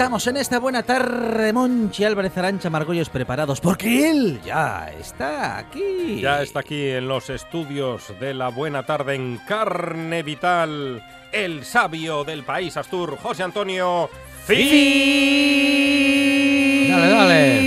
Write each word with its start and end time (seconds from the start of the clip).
Estamos 0.00 0.26
en 0.28 0.38
esta 0.38 0.58
buena 0.58 0.82
tarde, 0.82 1.52
Monchi 1.52 2.04
Álvarez 2.04 2.34
Arancha 2.38 2.70
Margollos 2.70 3.10
preparados, 3.10 3.60
porque 3.60 4.08
él 4.08 4.40
ya 4.42 4.90
está 4.98 5.58
aquí. 5.58 6.22
Ya 6.22 6.40
está 6.40 6.60
aquí 6.60 6.88
en 6.88 7.06
los 7.06 7.28
estudios 7.28 8.14
de 8.18 8.32
la 8.32 8.48
buena 8.48 8.86
tarde 8.86 9.16
en 9.16 9.36
carne 9.46 10.22
vital, 10.22 11.04
el 11.32 11.66
sabio 11.66 12.24
del 12.24 12.44
país 12.44 12.78
Astur, 12.78 13.18
José 13.18 13.42
Antonio 13.42 14.08
Fi. 14.46 14.56
Dale, 16.88 17.08
dale. 17.10 17.58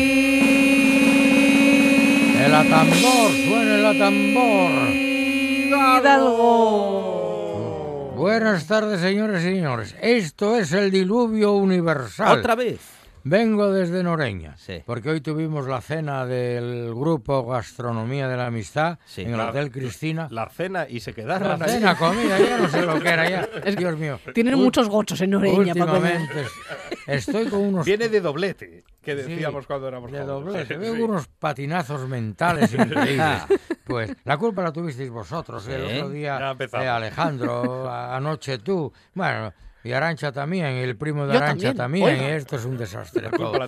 El 2.47 2.55
atambor, 2.55 3.31
suena 3.47 3.75
el 3.75 3.85
atambor. 3.85 4.71
Hidalgo. 6.00 7.02
Buenas 8.23 8.67
tardes, 8.67 9.01
señores 9.01 9.41
y 9.41 9.47
señores. 9.47 9.95
Esto 10.01 10.56
es 10.56 10.72
el 10.72 10.91
diluvio 10.91 11.56
universal. 11.56 12.39
Otra 12.39 12.56
vez. 12.56 12.79
Vengo 13.25 13.72
desde 13.72 14.03
Noreña, 14.03 14.57
Sí. 14.57 14.84
porque 14.85 15.09
hoy 15.09 15.22
tuvimos 15.22 15.66
la 15.67 15.79
cena 15.79 16.25
del 16.25 16.94
grupo 16.94 17.45
Gastronomía 17.45 18.28
de 18.28 18.35
la 18.35 18.47
Amistad 18.47 19.00
Sí. 19.06 19.22
en 19.22 19.31
el 19.31 19.38
La- 19.38 19.50
Hotel 19.50 19.72
Cristina. 19.72 20.28
La 20.29 20.50
cena 20.50 20.85
y 20.89 21.00
se 21.00 21.11
La 21.11 21.16
quedaron 21.16 21.63
ahí. 21.63 21.69
cena, 21.69 21.95
comida, 21.95 22.38
ya 22.38 22.57
no 22.57 22.67
sé 22.67 22.81
lo 22.81 23.00
que 23.00 23.07
era 23.07 23.29
ya. 23.29 23.47
Dios 23.78 23.97
mío. 23.97 24.19
Tienen 24.33 24.56
Ul- 24.56 24.63
muchos 24.63 24.89
gochos 24.89 25.22
en 25.22 25.29
Noreña. 25.29 25.57
Últimamente 25.57 26.41
es- 26.41 27.28
estoy 27.28 27.45
con 27.47 27.62
unos 27.62 27.85
Viene 27.85 28.09
de 28.09 28.19
doblete, 28.19 28.83
que 29.01 29.12
Sí, 29.16 29.17
decíamos 29.29 29.67
cuando 29.67 29.88
éramos 29.88 30.12
de 30.12 30.17
jóvenes. 30.19 30.44
doblete. 30.45 30.73
Sí, 30.73 30.79
Veo 30.81 30.95
sí. 30.95 31.01
unos 31.01 31.28
patinazos 31.28 32.07
mentales 32.09 32.73
increíbles. 32.73 33.44
Pues 33.85 34.13
la 34.25 34.38
culpa 34.38 34.63
la 34.63 34.73
tuvisteis 34.73 35.09
vosotros. 35.09 35.66
El 35.69 35.88
Sí, 35.89 35.95
otro 35.97 36.09
día 36.09 36.56
eh, 36.59 36.88
Alejandro, 36.89 37.89
anoche 37.89 38.57
tú. 38.57 38.91
Bueno, 39.13 39.53
y 39.83 39.91
Arancha 39.91 40.31
también, 40.31 40.77
y 40.77 40.79
el 40.79 40.95
primo 40.95 41.25
de 41.27 41.35
Arancha 41.38 41.73
también, 41.73 42.07
esto 42.21 42.55
es 42.55 42.66
un 42.66 42.77
desastre. 42.77 43.29
Todo. 43.29 43.61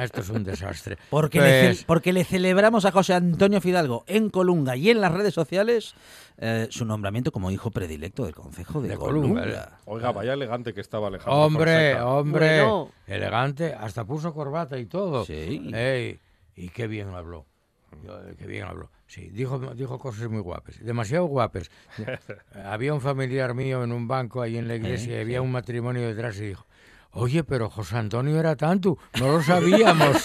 Esto 0.00 0.20
es 0.20 0.28
un 0.30 0.42
desastre. 0.44 0.96
Porque, 1.10 1.40
le, 1.40 1.64
Pues, 1.66 1.84
porque 1.84 2.12
le 2.12 2.24
celebramos 2.24 2.84
a 2.84 2.90
José 2.92 3.14
Antonio 3.14 3.60
Fidalgo 3.60 4.04
en 4.06 4.30
Colunga 4.30 4.76
y 4.76 4.90
en 4.90 5.00
las 5.00 5.12
redes 5.12 5.34
sociales 5.34 5.94
eh, 6.38 6.66
su 6.70 6.84
nombramiento 6.84 7.30
como 7.32 7.50
hijo 7.50 7.70
predilecto 7.70 8.24
del 8.24 8.34
Concejo 8.34 8.80
de, 8.82 8.88
De 8.88 8.96
Colunga. 8.96 9.42
Colunga, 9.42 9.78
Oiga, 9.84 10.12
vaya 10.12 10.32
elegante 10.32 10.72
que 10.74 10.80
estaba 10.80 11.08
Alejandro 11.08 11.42
hombre, 11.44 11.92
Fonseca. 11.92 12.06
hombre, 12.06 12.60
Bueno. 12.62 12.90
elegante, 13.06 13.74
hasta 13.74 14.04
puso 14.04 14.32
corbata 14.34 14.78
y 14.78 14.86
todo. 14.86 15.24
Sí. 15.24 15.70
Ey, 15.72 16.18
y 16.56 16.68
qué 16.70 16.86
bien 16.86 17.10
habló. 17.14 17.46
Eh, 17.92 18.34
Qué 18.38 18.46
bien 18.46 18.64
habló. 18.64 18.90
Sí, 19.12 19.28
dijo, 19.28 19.58
dijo 19.74 19.98
cosas 19.98 20.30
muy 20.30 20.40
guapas, 20.40 20.82
demasiado 20.82 21.26
guapas. 21.26 21.70
había 22.64 22.94
un 22.94 23.02
familiar 23.02 23.52
mío 23.52 23.84
en 23.84 23.92
un 23.92 24.08
banco 24.08 24.40
ahí 24.40 24.56
en 24.56 24.66
la 24.66 24.76
iglesia 24.76 25.18
y 25.18 25.20
había 25.20 25.42
un 25.42 25.52
matrimonio 25.52 26.08
detrás 26.08 26.38
y 26.38 26.46
dijo, 26.46 26.64
oye, 27.10 27.44
pero 27.44 27.68
José 27.68 27.98
Antonio 27.98 28.40
era 28.40 28.56
tanto, 28.56 28.96
no 29.20 29.32
lo 29.32 29.42
sabíamos. 29.42 30.24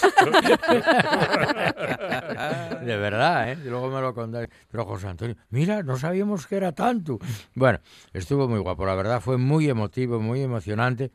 de 2.80 2.96
verdad, 2.96 3.52
¿eh? 3.52 3.58
Y 3.62 3.68
luego 3.68 3.90
me 3.90 4.00
lo 4.00 4.14
contaron. 4.14 4.48
Pero 4.70 4.86
José 4.86 5.08
Antonio, 5.08 5.36
mira, 5.50 5.82
no 5.82 5.98
sabíamos 5.98 6.46
que 6.46 6.56
era 6.56 6.72
tanto. 6.72 7.18
Bueno, 7.54 7.80
estuvo 8.14 8.48
muy 8.48 8.60
guapo, 8.60 8.86
la 8.86 8.94
verdad 8.94 9.20
fue 9.20 9.36
muy 9.36 9.68
emotivo, 9.68 10.18
muy 10.18 10.40
emocionante. 10.40 11.12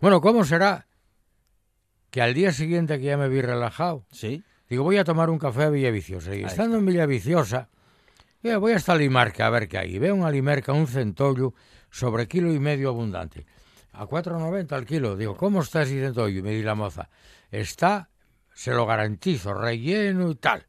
Bueno, 0.00 0.20
¿cómo 0.20 0.44
será 0.44 0.88
que 2.10 2.20
al 2.20 2.34
día 2.34 2.50
siguiente 2.50 2.98
que 2.98 3.04
ya 3.04 3.16
me 3.16 3.28
vi 3.28 3.40
relajado, 3.40 4.04
Sí. 4.10 4.42
Digo, 4.68 4.82
voy 4.84 4.98
a 4.98 5.04
tomar 5.04 5.30
un 5.30 5.38
café 5.38 5.64
a 5.64 5.70
Villaviciosa. 5.70 6.34
Y 6.34 6.38
Ahí 6.38 6.44
estando 6.44 6.78
en 6.78 6.86
Villaviciosa, 6.86 7.68
voy 8.42 8.72
hasta 8.72 8.94
Limarca 8.94 9.46
a 9.46 9.50
ver 9.50 9.68
qué 9.68 9.78
hay. 9.78 9.96
Y 9.96 9.98
veo 9.98 10.14
un 10.14 10.24
Alimerca, 10.24 10.72
un 10.72 10.86
centollo, 10.86 11.54
sobre 11.90 12.26
kilo 12.26 12.52
y 12.52 12.58
medio 12.58 12.88
abundante. 12.88 13.46
A 13.92 14.06
4,90 14.06 14.72
al 14.72 14.84
kilo. 14.84 15.16
Digo, 15.16 15.36
¿cómo 15.36 15.60
está 15.60 15.82
ese 15.82 16.00
centollo? 16.00 16.38
Y 16.38 16.42
me 16.42 16.50
di 16.50 16.62
la 16.62 16.74
moza. 16.74 17.08
Está, 17.50 18.10
se 18.52 18.72
lo 18.72 18.84
garantizo, 18.86 19.54
relleno 19.54 20.30
y 20.30 20.34
tal. 20.34 20.66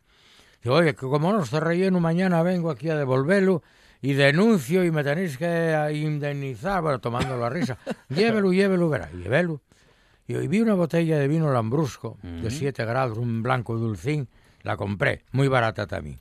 Digo, 0.63 0.75
oye, 0.75 0.93
que 0.93 1.07
como 1.07 1.31
no 1.31 1.41
esté 1.41 1.59
relleno, 1.59 1.99
mañana 1.99 2.43
vengo 2.43 2.69
aquí 2.69 2.89
a 2.89 2.95
devolverlo 2.95 3.63
y 4.01 4.13
denuncio 4.13 4.83
y 4.83 4.91
me 4.91 5.03
tenéis 5.03 5.37
que 5.37 5.89
indemnizar. 5.93 6.81
Bueno, 6.83 6.99
tomando 6.99 7.37
la 7.37 7.49
risa. 7.49 7.77
llévelo, 8.09 8.53
llévelo, 8.53 8.89
verá. 8.89 9.09
Llévelo. 9.11 9.61
Y 10.27 10.35
hoy 10.35 10.47
vi 10.47 10.59
una 10.59 10.73
botella 10.73 11.19
de 11.19 11.27
vino 11.27 11.51
lambrusco 11.51 12.17
de 12.23 12.49
7 12.49 12.83
grados, 12.85 13.17
un 13.17 13.43
blanco 13.43 13.75
dulcín, 13.77 14.27
la 14.63 14.75
compré, 14.75 15.23
muy 15.31 15.47
barata 15.47 15.85
también. 15.85 16.19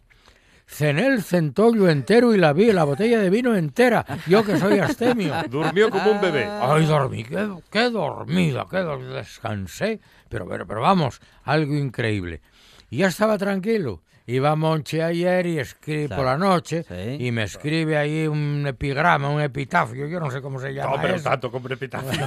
Cené 0.67 1.07
el 1.07 1.23
centollo 1.23 1.89
entero 1.89 2.35
y 2.35 2.39
la 2.39 2.53
vi, 2.53 2.73
la 2.73 2.85
botella 2.85 3.19
de 3.19 3.31
vino 3.31 3.55
entera, 3.55 4.05
yo 4.27 4.45
que 4.45 4.59
soy 4.59 4.79
astemio. 4.79 5.35
Durmió 5.51 5.91
como 5.91 6.11
un 6.11 6.21
bebé. 6.21 6.45
Ay, 6.45 6.85
dormí, 6.87 7.25
qué, 7.25 7.49
qué 7.71 7.91
dormida, 7.91 8.67
qué 8.71 8.79
descansé, 8.79 10.01
pero, 10.29 10.47
pero, 10.47 10.67
pero 10.67 10.81
vamos, 10.81 11.21
algo 11.43 11.75
increíble. 11.75 12.43
Y 12.91 12.99
ya 12.99 13.09
estaba 13.09 13.39
tranquilo. 13.39 14.03
Iba 14.27 14.57
Monche 14.57 15.03
ayer 15.03 15.45
y 15.47 15.59
escribe 15.59 16.07
Claro, 16.07 16.23
por 16.23 16.33
la 16.33 16.39
noche 16.39 16.83
sí. 16.85 17.27
y 17.27 17.31
me 17.31 17.43
escribe 17.43 17.99
ahí 17.99 18.27
un 18.27 18.65
epigrama, 18.67 19.29
un 19.29 19.43
epitafio, 19.43 20.07
yo 20.07 20.19
no 20.19 20.31
sé 20.31 20.41
cómo 20.41 20.59
se 20.59 20.73
llama 20.73 20.97
No, 20.97 21.03
pero 21.03 21.15
eso. 21.17 21.29
tanto 21.29 21.51
como 21.51 21.69
repitación. 21.69 22.15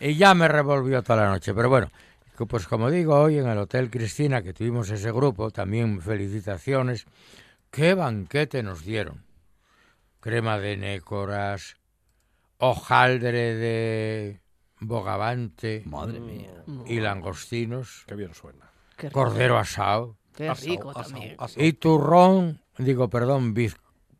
y 0.00 0.14
ya 0.16 0.34
me 0.34 0.48
revolvió 0.48 1.02
toda 1.02 1.24
la 1.24 1.30
noche. 1.30 1.54
Pero 1.54 1.68
bueno, 1.68 1.88
Pues 2.48 2.66
como 2.66 2.90
digo, 2.90 3.20
hoy 3.20 3.38
en 3.38 3.46
el 3.48 3.58
Hotel 3.58 3.90
Cristina, 3.90 4.42
que 4.42 4.52
tuvimos 4.54 4.90
ese 4.90 5.12
grupo, 5.12 5.50
también 5.50 6.00
felicitaciones. 6.00 7.06
¿Qué 7.70 7.94
banquete 7.94 8.62
nos 8.62 8.84
dieron? 8.84 9.22
Crema 10.20 10.58
de 10.58 10.76
nécoras, 10.76 11.76
hojaldre 12.58 13.54
de 13.54 14.40
bogavante 14.80 15.82
Madre 15.86 16.20
mía. 16.20 16.50
y 16.86 16.98
langostinos, 17.00 18.04
Qué 18.08 18.14
bien 18.16 18.34
suena. 18.34 18.69
Qué 19.00 19.08
rico, 19.08 19.20
cordero 19.20 19.58
asado 19.58 20.16
qué 20.36 20.48
Asao, 20.48 20.68
rico 20.68 20.90
asao, 20.90 21.02
también. 21.02 21.34
asao. 21.38 21.62
y 21.62 21.72
turrón, 21.72 22.60
digo, 22.78 23.08
perdón, 23.10 23.54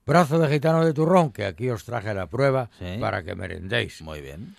brazo 0.06 0.38
de 0.38 0.48
gitano 0.48 0.84
de 0.84 0.92
turrón, 0.92 1.30
que 1.32 1.44
aquí 1.44 1.70
os 1.70 1.84
traje 1.84 2.12
la 2.14 2.26
prueba 2.26 2.68
Sí. 2.78 2.96
para 3.00 3.22
que 3.22 3.34
merendéis. 3.34 4.02
Muy 4.02 4.20
bien. 4.20 4.56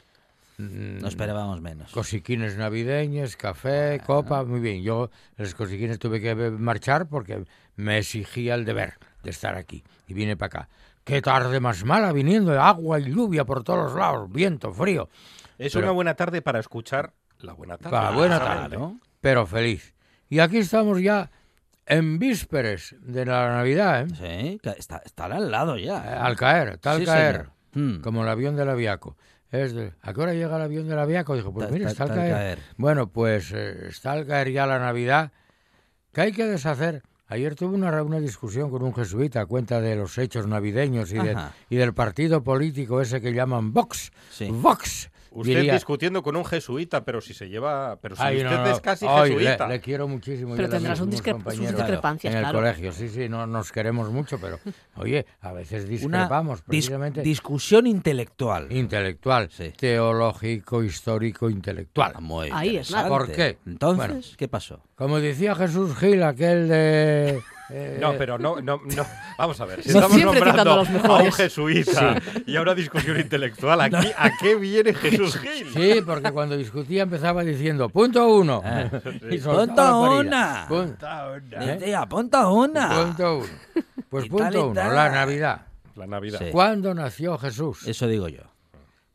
Mm, 0.58 1.00
No 1.02 1.08
esperábamos 1.08 1.60
menos. 1.62 1.92
Cosiquines 1.92 2.56
navideños, 2.58 3.36
café, 3.36 4.00
copa, 4.06 4.44
muy 4.44 4.60
bien. 4.60 4.84
Yo 4.84 5.10
los 5.38 5.54
cosiquines 5.56 5.98
tuve 6.00 6.22
que 6.22 6.34
marchar 6.36 7.08
porque 7.08 7.44
me 7.76 7.98
exigía 7.98 8.56
el 8.56 8.64
deber 8.66 8.94
de 9.24 9.30
estar 9.32 9.56
aquí 9.56 9.84
y 10.08 10.14
vine 10.14 10.38
para 10.38 10.62
acá. 10.62 10.70
Qué 11.04 11.22
tarde 11.22 11.60
más 11.60 11.84
mala 11.84 12.12
viniendo, 12.12 12.60
agua 12.62 13.00
y 13.00 13.06
lluvia 13.12 13.44
por 13.44 13.64
todos 13.64 13.86
los 13.86 13.96
lados, 13.96 14.32
viento, 14.32 14.72
frío, 14.72 15.10
Es 15.58 15.74
Pero- 15.74 15.86
una 15.88 15.92
buena 15.94 16.14
tarde 16.16 16.42
para 16.42 16.60
escuchar 16.60 17.14
la 17.40 17.54
buena 17.54 17.78
tarde. 17.78 17.92
Para 17.92 18.12
buena 18.12 18.40
tarde. 18.40 18.78
pero 19.20 19.46
feliz. 19.46 19.94
Y 20.32 20.40
aquí 20.40 20.60
estamos 20.60 21.02
ya 21.02 21.30
en 21.86 22.18
vísperes 22.18 22.96
de 23.02 23.26
la 23.26 23.50
Navidad, 23.50 24.08
¿eh? 24.22 24.58
Sí, 24.62 24.70
está, 24.78 25.02
está 25.04 25.26
al 25.26 25.52
lado 25.52 25.76
Eh, 25.76 25.84
ya. 25.84 26.26
Al 26.26 26.38
caer, 26.38 26.78
tal 26.78 27.00
Sí, 27.02 27.06
caer, 27.06 27.50
señor. 27.74 27.98
Mm. 27.98 28.02
como 28.02 28.24
el 28.24 28.30
avión 28.30 28.56
del 28.56 28.70
aviaco. 28.70 29.18
Es 29.52 29.74
de, 29.76 29.92
¿A 30.02 30.14
qué 30.14 30.22
hora 30.22 30.34
llega 30.34 30.56
el 30.56 30.62
avión 30.62 30.88
del 30.88 30.98
aviaco? 31.00 31.36
Dijo, 31.36 31.52
pues 31.54 31.68
Ta- 31.68 31.74
mira, 31.74 31.86
ta- 31.88 31.92
está 31.92 32.04
al 32.06 32.10
tal 32.12 32.18
caer. 32.20 32.32
caer. 32.34 32.60
Bueno, 32.78 33.08
pues 33.10 33.52
eh, 33.54 33.88
está 33.90 34.14
al 34.14 34.26
caer 34.26 34.52
ya 34.54 34.66
la 34.66 34.80
Navidad. 34.80 35.34
¿Qué 36.14 36.22
hay 36.22 36.32
que 36.32 36.46
deshacer? 36.46 37.04
Ayer 37.28 37.56
tuve 37.56 37.76
una, 37.76 38.02
una 38.02 38.22
discusión 38.22 38.70
con 38.72 38.84
un 38.84 38.94
jesuita 38.96 39.42
a 39.42 39.46
cuenta 39.46 39.82
de 39.82 39.98
los 39.98 40.18
hechos 40.18 40.48
navideños 40.48 41.12
y, 41.12 41.16
de- 41.18 41.36
y 41.70 41.76
del 41.76 41.94
partido 41.94 42.42
político 42.42 43.02
ese 43.02 43.20
que 43.20 43.34
llaman 43.34 43.74
Vox. 43.74 44.14
Sí. 44.32 44.48
Vox. 44.50 45.10
Usted 45.34 45.56
diría- 45.56 45.74
discutiendo 45.76 46.22
con 46.22 46.36
un 46.36 46.44
jesuita, 46.44 47.06
pero 47.06 47.22
si 47.22 47.34
se 47.34 47.48
lleva. 47.48 47.98
Pero 48.02 48.16
si 48.18 48.22
Ay, 48.22 48.38
usted 48.38 48.50
no, 48.52 48.58
no, 48.66 48.70
es 48.72 48.82
casi 48.82 49.06
ay, 49.08 49.32
jesuita. 49.32 49.68
Le, 49.68 49.80
quiero 49.80 50.08
muchísimo. 50.08 50.56
Pero 50.58 50.68
tendrás 50.70 51.00
un 51.00 51.10
discre- 51.10 51.42
sus 51.56 51.60
discrepancias, 51.74 52.32
en 52.34 52.38
el 52.40 52.44
claro. 52.44 52.60
colegio. 52.60 52.92
Sí, 52.92 53.08
sí, 53.08 53.30
no 53.30 53.48
nos 53.48 53.72
queremos 53.72 54.10
mucho, 54.12 54.38
pero 54.42 54.60
oye, 54.98 55.26
a 55.40 55.54
veces 55.54 55.84
Una 55.86 55.90
discrepamos 55.92 56.60
dis- 56.60 56.64
precisamente. 56.68 57.22
discusión 57.22 57.88
intelectual. 57.88 58.72
intelectual, 58.72 59.50
Sí. 59.52 59.72
teológico, 59.78 60.84
histórico, 60.84 61.50
intelectual. 61.50 62.12
Ah, 62.16 62.20
Muy 62.20 62.50
Ahí 62.52 62.78
es. 62.78 62.92
¿Por 62.92 63.32
qué? 63.32 63.58
Entonces, 63.66 64.08
Bueno. 64.08 64.22
¿qué 64.38 64.48
pasó? 64.48 64.82
Como 64.96 65.20
decía 65.20 65.56
Jesús 65.56 65.96
Gil, 65.98 66.24
aquel 66.24 66.68
de... 66.68 67.42
eh, 67.72 67.98
No, 68.00 68.14
pero 68.18 68.38
no, 68.38 68.62
no, 68.62 68.82
no. 68.84 69.06
Vamos 69.38 69.60
a 69.62 69.66
ver. 69.66 69.84
Si 69.84 69.94
No 69.94 70.00
estamos 70.00 70.22
nombrando 70.24 70.72
a 70.72 71.18
a 71.20 71.24
un 71.24 71.32
jesuita 71.32 72.22
y 72.46 72.56
a 72.56 72.62
una 72.62 72.76
discusión 72.76 73.20
intelectual, 73.20 73.82
aquí, 73.82 74.12
¿a 74.18 74.32
qué 74.38 74.56
viene 74.56 74.94
Jesús 74.94 75.38
Gil? 75.38 75.68
Sí, 75.74 76.02
porque 76.06 76.32
cuando 76.32 76.58
discutía 76.58 77.04
empezaba 77.04 77.44
diciendo, 77.44 77.90
punto 77.90 78.28
uno. 78.28 78.62
soltaba 79.42 80.68
Punto 80.68 81.06
una. 81.06 81.36
¿Eh? 81.52 81.78
Decía, 81.80 82.06
ponta 82.06 82.50
una. 82.50 83.06
Punto 83.06 83.38
uno. 83.38 83.48
Pues 84.10 84.28
punto 84.28 84.70
uno, 84.70 84.74
la 84.94 85.10
Navidad. 85.10 85.62
La 85.96 86.08
Navidad. 86.08 86.40
Sí. 86.40 86.46
¿Cuándo 86.52 86.94
nació 86.94 87.38
Jesús? 87.38 87.88
Eso 87.88 88.08
digo 88.08 88.28
yo. 88.28 88.42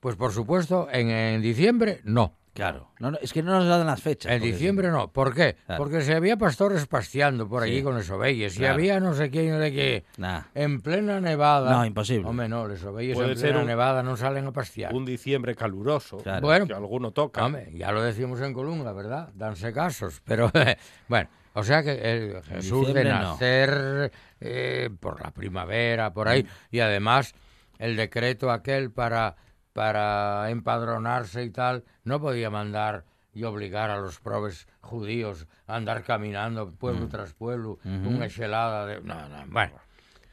Pues 0.00 0.16
por 0.16 0.32
supuesto, 0.32 0.88
en, 0.90 1.10
en 1.10 1.42
diciembre 1.42 2.00
no. 2.04 2.32
Claro. 2.56 2.90
No, 2.98 3.10
no, 3.10 3.18
es 3.20 3.32
que 3.32 3.42
no 3.42 3.52
nos 3.52 3.68
dan 3.68 3.86
las 3.86 4.00
fechas. 4.02 4.32
En 4.32 4.42
diciembre 4.42 4.90
no. 4.90 5.12
¿Por 5.12 5.34
qué? 5.34 5.56
Claro. 5.66 5.82
Porque 5.82 6.00
si 6.00 6.12
había 6.12 6.36
pastores 6.36 6.86
pasteando 6.86 7.48
por 7.48 7.62
allí 7.62 7.76
Sí. 7.78 7.82
con 7.82 7.94
los 7.94 8.06
si 8.50 8.58
Claro. 8.58 8.74
había 8.74 8.98
no 8.98 9.14
sé 9.14 9.30
quién 9.30 9.60
de 9.60 9.72
qué, 9.72 10.04
Nah. 10.16 10.42
en 10.54 10.80
plena 10.80 11.20
nevada. 11.20 11.70
No, 11.70 11.84
imposible. 11.84 12.26
Hombre, 12.26 12.48
no, 12.48 12.66
los 12.66 12.80
Puede 12.80 13.32
en 13.32 13.38
plena 13.38 13.60
un- 13.60 13.66
nevada 13.66 14.02
no 14.02 14.16
salen 14.16 14.46
a 14.46 14.52
pastear. 14.52 14.94
Un 14.94 15.04
diciembre 15.04 15.54
caluroso. 15.54 16.16
Claro. 16.18 16.40
Bueno. 16.46 16.66
Que 16.66 16.72
alguno 16.74 17.10
toca. 17.12 17.44
Hombre, 17.44 17.70
ya 17.74 17.92
lo 17.92 18.02
decimos 18.02 18.40
en 18.40 18.54
Colunga, 18.54 18.92
¿verdad? 18.92 19.28
Danse 19.34 19.72
casos. 19.72 20.22
Pero 20.24 20.50
bueno, 21.08 21.28
o 21.52 21.62
sea 21.62 21.82
que 21.82 21.92
el 21.92 22.42
Jesús 22.44 22.92
de 22.94 23.04
no. 23.04 23.10
nacer 23.10 24.10
eh, 24.40 24.90
por 24.98 25.22
la 25.22 25.30
primavera, 25.30 26.12
por 26.12 26.28
ahí, 26.28 26.46
y 26.70 26.80
además 26.80 27.34
el 27.78 27.96
decreto 27.96 28.50
aquel 28.50 28.90
para, 28.90 29.36
para 29.76 30.48
empadronarse 30.48 31.44
y 31.44 31.50
tal, 31.50 31.84
no 32.04 32.18
podía 32.18 32.48
mandar 32.48 33.04
y 33.34 33.44
obligar 33.44 33.90
a 33.90 33.98
los 33.98 34.18
probes 34.18 34.66
judíos 34.80 35.46
a 35.66 35.76
andar 35.76 36.02
caminando 36.02 36.70
pueblo 36.72 37.08
tras 37.08 37.34
pueblo, 37.34 37.78
una 37.84 38.24
helada 38.26 38.86
de... 38.86 39.02
No, 39.02 39.28
no, 39.28 39.44
bueno. 39.48 39.74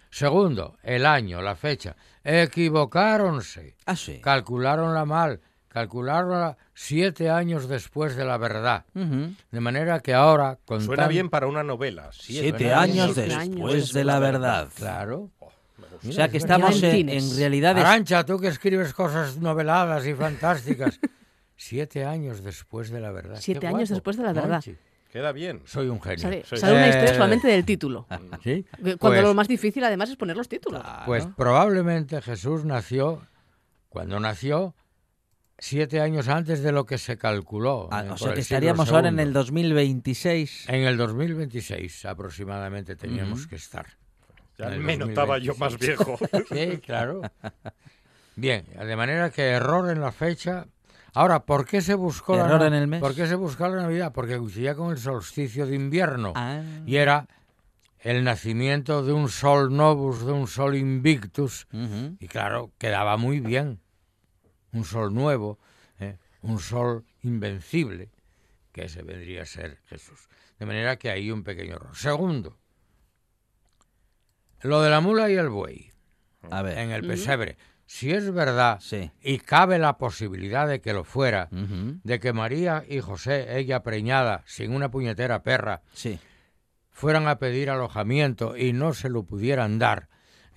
Segundo, 0.10 0.78
el 0.84 1.06
año, 1.06 1.42
la 1.42 1.56
fecha. 1.56 1.98
Equivocáronse. 2.24 3.76
Ah, 3.86 3.96
sí. 3.98 4.22
Calcularonla 4.22 5.04
mal, 5.06 5.42
calcularonla 5.68 6.56
siete 6.74 7.30
años 7.30 7.68
después 7.68 8.16
de 8.16 8.24
la 8.24 8.38
verdad. 8.38 8.86
De 8.94 9.60
manera 9.60 10.00
que 10.00 10.14
ahora, 10.14 10.60
con 10.66 10.82
Suena 10.82 11.04
tan- 11.04 11.10
bien 11.12 11.30
para 11.30 11.48
una 11.48 11.64
novela. 11.64 12.10
Siete 12.14 12.42
Siete 12.58 12.74
años 12.74 13.14
Siete 13.16 13.22
después 13.24 13.74
años 13.74 13.92
de 13.94 14.04
la 14.06 14.20
verdad. 14.20 14.70
Claro. 14.76 15.30
O 16.08 16.12
sea 16.12 16.28
que 16.30 16.38
es 16.38 16.44
estamos 16.44 16.82
en, 16.84 16.90
En 16.90 17.10
en 17.10 17.22
cines. 17.22 17.38
realidad... 17.38 17.78
es- 17.78 17.84
Arancha, 17.86 18.26
tú 18.26 18.40
que 18.40 18.48
escribes 18.48 18.94
cosas 18.94 19.38
noveladas 19.38 20.06
y 20.06 20.14
fantásticas. 20.14 21.00
siete 21.56 22.04
años 22.06 22.44
después 22.44 22.90
de 22.90 23.00
la 23.00 23.12
verdad. 23.12 23.38
Siete 23.40 23.62
Qué 23.62 23.68
años 23.68 23.90
guapo, 23.90 23.94
después 23.96 24.18
de 24.18 24.24
la 24.24 24.34
verdad. 24.34 24.50
Monchi. 24.66 24.76
Queda 25.12 25.32
bien. 25.32 25.62
Soy 25.66 25.88
un 25.90 26.02
genio. 26.02 26.18
Sale, 26.20 26.44
Sí. 26.50 26.58
sale 26.58 26.74
una 26.76 26.88
historia 26.88 27.12
Eh, 27.12 27.16
solamente 27.16 27.48
del 27.48 27.64
título. 27.66 28.08
¿Sí? 28.44 28.66
Cuando 28.82 28.98
Pues- 28.98 29.22
lo 29.24 29.34
más 29.36 29.48
difícil 29.48 29.84
además 29.84 30.10
es 30.10 30.16
poner 30.18 30.36
los 30.36 30.50
títulos. 30.50 30.82
Pues 31.06 31.28
probablemente 31.38 32.20
Jesús 32.22 32.66
nació, 32.66 33.22
cuando 33.90 34.20
nació, 34.20 34.74
siete 35.60 36.02
años 36.02 36.28
antes 36.30 36.64
de 36.64 36.72
lo 36.72 36.86
que 36.88 36.98
se 36.98 37.18
calculó. 37.18 37.88
Ah, 37.92 38.04
eh, 38.06 38.10
o 38.10 38.18
sea 38.18 38.34
que 38.34 38.42
estaríamos 38.42 38.90
ahora 38.90 39.10
en 39.10 39.16
segundo. 39.18 39.22
el 39.40 39.46
2026. 39.46 40.68
En 40.70 40.82
el 40.82 40.98
2026 40.98 42.06
aproximadamente 42.06 42.96
teníamos 42.96 43.46
que 43.48 43.56
estar. 43.56 43.86
Ya 44.58 44.70
notaba 44.98 45.38
yo 45.40 45.56
más 45.56 45.74
2026. 45.74 45.98
viejo. 45.98 46.18
Sí, 46.76 46.78
claro. 46.80 47.22
Bien, 48.36 48.66
de 48.66 48.96
manera 48.96 49.30
que 49.30 49.50
error 49.50 49.90
en 49.92 50.02
la 50.02 50.12
fecha. 50.12 50.68
Ahora, 51.14 51.44
¿por 51.46 51.66
qué 51.66 51.82
se 51.82 51.94
buscó 51.94 52.36
la 52.36 52.46
Error 52.46 52.60
na- 52.62 52.68
en 52.68 52.74
el 52.74 52.88
mes. 52.88 53.00
¿Por 53.00 53.14
qué 53.14 53.28
se 53.28 53.36
buscó 53.36 53.68
la 53.68 53.84
Navidad? 53.84 54.12
Porque 54.14 54.38
coincidía 54.38 54.74
con 54.76 54.92
el 54.92 54.98
solsticio 54.98 55.68
de 55.68 55.76
invierno 55.76 56.34
Ah. 56.36 56.62
y 56.88 56.96
era 56.96 57.28
el 58.00 58.24
nacimiento 58.24 59.04
de 59.04 59.14
un 59.14 59.30
sol 59.30 59.76
novus, 59.76 60.26
de 60.26 60.32
un 60.32 60.48
sol 60.48 60.76
invictus, 60.76 61.68
y 62.20 62.28
claro, 62.28 62.72
quedaba 62.78 63.16
muy 63.18 63.40
bien. 63.40 63.80
Un 64.74 64.84
sol 64.86 65.14
nuevo, 65.14 65.60
¿eh? 66.00 66.18
un 66.42 66.60
sol 66.60 67.06
invencible, 67.22 68.10
que 68.72 68.86
ese 68.86 69.04
vendría 69.04 69.44
a 69.44 69.46
ser 69.46 69.78
Jesús. 69.86 70.28
De 70.60 70.66
manera 70.66 70.98
que 70.98 71.12
hay 71.12 71.30
un 71.32 71.44
pequeño 71.44 71.76
error. 71.76 71.96
Segundo, 71.96 72.58
lo 74.64 74.82
de 74.82 74.90
la 74.90 75.02
mula 75.02 75.30
y 75.30 75.36
el 75.36 75.50
buey 75.50 75.92
A 76.50 76.62
ver. 76.62 76.78
en 76.78 76.92
el 76.92 77.06
pesebre. 77.06 77.58
Si 77.86 78.12
es 78.12 78.32
verdad, 78.34 78.80
Sí. 78.82 79.12
y 79.22 79.38
cabe 79.40 79.78
la 79.78 79.98
posibilidad 79.98 80.68
de 80.68 80.82
que 80.82 80.94
lo 80.94 81.04
fuera, 81.04 81.50
de 81.52 82.20
que 82.20 82.34
María 82.34 82.84
y 82.88 83.02
José, 83.02 83.58
ella 83.60 83.84
preñada, 83.84 84.42
sin 84.46 84.74
una 84.74 84.90
puñetera 84.90 85.44
perra, 85.44 85.82
Sí. 85.94 86.18
fueran 86.92 87.28
a 87.28 87.38
pedir 87.40 87.70
alojamiento 87.70 88.56
y 88.58 88.74
no 88.74 88.94
se 88.94 89.10
lo 89.10 89.24
pudieran 89.24 89.80
dar. 89.80 90.08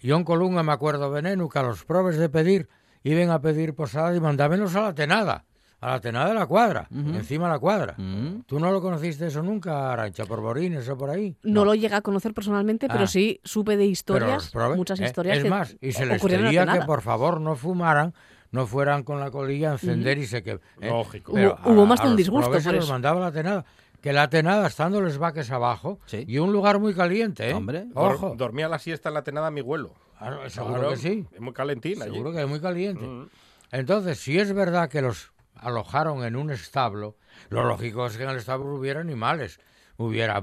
Yo 0.02 0.16
en 0.16 0.24
Colunga 0.24 0.62
me 0.62 0.72
acuerdo 0.72 1.10
veneno 1.10 1.48
que 1.48 1.58
a 1.58 1.62
los 1.62 1.84
probes 1.84 2.16
de 2.16 2.28
pedir 2.28 2.68
iban 3.02 3.30
a 3.30 3.40
pedir 3.40 3.74
posada 3.74 4.14
y 4.14 4.20
mandámenos 4.20 4.74
a 4.76 4.82
la 4.82 4.94
tenada, 4.94 5.44
a 5.80 5.90
la 5.90 6.00
tenada 6.00 6.28
de 6.28 6.34
la 6.34 6.46
cuadra, 6.46 6.88
encima 6.90 7.46
de 7.46 7.52
la 7.52 7.58
cuadra. 7.58 7.94
Mm. 7.98 8.42
¿Tú 8.46 8.58
no 8.58 8.70
lo 8.72 8.80
conociste 8.80 9.26
eso 9.26 9.42
nunca, 9.42 9.92
Arancha, 9.92 10.24
por 10.24 10.40
Borines 10.40 10.88
o 10.88 10.96
por 10.96 11.10
ahí? 11.10 11.36
No, 11.42 11.64
lo 11.64 11.74
llegué 11.74 11.94
a 11.94 12.00
conocer 12.00 12.32
personalmente, 12.34 12.88
pero 12.88 13.04
Ah. 13.04 13.06
sí 13.06 13.40
supe 13.44 13.76
de 13.76 13.84
historias, 13.86 14.52
muchas 14.76 15.00
¿eh? 15.00 15.04
historias 15.04 15.38
Es 15.38 15.44
que 15.44 15.50
más, 15.50 15.76
y 15.80 15.92
se 15.92 16.06
les 16.06 16.22
pedía 16.22 16.66
que 16.66 16.80
por 16.86 17.02
favor 17.02 17.40
no 17.40 17.56
fumaran, 17.56 18.14
no 18.52 18.66
fueran 18.66 19.02
con 19.02 19.20
la 19.20 19.30
colilla 19.30 19.70
a 19.70 19.72
encender 19.72 20.16
y 20.18 20.26
se 20.26 20.42
que... 20.42 20.52
¿eh? 20.52 20.88
Lógico. 20.88 21.32
Pero 21.34 21.58
Hubo- 21.64 21.72
hubo 21.72 21.86
más 21.86 22.02
de 22.02 22.08
un 22.08 22.16
disgusto 22.16 22.50
por 22.50 22.64
los 22.64 22.84
eso. 22.84 22.92
mandaba 22.92 23.20
la 23.20 23.32
tenada. 23.32 23.64
Que 24.00 24.12
la 24.12 24.28
tenada, 24.30 24.68
estando 24.68 25.00
los 25.00 25.18
vaques 25.18 25.50
abajo, 25.50 25.98
Sí. 26.06 26.24
y 26.28 26.38
un 26.38 26.52
lugar 26.52 26.78
muy 26.78 26.94
caliente, 26.94 27.50
¿eh? 27.50 27.54
Hombre. 27.54 27.86
Dor- 27.92 28.14
Ojo. 28.14 28.34
dormía 28.36 28.68
la 28.68 28.78
siesta 28.78 29.08
en 29.08 29.14
la 29.14 29.22
tenada 29.22 29.50
mi 29.50 29.60
abuelo. 29.60 29.92
Claro, 30.18 30.48
seguro 30.48 30.74
Claro, 30.74 30.90
que 30.90 30.96
sí. 30.96 31.26
Es 31.32 31.40
muy 31.40 31.52
calentina. 31.52 32.04
allí. 32.04 32.12
Seguro 32.14 32.32
que 32.32 32.40
es 32.42 32.48
muy 32.48 32.60
caliente. 32.60 33.04
Mm. 33.04 33.28
Entonces, 33.72 34.18
si 34.18 34.38
es 34.38 34.52
verdad 34.54 34.88
que 34.88 35.02
los 35.02 35.32
alojaron 35.60 36.24
en 36.24 36.36
un 36.36 36.50
establo, 36.50 37.16
lo 37.50 37.64
lógico 37.64 38.06
es 38.06 38.16
que 38.16 38.24
en 38.24 38.30
el 38.30 38.36
establo 38.36 38.74
hubiera 38.74 39.00
animales. 39.00 39.60
Hubiera 39.98 40.42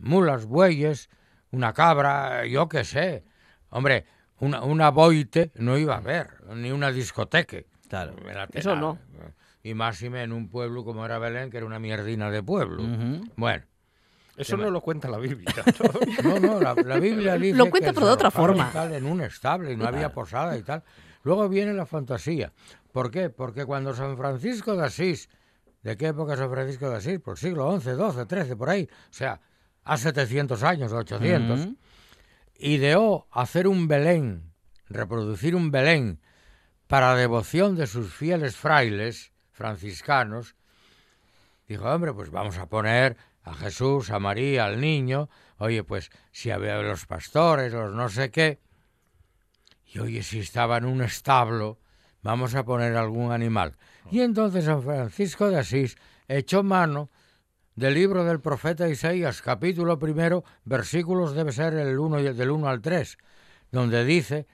mulas, 0.00 0.46
bueyes, 0.46 1.08
una 1.50 1.72
cabra, 1.72 2.46
yo 2.46 2.68
qué 2.68 2.84
sé. 2.84 3.24
Hombre, 3.70 4.04
una, 4.40 4.62
una 4.62 4.90
boite 4.90 5.50
no 5.56 5.76
iba 5.76 5.94
a 5.94 5.98
haber, 5.98 6.28
ni 6.54 6.70
una 6.70 6.92
discoteca. 6.92 7.58
Claro. 7.88 8.14
en 8.28 8.34
la 8.34 8.48
Eso 8.52 8.76
no. 8.76 8.98
y 9.62 9.74
máxime 9.74 10.22
en 10.22 10.32
un 10.32 10.48
pueblo 10.48 10.84
como 10.84 11.04
era 11.04 11.18
Belén, 11.18 11.50
que 11.50 11.56
era 11.56 11.66
una 11.66 11.78
mierdina 11.78 12.30
de 12.30 12.42
pueblo. 12.42 12.82
Ujú. 12.82 13.28
Bueno, 13.36 13.64
Eso 14.36 14.56
no 14.56 14.70
lo 14.70 14.80
cuenta 14.80 15.08
la 15.08 15.18
Biblia. 15.18 15.52
no, 16.22 16.38
no, 16.38 16.60
la, 16.60 16.74
la 16.74 16.98
Biblia 17.00 17.34
dice 17.38 17.56
Lo 17.56 17.68
cuenta, 17.70 17.88
que 17.88 17.94
pero 17.94 18.06
de 18.06 18.12
otra 18.12 18.30
forma. 18.30 18.68
y 18.70 18.72
tal 18.72 18.92
en 18.94 19.06
un 19.06 19.22
estable 19.22 19.72
y 19.72 19.76
no 19.76 19.86
había 19.86 20.12
posada 20.12 20.56
y 20.56 20.62
tal. 20.62 20.84
Luego 21.22 21.48
viene 21.48 21.72
la 21.72 21.86
fantasía. 21.86 22.52
¿Por 22.92 23.10
qué? 23.10 23.30
Porque 23.30 23.64
cuando 23.64 23.94
San 23.94 24.16
Francisco 24.16 24.76
de 24.76 24.86
Asís, 24.86 25.28
¿de 25.82 25.96
qué 25.96 26.08
época 26.08 26.36
San 26.36 26.50
Francisco 26.50 26.88
de 26.88 26.96
Asís? 26.96 27.20
Por 27.20 27.38
siglo 27.38 27.78
XI, 27.80 27.90
XII, 27.90 28.42
XIII, 28.42 28.56
por 28.56 28.70
ahí. 28.70 28.88
O 28.90 29.12
sea, 29.12 29.40
hace 29.84 30.04
700 30.04 30.62
años, 30.62 30.92
800. 30.92 31.60
Ujú. 31.60 31.76
ideó 32.58 33.28
hacer 33.30 33.68
un 33.68 33.88
Belén, 33.88 34.52
reproducir 34.88 35.54
un 35.54 35.70
Belén 35.70 36.20
para 36.86 37.14
devoción 37.14 37.76
de 37.76 37.86
sus 37.86 38.12
fieles 38.12 38.56
frailes 38.56 39.32
franciscanos, 39.52 40.56
dijo, 41.68 41.84
hombre, 41.84 42.12
pues 42.14 42.30
vamos 42.30 42.58
a 42.58 42.66
poner 42.66 43.16
a 43.42 43.54
Jesús, 43.54 44.10
a 44.10 44.18
María, 44.18 44.64
al 44.64 44.80
niño, 44.80 45.28
oye, 45.58 45.84
pues 45.84 46.10
si 46.32 46.50
había 46.50 46.78
los 46.78 47.06
pastores, 47.06 47.72
los 47.72 47.92
no 47.92 48.08
sé 48.08 48.30
qué, 48.30 48.58
y 49.92 49.98
oye, 50.00 50.22
si 50.22 50.38
estaba 50.40 50.76
en 50.76 50.84
un 50.84 51.02
establo, 51.02 51.78
vamos 52.22 52.54
a 52.54 52.64
poner 52.64 52.96
algún 52.96 53.32
animal. 53.32 53.76
Y 54.10 54.20
entonces 54.20 54.64
San 54.64 54.82
Francisco 54.82 55.48
de 55.48 55.58
Asís 55.58 55.96
echó 56.28 56.62
mano 56.62 57.10
del 57.74 57.94
libro 57.94 58.24
del 58.24 58.40
profeta 58.40 58.88
Isaías, 58.88 59.40
capítulo 59.40 59.98
primero, 59.98 60.44
versículos 60.64 61.34
debe 61.34 61.52
ser 61.52 61.74
el 61.74 61.98
uno 61.98 62.20
y 62.20 62.26
el 62.26 62.36
del 62.36 62.50
1 62.50 62.68
al 62.68 62.80
3, 62.80 63.16
donde 63.70 64.04
dice, 64.04 64.46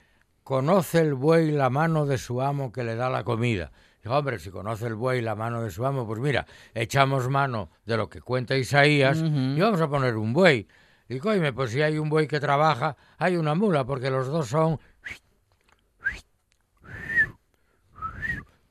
conoce 0.43 0.99
el 0.99 1.15
buey 1.15 1.51
la 1.51 1.69
mano 1.69 2.05
de 2.05 2.17
su 2.17 2.41
amo 2.41 2.71
que 2.71 2.83
le 2.83 2.95
da 2.95 3.09
la 3.09 3.23
comida. 3.23 3.71
Dijo, 4.03 4.15
hombre, 4.15 4.37
si 4.37 4.51
conoce 4.51 4.85
el 4.85 4.93
buey 4.93 5.21
la 5.21 5.33
mano 5.33 5.63
de 5.63 5.71
su 5.71 5.85
amo, 5.85 6.05
pues 6.05 6.19
mira, 6.19 6.45
echamos 6.75 7.27
mano 7.27 7.71
de 7.85 7.97
lo 7.97 8.07
que 8.09 8.21
cuenta 8.21 8.55
Isaías 8.55 9.17
y 9.17 9.59
vamos 9.59 9.81
a 9.81 9.89
poner 9.89 10.15
un 10.15 10.31
buey. 10.31 10.67
Y 11.09 11.19
coime, 11.19 11.53
pues 11.53 11.71
si 11.71 11.81
hay 11.81 11.97
un 11.97 12.09
buey 12.09 12.27
que 12.27 12.39
trabaja, 12.39 12.95
hay 13.17 13.37
una 13.37 13.55
mula, 13.55 13.85
porque 13.85 14.09
los 14.09 14.27
dos 14.27 14.47
son... 14.47 14.79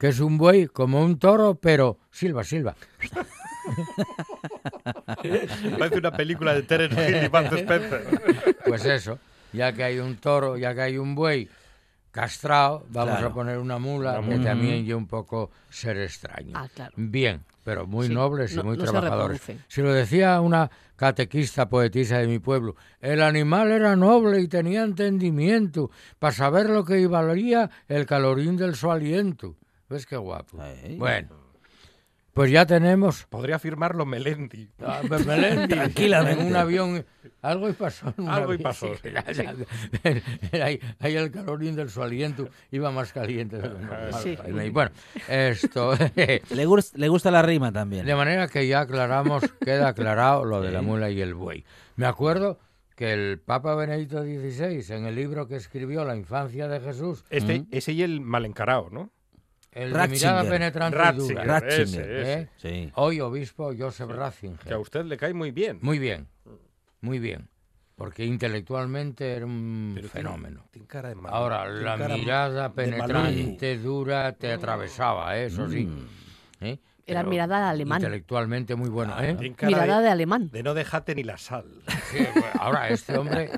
que 0.04 0.11
es 0.11 0.20
un 0.20 0.37
buey 0.37 0.66
como 0.66 1.02
un 1.02 1.18
toro, 1.18 1.54
pero 1.54 1.96
silba, 2.11 2.44
silba. 2.44 2.75
Parece 5.78 5.99
una 5.99 6.11
película 6.12 6.52
de 6.52 6.62
Terence 6.64 7.08
Hill 7.08 7.25
y 7.25 7.28
Bud 7.28 7.56
Spencer. 7.58 8.04
Pues 8.66 8.84
eso, 8.84 9.18
ya 9.54 9.73
que 9.73 9.82
hay 9.82 9.99
un 10.00 10.16
toro, 10.16 10.58
ya 10.58 10.75
que 10.75 10.82
hay 10.82 10.99
un 10.99 11.14
buey 11.14 11.49
castrado, 12.11 12.84
vamos 12.90 13.12
Claro. 13.14 13.28
a 13.28 13.32
poner 13.32 13.56
una 13.58 13.78
mula 13.78 14.18
Una 14.20 14.28
que 14.28 14.38
también 14.44 14.84
yo 14.84 14.99
un 14.99 15.06
poco 15.06 15.50
ser 15.70 15.96
extraño. 15.96 16.52
Ah, 16.54 16.68
claro. 16.75 16.92
Bien, 16.96 17.42
pero 17.64 17.87
muy 17.87 18.08
Sí, 18.08 18.12
nobles 18.14 18.52
y 18.52 18.56
no- 18.56 18.64
muy 18.64 18.76
no 18.76 18.84
trabajadores. 18.84 19.40
Si 19.68 19.80
lo 19.80 19.90
decía 19.90 20.38
una 20.42 20.70
catequista 20.96 21.66
poetisa 21.70 22.18
de 22.18 22.26
mi 22.26 22.40
pueblo, 22.40 22.76
el 23.00 23.23
animal 23.23 23.73
era 23.73 23.96
noble 23.96 24.38
y 24.42 24.49
tenía 24.49 24.82
entendimiento 24.82 25.90
para 26.18 26.34
saber 26.34 26.68
lo 26.68 26.84
que 26.84 27.06
valía 27.06 27.70
el 27.88 28.04
calorín 28.04 28.58
del 28.58 28.75
su 28.75 28.92
aliento. 28.92 29.56
¿Ves 29.88 30.07
qué 30.07 30.17
guapo? 30.17 30.59
Bueno, 30.97 31.29
pues 32.33 32.50
ya 32.50 32.67
tenemos 32.67 33.25
Podría 33.26 33.59
firmarlo 33.61 34.05
Melendi. 34.07 34.69
Ah, 34.81 35.03
pues 35.07 35.25
Melendi, 35.26 35.69
Tranquilamente. 35.75 36.41
En 36.43 36.49
un 36.49 36.57
avión. 36.57 37.07
Algo 37.43 37.69
y 37.69 37.73
pasó. 37.75 38.12
en 38.17 38.25
un 38.25 38.29
Algo 38.31 38.55
y 38.55 38.59
pasó. 38.59 38.88
Ahí, 40.53 40.81
ahí 40.99 41.14
el 41.17 41.31
calorín 41.31 41.76
del 41.76 41.91
su 41.91 42.03
aliento 42.03 42.49
iba 42.71 42.91
más 42.91 43.12
caliente 43.12 43.59
de 43.59 43.69
lo 43.69 43.79
normal. 43.79 44.14
Sí. 44.23 44.37
Y 44.64 44.71
bueno, 44.71 44.91
esto. 45.29 45.93
Le, 46.17 46.67
gus- 46.67 46.95
le 46.97 47.09
gusta 47.09 47.31
la 47.31 47.43
rima 47.43 47.71
también. 47.73 48.07
De 48.07 48.14
manera 48.14 48.49
que 48.49 48.67
ya 48.67 48.81
aclaramos, 48.81 49.43
queda 49.64 49.88
aclarado 49.88 50.45
lo 50.45 50.61
de 50.61 50.73
la 50.73 50.83
mula 50.83 51.11
y 51.11 51.21
el 51.21 51.35
buey. 51.35 51.64
Me 51.97 52.07
acuerdo 52.07 52.59
que 52.97 53.12
el 53.12 53.38
Papa 53.41 53.75
Benedicto 53.75 54.23
XVI, 54.23 54.95
en 54.95 55.07
el 55.07 55.14
libro 55.17 55.47
que 55.49 55.57
escribió 55.57 56.05
La 56.05 56.17
infancia 56.17 56.67
de 56.69 56.81
Jesús, 56.81 57.25
Este, 57.31 57.64
Ese 57.71 57.93
y 57.93 58.03
el 58.03 58.21
mal 58.21 58.45
encarado, 58.47 58.88
¿no? 58.91 59.11
El 59.75 59.93
de 59.93 60.09
mirada 60.09 60.43
Ratzinger. 60.43 60.50
penetrante 60.50 60.99
y 60.99 61.28
dura, 61.28 61.45
Ratzinger. 61.45 61.81
ese, 61.81 62.21
ese. 62.23 62.33
¿eh? 62.33 62.49
Sí. 62.57 62.93
hoy 62.95 63.21
obispo 63.21 63.73
Joseph 63.76 64.11
Ratzinger. 64.11 64.59
Que 64.61 64.75
a 64.75 64.78
usted 64.78 65.04
le 65.04 65.16
cae 65.16 65.35
muy 65.35 65.50
bien. 65.50 65.78
Muy 65.83 65.99
bien, 65.99 66.28
muy 67.00 67.19
bien, 67.19 67.49
porque 67.97 68.25
intelectualmente 68.25 69.33
era 69.35 69.47
un 69.47 69.93
Pero 69.95 70.09
fenómeno. 70.09 70.64
Tiene 70.71 70.87
cara 70.88 71.09
de 71.11 71.14
malo. 71.16 71.35
Ahora, 71.35 71.64
Tiene 71.64 71.81
la 71.83 71.99
cara 71.99 72.16
mirada 72.16 72.73
penetrante, 72.73 73.78
dura, 73.78 74.33
te 74.33 74.52
atravesaba, 74.52 75.37
¿eh? 75.38 75.47
eso 75.47 75.69
sí. 75.69 75.88
¿eh? 76.61 76.78
Era 77.07 77.21
Pero 77.21 77.31
mirada 77.31 77.59
de 77.64 77.66
alemán. 77.66 78.00
Intelectualmente 78.00 78.75
muy 78.76 78.88
bueno, 78.88 79.14
¿eh? 79.21 79.35
Tiene 79.38 79.54
cara 79.54 79.69
Mirada 79.69 79.99
de, 79.99 80.04
de 80.04 80.11
alemán. 80.11 80.49
de 80.50 80.62
no 80.62 80.73
dejarte 80.73 81.14
ni 81.14 81.23
la 81.23 81.37
sal. 81.37 81.66
Sí, 82.11 82.26
pues, 82.33 82.45
ahora, 82.59 82.88
este 82.88 83.19
hombre, 83.19 83.50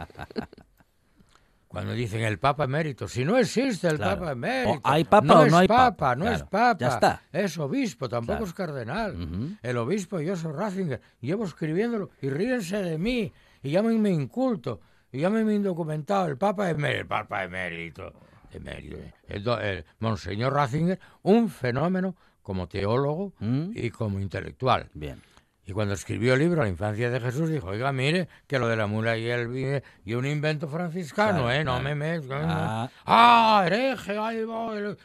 cuando 1.77 1.93
dicen 1.93 2.23
el 2.23 2.39
Papa 2.39 2.65
emérito, 2.65 3.07
si 3.07 3.23
no 3.23 3.37
existe 3.37 3.87
el 3.89 3.97
Claro. 3.99 4.21
Papa 4.21 4.33
emérito, 4.33 4.79
O 4.79 4.81
hay 4.83 5.05
papa 5.05 5.27
no 5.27 5.41
o 5.41 5.45
es 5.45 5.53
no 5.53 5.59
hay 5.59 5.69
papa. 5.69 5.91
papa, 5.91 6.17
no 6.17 6.27
es 6.33 6.43
papa, 6.45 6.77
ya 6.81 6.89
está. 6.89 7.23
es 7.31 7.59
obispo, 7.59 8.09
tampoco 8.09 8.39
Claro. 8.39 8.47
es 8.47 8.55
cardenal. 8.55 9.59
El 9.63 9.77
obispo 9.77 10.17
Joseph 10.27 10.53
Ratzinger, 10.55 11.03
llevo 11.21 11.45
escribiéndolo 11.45 12.09
y 12.23 12.31
ríense 12.31 12.83
de 12.83 12.97
mí 12.97 13.31
y 13.63 13.71
llámenme 13.73 14.09
inculto 14.09 14.81
y 15.13 15.21
llámenme 15.21 15.53
indocumentado, 15.55 16.29
el 16.29 16.39
Papa 16.39 16.71
emérito, 16.71 17.01
el 17.03 17.07
Papa 17.07 17.45
emérito, 17.45 18.13
emérito, 18.55 18.97
el, 19.29 19.47
el 19.69 19.85
Monseñor 19.99 20.55
Ratzinger, 20.55 20.99
un 21.25 21.51
fenómeno 21.51 22.17
como 22.41 22.69
teólogo 22.69 23.35
Mm. 23.39 23.73
y 23.75 23.91
como 23.91 24.19
intelectual. 24.19 24.89
Bien. 24.95 25.21
Y 25.69 25.73
cuando 25.73 25.95
escribió 25.95 26.35
el 26.35 26.39
libro 26.39 26.63
La 26.63 26.69
infancia 26.69 27.11
de 27.11 27.19
Jesús, 27.21 27.51
dijo, 27.51 27.67
oiga, 27.67 27.91
mire, 27.93 28.29
que 28.47 28.59
lo 28.61 28.69
de 28.69 28.77
la 28.77 28.87
mula 28.87 29.17
y 29.19 29.29
el 29.29 29.49
vine 29.49 29.83
y 30.05 30.15
un 30.15 30.25
invento 30.25 30.69
franciscano, 30.69 31.41
Claro, 31.43 31.51
¿eh? 31.53 31.65
No 31.65 31.73
claro. 31.73 31.85
me 31.85 31.95
mezcles. 31.97 32.41
Ah. 32.45 32.89
Ah, 33.05 33.65
hereje, 33.67 34.17
ahí 34.17 34.45
voy. 34.45 34.79
el- 34.79 34.99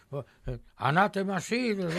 eh, 0.45 0.59
Anátema 0.77 1.39
sí. 1.39 1.73
Bueno, 1.73 1.89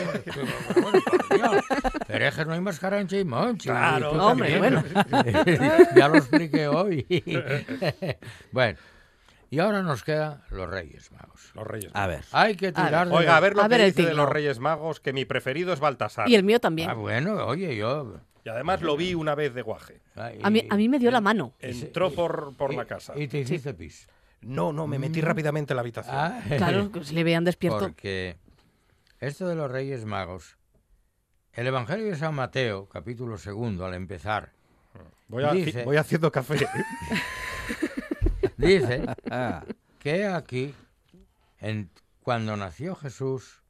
por 1.03 1.37
Dios, 1.37 1.65
Herejes 2.07 2.47
no 2.47 2.53
hay 2.53 2.61
más 2.61 2.79
carancha 2.79 3.17
y 3.17 3.25
monchi. 3.25 3.67
Claro, 3.67 4.11
hombre, 4.11 4.57
también. 4.59 5.87
ya 5.95 6.07
lo 6.07 6.15
expliqué 6.15 6.67
hoy. 6.69 7.05
bueno, 8.53 8.77
y 9.49 9.59
ahora 9.59 9.81
nos 9.81 10.03
quedan 10.03 10.41
los 10.51 10.69
Reyes 10.69 11.11
Magos. 11.11 11.51
Los 11.53 11.67
Reyes 11.67 11.91
A 11.93 12.07
ver. 12.07 12.23
Hay 12.31 12.55
que 12.55 12.71
tirar 12.71 13.09
de 13.09 13.13
Oiga, 13.13 13.35
a 13.35 13.39
ver 13.41 13.55
lo 13.55 13.61
A 13.61 13.67
que 13.69 13.77
ver 13.77 13.85
dice 13.93 14.07
de 14.07 14.13
los 14.13 14.29
Reyes 14.29 14.59
Magos, 14.59 14.99
que 15.01 15.11
mi 15.11 15.25
preferido 15.25 15.73
es 15.73 15.79
Baltasar. 15.81 16.29
Y 16.29 16.35
el 16.35 16.43
mío 16.43 16.59
también. 16.61 16.89
Ah, 16.89 16.93
bueno, 16.93 17.45
oye, 17.45 17.75
yo... 17.75 18.21
Y 18.45 18.49
además 18.49 18.81
lo 18.81 18.97
vi 18.97 19.13
una 19.13 19.35
vez 19.35 19.53
de 19.53 19.61
guaje. 19.61 20.01
ay, 20.15 20.39
A 20.43 20.49
mí, 20.49 20.67
a 20.69 20.75
mí 20.75 20.89
me 20.89 20.99
dio 20.99 21.11
la 21.11 21.21
mano. 21.21 21.53
Entró 21.59 22.11
por, 22.11 22.55
por 22.57 22.73
la 22.73 22.85
casa. 22.85 23.13
Y 23.17 23.27
te 23.27 23.39
hiciste 23.39 23.73
pis. 23.73 24.07
No, 24.41 24.73
no, 24.73 24.85
me 24.87 24.99
metí 24.99 25.21
rápidamente 25.21 25.71
en 25.71 25.77
la 25.77 25.81
habitación. 25.81 26.15
Ah, 26.17 26.41
Claro, 26.57 26.91
que 26.91 27.03
si 27.05 27.13
le 27.15 27.23
vean 27.23 27.45
despierto. 27.45 27.79
Porque 27.79 28.35
esto 29.19 29.47
de 29.47 29.55
los 29.55 29.71
Reyes 29.71 30.03
Magos, 30.03 30.57
el 31.53 31.67
Evangelio 31.67 32.05
de 32.07 32.15
San 32.17 32.35
Mateo, 32.35 32.89
capítulo 32.89 33.37
segundo, 33.37 33.85
al 33.85 33.93
empezar, 33.93 34.51
Voy, 35.29 35.43
dice- 35.63 35.85
voy 35.85 35.95
haciendo 35.97 36.31
café. 36.31 36.67
dice 38.57 39.03
Ah, 39.31 39.63
que 39.99 40.25
aquí, 40.27 40.73
en, 41.59 41.89
cuando 42.21 42.55
nació 42.57 42.95
Jesús, 42.95 43.62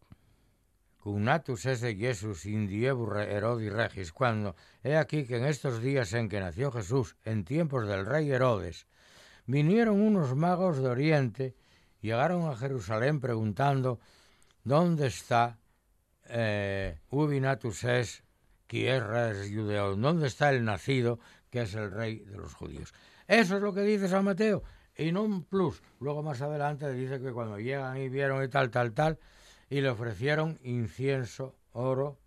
Cugnatus 1.04 1.66
esse 1.66 1.98
Jesus 2.00 2.46
in 2.46 2.66
diebus 2.66 3.10
re- 3.12 3.28
Herodi 3.36 3.68
regis, 3.68 4.14
cuando 4.14 4.56
he 4.84 4.96
aquí 4.96 5.26
que 5.26 5.36
en 5.36 5.44
estos 5.44 5.82
días 5.82 6.14
en 6.14 6.30
que 6.30 6.40
nació 6.40 6.72
Jesús, 6.72 7.18
en 7.26 7.44
tiempos 7.44 7.86
del 7.90 8.06
rey 8.06 8.32
Herodes, 8.32 8.88
vinieron 9.46 10.00
unos 10.00 10.34
magos 10.34 10.78
de 10.78 10.88
Oriente, 10.88 11.56
llegaron 12.00 12.48
a 12.50 12.56
Jerusalén 12.56 13.20
preguntando 13.20 14.00
dónde 14.64 15.08
está 15.08 15.60
eh, 16.30 16.98
ubi 17.10 17.42
natus 17.42 17.84
es 17.84 18.24
qui 18.66 18.88
es 18.88 19.04
res 19.04 19.52
judeum, 19.52 20.00
dónde 20.00 20.28
está 20.28 20.52
el 20.52 20.64
nacido 20.64 21.20
que 21.52 21.64
es 21.64 21.76
el 21.76 21.92
rey 21.92 22.20
de 22.20 22.38
los 22.38 22.54
judíos. 22.54 22.94
Eso 23.28 23.58
es 23.58 23.62
lo 23.62 23.74
que 23.74 23.82
dice 23.82 24.08
San 24.08 24.24
Mateo 24.24 24.64
y 24.96 25.12
no 25.12 25.24
un 25.24 25.44
plus. 25.44 25.84
Luego 26.00 26.24
más 26.24 26.42
adelante 26.42 26.94
dice 26.94 27.20
que 27.20 27.34
cuando 27.34 27.60
llegan 27.60 27.98
y 27.98 28.08
vieron 28.08 28.42
y 28.42 28.48
tal, 28.48 28.72
tal, 28.72 28.94
tal, 28.94 29.20
y 29.74 29.82
le 29.82 29.90
ofrecieron 29.90 30.60
incienso, 30.64 31.56
oro, 31.72 32.20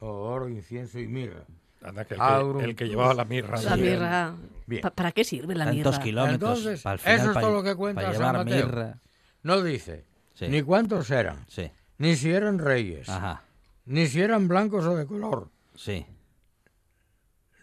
o 0.00 0.06
oro, 0.08 0.48
incienso 0.48 0.98
y 0.98 1.06
mirra. 1.06 1.44
Anda, 1.80 2.04
que 2.04 2.14
el, 2.14 2.20
Aurum 2.20 2.58
que, 2.58 2.64
el 2.70 2.76
que 2.76 2.88
llevaba 2.88 3.14
la 3.14 3.24
mirra. 3.24 3.60
La 3.62 3.76
mirra. 3.76 4.34
Bien. 4.66 4.82
¿Para 4.94 5.12
qué 5.12 5.22
sirve 5.24 5.54
la 5.54 5.66
tantos 5.66 5.92
mirra? 5.94 6.02
kilómetros. 6.04 6.58
Entonces, 6.58 6.82
para 6.82 6.92
al 6.94 6.98
final, 6.98 7.16
eso 7.20 7.30
es 7.32 7.38
todo 7.38 7.52
lo 7.52 7.62
que 7.62 7.74
cuenta 7.76 8.02
pa 8.02 8.06
San 8.08 8.16
llevar 8.18 8.36
Mateo. 8.44 8.66
mirra. 8.66 9.00
No 9.44 9.62
dice 9.62 10.04
Sí. 10.34 10.48
ni 10.48 10.62
cuántos 10.62 11.08
eran, 11.10 11.44
Sí. 11.48 11.70
ni 11.98 12.16
si 12.16 12.30
eran 12.32 12.58
reyes, 12.58 13.08
Ajá. 13.08 13.42
ni 13.84 14.06
si 14.08 14.20
eran 14.20 14.48
blancos 14.48 14.84
o 14.86 14.96
de 14.96 15.06
color, 15.06 15.50
Sí. 15.76 16.04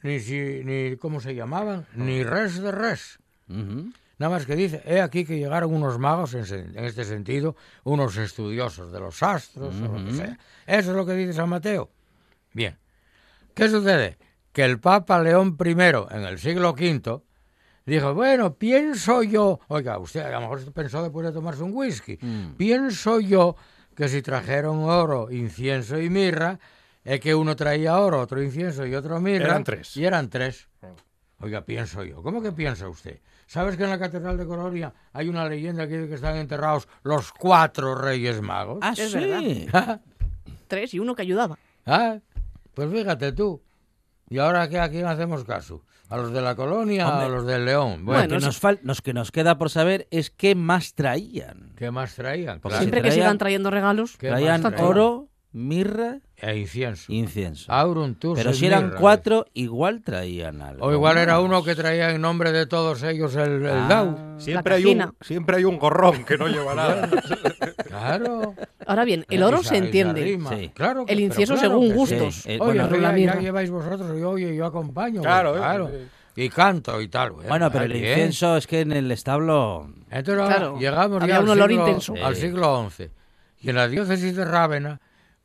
ni 0.03 0.19
si, 0.21 0.61
ni 0.63 0.95
cómo 0.97 1.19
se 1.19 1.35
llamaban, 1.35 1.85
ni 1.93 2.23
res 2.23 2.61
de 2.61 2.71
res, 2.71 3.19
Ujú. 3.49 3.91
Nada 4.19 4.35
más 4.35 4.45
que 4.45 4.55
dice, 4.57 4.83
he 4.85 4.99
aquí 4.99 5.23
que 5.23 5.38
llegaron 5.38 5.73
unos 5.73 5.97
magos, 5.97 6.33
en, 6.33 6.75
este 6.75 7.05
sentido, 7.05 7.55
unos 7.85 8.17
estudiosos 8.17 8.91
de 8.91 8.99
los 8.99 9.23
astros 9.23 9.73
o 9.75 9.97
lo 9.97 10.05
que 10.05 10.13
sea. 10.13 10.38
Eso 10.67 10.91
es 10.91 10.97
lo 10.97 11.05
que 11.05 11.13
dice 11.13 11.31
San 11.31 11.47
Mateo. 11.47 11.89
Bien. 12.53 12.77
¿Qué 13.53 13.69
sucede? 13.69 14.17
Que 14.51 14.65
el 14.65 14.79
Papa 14.79 15.21
León 15.23 15.57
I, 15.57 15.69
en 15.69 16.23
el 16.23 16.38
siglo 16.38 16.71
V, 16.71 17.21
dijo, 17.85 18.13
bueno, 18.13 18.55
pienso 18.55 19.23
yo, 19.23 19.61
oiga, 19.69 19.97
usted 19.97 20.21
a 20.21 20.31
lo 20.31 20.41
mejor 20.41 20.73
pensó 20.73 21.01
después 21.01 21.25
de 21.25 21.31
tomarse 21.31 21.63
un 21.63 21.73
whisky, 21.73 22.19
pienso 22.57 23.21
yo 23.21 23.55
que 23.95 24.09
si 24.09 24.21
trajeron 24.21 24.83
oro, 24.83 25.31
incienso 25.31 25.97
y 25.97 26.09
mirra, 26.09 26.59
es 27.05 27.21
que 27.21 27.33
uno 27.33 27.55
traía 27.55 27.97
oro, 27.97 28.19
otro 28.19 28.43
incienso 28.43 28.85
y 28.85 28.95
otro 28.95 29.21
mirra. 29.21 29.45
Eran 29.45 29.63
tres. 29.63 29.95
Y 29.95 30.03
eran 30.03 30.29
tres. 30.29 30.67
Oiga, 31.39 31.63
pienso 31.63 32.03
yo. 32.03 32.21
¿Cómo 32.21 32.41
que 32.41 32.51
piensa 32.51 32.89
usted? 32.89 33.21
¿Sabes 33.50 33.77
que 33.77 33.84
en 33.84 33.89
la 33.89 33.98
Catedral 33.98 34.38
de 34.38 34.46
Colonia 34.46 34.94
hay 35.12 35.27
una 35.27 35.50
leyenda 35.50 35.88
que 35.88 35.98
dice 35.98 36.08
que 36.10 36.13
están 36.13 36.36
enterrados 36.36 36.88
los 37.01 37.32
cuatro 37.32 37.96
reyes 37.96 38.41
magos? 38.44 38.77
Ah, 38.84 38.94
Es 38.96 39.12
sí. 39.12 39.68
Tres 40.68 40.94
y 40.94 41.00
uno 41.00 41.15
que 41.15 41.24
ayudaba. 41.24 41.58
Ah, 41.88 42.20
Pues 42.75 42.91
fíjate 42.91 43.32
tú. 43.32 43.60
¿Y 44.29 44.38
ahora 44.38 44.70
qué, 44.70 44.79
a 44.79 44.88
quién 44.91 45.08
hacemos 45.08 45.44
caso? 45.46 45.84
¿A 46.10 46.18
los 46.18 46.32
de 46.32 46.41
la 46.41 46.56
colonia 46.56 47.08
o 47.08 47.10
a 47.10 47.13
Hombre. 47.15 47.29
los 47.38 47.46
del 47.48 47.65
León? 47.65 48.06
Bueno, 48.06 48.22
Bueno, 48.22 48.38
que 48.39 48.46
nos, 48.46 48.62
fal- 48.62 48.79
nos 48.84 49.01
que 49.01 49.13
nos 49.13 49.32
queda 49.32 49.58
por 49.58 49.72
saber 49.72 50.08
es 50.12 50.29
qué 50.29 50.53
más 50.53 50.94
traían. 50.94 51.74
¿qué 51.75 51.89
más 51.89 52.13
traían? 52.13 52.60
Porque 52.60 52.74
Claro. 52.74 52.82
Siempre 52.84 53.01
que 53.01 53.10
traían- 53.10 53.24
sigan 53.25 53.38
trayendo 53.39 53.72
regalos. 53.72 54.15
¿Qué 54.18 54.27
Traían 54.27 54.62
más 54.62 54.72
traían? 54.74 54.88
oro, 54.91 55.27
mirra 55.51 56.20
E 56.41 56.58
incienso. 56.58 57.12
incienso. 57.12 57.72
Aurum 57.72 58.15
tus 58.15 58.38
Pero 58.38 58.53
si 58.53 58.65
eran 58.67 58.86
mirra. 58.88 58.98
cuatro, 59.00 59.46
igual 59.53 60.01
traían 60.01 60.62
algo. 60.62 60.86
O 60.86 60.91
igual 60.93 61.17
era 61.17 61.39
uno 61.39 61.63
que 61.63 61.75
traía 61.75 62.12
en 62.12 62.22
nombre 62.22 62.51
de 62.51 62.65
todos 62.65 63.03
ellos 63.03 63.36
el, 63.36 63.63
el 63.65 63.67
Ah. 63.67 63.86
DAO. 63.89 64.39
Siempre 64.39 64.75
hay, 64.75 64.86
un, 64.86 65.13
siempre 65.22 65.58
hay 65.58 65.65
un 65.65 65.77
gorrón 65.77 66.24
que 66.25 66.38
no 66.38 66.48
lleva 66.48 66.74
nada. 66.75 67.10
Claro. 67.88 68.53
Ahora 68.86 69.03
bien, 69.05 69.25
el 69.29 69.43
oro 69.43 69.63
se 69.63 69.77
entiende. 69.77 70.39
Sí. 70.50 70.72
Claro 70.74 71.05
que- 71.05 71.13
El 71.13 71.19
incienso 71.22 71.55
claro 71.55 71.69
según 71.69 71.93
gustos. 71.93 72.36
Sí, 72.36 72.58
Oye, 72.60 72.81
bueno, 72.84 72.96
ya, 72.98 73.17
ya 73.17 73.39
lleváis 73.39 73.69
vosotros 73.72 74.17
y 74.17 74.22
oye, 74.24 74.55
yo 74.55 74.65
acompaño. 74.65 75.22
Claro, 75.22 75.51
pues, 75.51 75.62
eh, 75.62 75.65
claro. 75.65 75.89
eh. 75.89 76.08
Y 76.36 76.50
canto 76.50 77.01
y 77.01 77.08
tal. 77.08 77.31
Bueno, 77.31 77.50
Bueno, 77.50 77.72
pero 77.72 77.86
el 77.86 77.93
bien. 77.93 78.05
incienso 78.05 78.55
es 78.58 78.67
que 78.67 78.81
en 78.81 78.91
el 78.93 79.12
establo... 79.12 79.89
Entonces 80.12 80.46
Claro, 80.48 80.77
llegamos 80.79 81.19
ya 81.27 81.39
un 81.41 81.50
al, 81.50 81.58
olor 81.58 81.69
siglo, 81.69 81.86
intenso. 81.88 82.13
al 82.24 82.36
siglo 82.36 82.89
XI. 82.89 83.10
Y 83.62 83.69
en 83.72 83.75
la 83.75 83.88
diócesis 83.88 84.36
de 84.36 84.46
Rávena, 84.46 85.01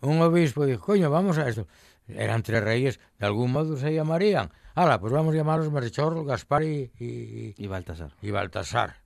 un 0.09 0.21
obispo 0.23 0.65
dijo, 0.67 0.85
coño, 0.85 1.11
vamos 1.11 1.39
a 1.39 1.49
esto. 1.49 1.67
Eran 2.07 2.43
tres 2.43 2.63
reyes, 2.63 3.01
de 3.19 3.27
algún 3.27 3.53
modo 3.53 3.77
se 3.77 3.95
llamarían. 3.95 4.51
Hala, 4.75 5.01
pues 5.01 5.13
vamos 5.13 5.35
a 5.35 5.37
llamarlos 5.39 5.71
Melchor, 5.73 6.25
Gaspar 6.27 6.63
y, 6.65 6.91
y, 6.99 7.55
Y 7.57 7.67
Baltasar. 7.67 8.13
y 8.21 8.31
Baltasar. 8.31 8.97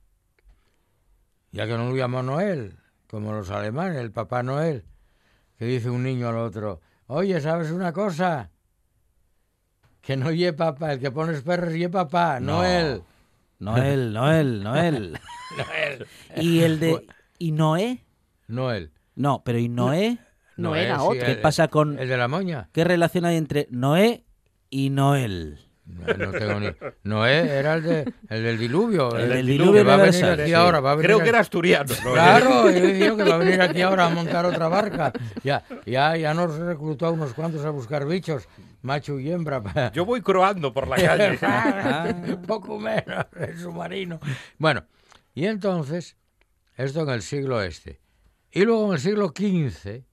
Ya 1.51 1.65
que 1.65 1.73
no 1.77 1.89
lo 1.89 1.95
llamó 1.95 2.21
Noel, 2.23 2.75
como 3.07 3.33
los 3.33 3.49
alemanes, 3.49 3.97
el 3.99 4.11
Papá 4.11 4.43
Noel, 4.43 4.85
que 5.57 5.65
dice 5.65 5.89
un 5.89 6.03
niño 6.03 6.27
al 6.29 6.37
otro, 6.37 6.81
oye, 7.07 7.39
¿sabes 7.41 7.71
una 7.71 7.93
cosa? 7.93 8.51
Que 10.01 10.15
no 10.17 10.31
ye 10.31 10.53
papá, 10.53 10.93
el 10.93 10.99
que 10.99 11.11
pones 11.11 11.41
perros 11.41 11.73
ye 11.73 11.89
papá, 11.89 12.39
No. 12.39 12.57
Noel. 12.57 13.03
Noel, 13.59 14.13
Noel, 14.13 14.63
Noel. 14.63 15.19
¿Y 16.37 16.61
el 16.61 16.79
de... 16.79 17.05
¿Y 17.37 17.51
Noé? 17.51 18.05
Noel. 18.47 18.93
No, 19.15 19.43
pero 19.43 19.59
¿y 19.59 19.67
Noé? 19.67 20.17
No 20.59 20.69
Noel, 20.69 20.85
era 20.85 20.95
sí, 20.99 21.01
otro. 21.07 21.25
¿Qué 21.25 21.31
el- 21.31 21.41
pasa 21.41 21.67
con... 21.67 21.97
El 21.99 22.07
de 22.09 22.17
la 22.17 22.27
moña. 22.27 22.69
¿Qué 22.73 22.83
relación 22.83 23.25
hay 23.25 23.37
entre 23.37 23.67
Noé 23.71 24.25
y 24.69 24.89
Noel? 24.89 25.59
No, 25.85 26.05
no 26.13 26.31
tengo 26.31 26.59
ni... 26.59 26.67
Noé 27.03 27.47
era 27.57 27.73
el, 27.73 27.81
de, 27.83 28.13
el 28.29 28.43
del 28.43 28.59
diluvio. 28.59 29.15
El 29.15 29.23
el 29.23 29.29
del 29.29 29.45
que 29.47 29.51
diluvio 29.53 29.83
va 29.85 29.95
a 29.95 29.97
venir 29.97 30.23
aquí 30.25 30.45
sí. 30.45 30.53
ahora. 30.53 30.79
Va 30.81 30.91
a 30.91 30.95
venir 30.95 31.07
Creo 31.07 31.17
aquí- 31.17 31.23
que 31.23 31.29
era 31.29 31.39
asturiano. 31.39 31.93
¿no? 32.05 32.13
Claro, 32.13 32.69
yo 32.69 32.85
digo 32.85 33.17
que 33.17 33.23
va 33.23 33.33
a 33.35 33.37
venir 33.39 33.59
aquí 33.59 33.81
ahora 33.81 34.05
a 34.05 34.09
montar 34.09 34.45
otra 34.45 34.67
barca. 34.67 35.11
Ya, 35.43 35.63
ya, 35.87 36.15
ya 36.15 36.33
nos 36.35 36.55
reclutó 36.59 37.07
a 37.07 37.11
unos 37.11 37.33
cuantos 37.33 37.65
a 37.65 37.71
buscar 37.71 38.05
bichos, 38.05 38.47
macho 38.83 39.19
y 39.19 39.31
hembra. 39.31 39.91
Yo 39.91 40.05
voy 40.05 40.21
croando 40.21 40.71
por 40.71 40.87
la 40.87 40.95
calle. 40.97 41.39
Poco 42.47 42.77
menos, 42.79 43.25
el 43.39 43.57
submarino. 43.57 44.19
Bueno, 44.59 44.83
y 45.33 45.45
entonces, 45.47 46.17
esto 46.77 47.01
en 47.01 47.09
el 47.09 47.23
siglo 47.23 47.63
este. 47.63 47.99
Y 48.51 48.63
luego 48.63 48.87
en 48.89 48.93
el 48.93 48.99
siglo 48.99 49.29
XV, 49.35 50.03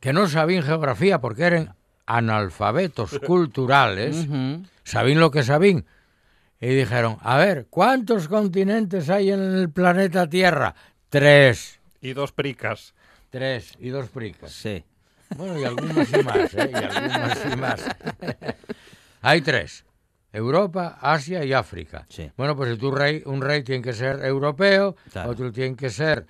que 0.00 0.12
no 0.12 0.28
sabían 0.28 0.62
geografía 0.62 1.20
porque 1.20 1.44
eran 1.44 1.74
analfabetos 2.06 3.18
culturales, 3.26 4.26
Ujú. 4.26 4.62
sabían 4.84 5.20
lo 5.20 5.30
que 5.30 5.42
sabían. 5.42 5.84
Y 6.60 6.68
dijeron, 6.68 7.18
a 7.20 7.36
ver, 7.36 7.66
¿cuántos 7.70 8.26
continentes 8.28 9.08
hay 9.10 9.30
en 9.30 9.40
el 9.40 9.70
planeta 9.70 10.28
Tierra? 10.28 10.74
Tres. 11.08 11.78
y 12.00 12.12
dos 12.12 12.32
pricas. 12.32 12.94
Tres 13.30 13.74
y 13.78 13.90
dos 13.90 14.08
pricas. 14.08 14.52
Sí. 14.52 14.82
Bueno, 15.36 15.58
y 15.60 15.64
algunos 15.64 16.08
y 16.12 16.22
más, 16.22 16.54
¿eh? 16.54 16.70
Y 16.72 16.76
algunos 16.76 17.38
y 17.52 17.56
más. 17.56 17.84
Hay 19.22 19.40
tres. 19.42 19.84
Europa, 20.32 20.98
Asia 21.00 21.44
y 21.44 21.52
África. 21.52 22.06
Sí. 22.08 22.30
Bueno, 22.36 22.56
pues 22.56 22.72
si 22.72 22.78
tú 22.78 22.90
rey, 22.90 23.22
un 23.26 23.40
rey 23.40 23.62
tiene 23.62 23.82
que 23.82 23.92
ser 23.92 24.24
europeo, 24.24 24.96
Claro. 25.12 25.30
otro 25.30 25.52
tiene 25.52 25.74
que 25.76 25.90
ser 25.90 26.26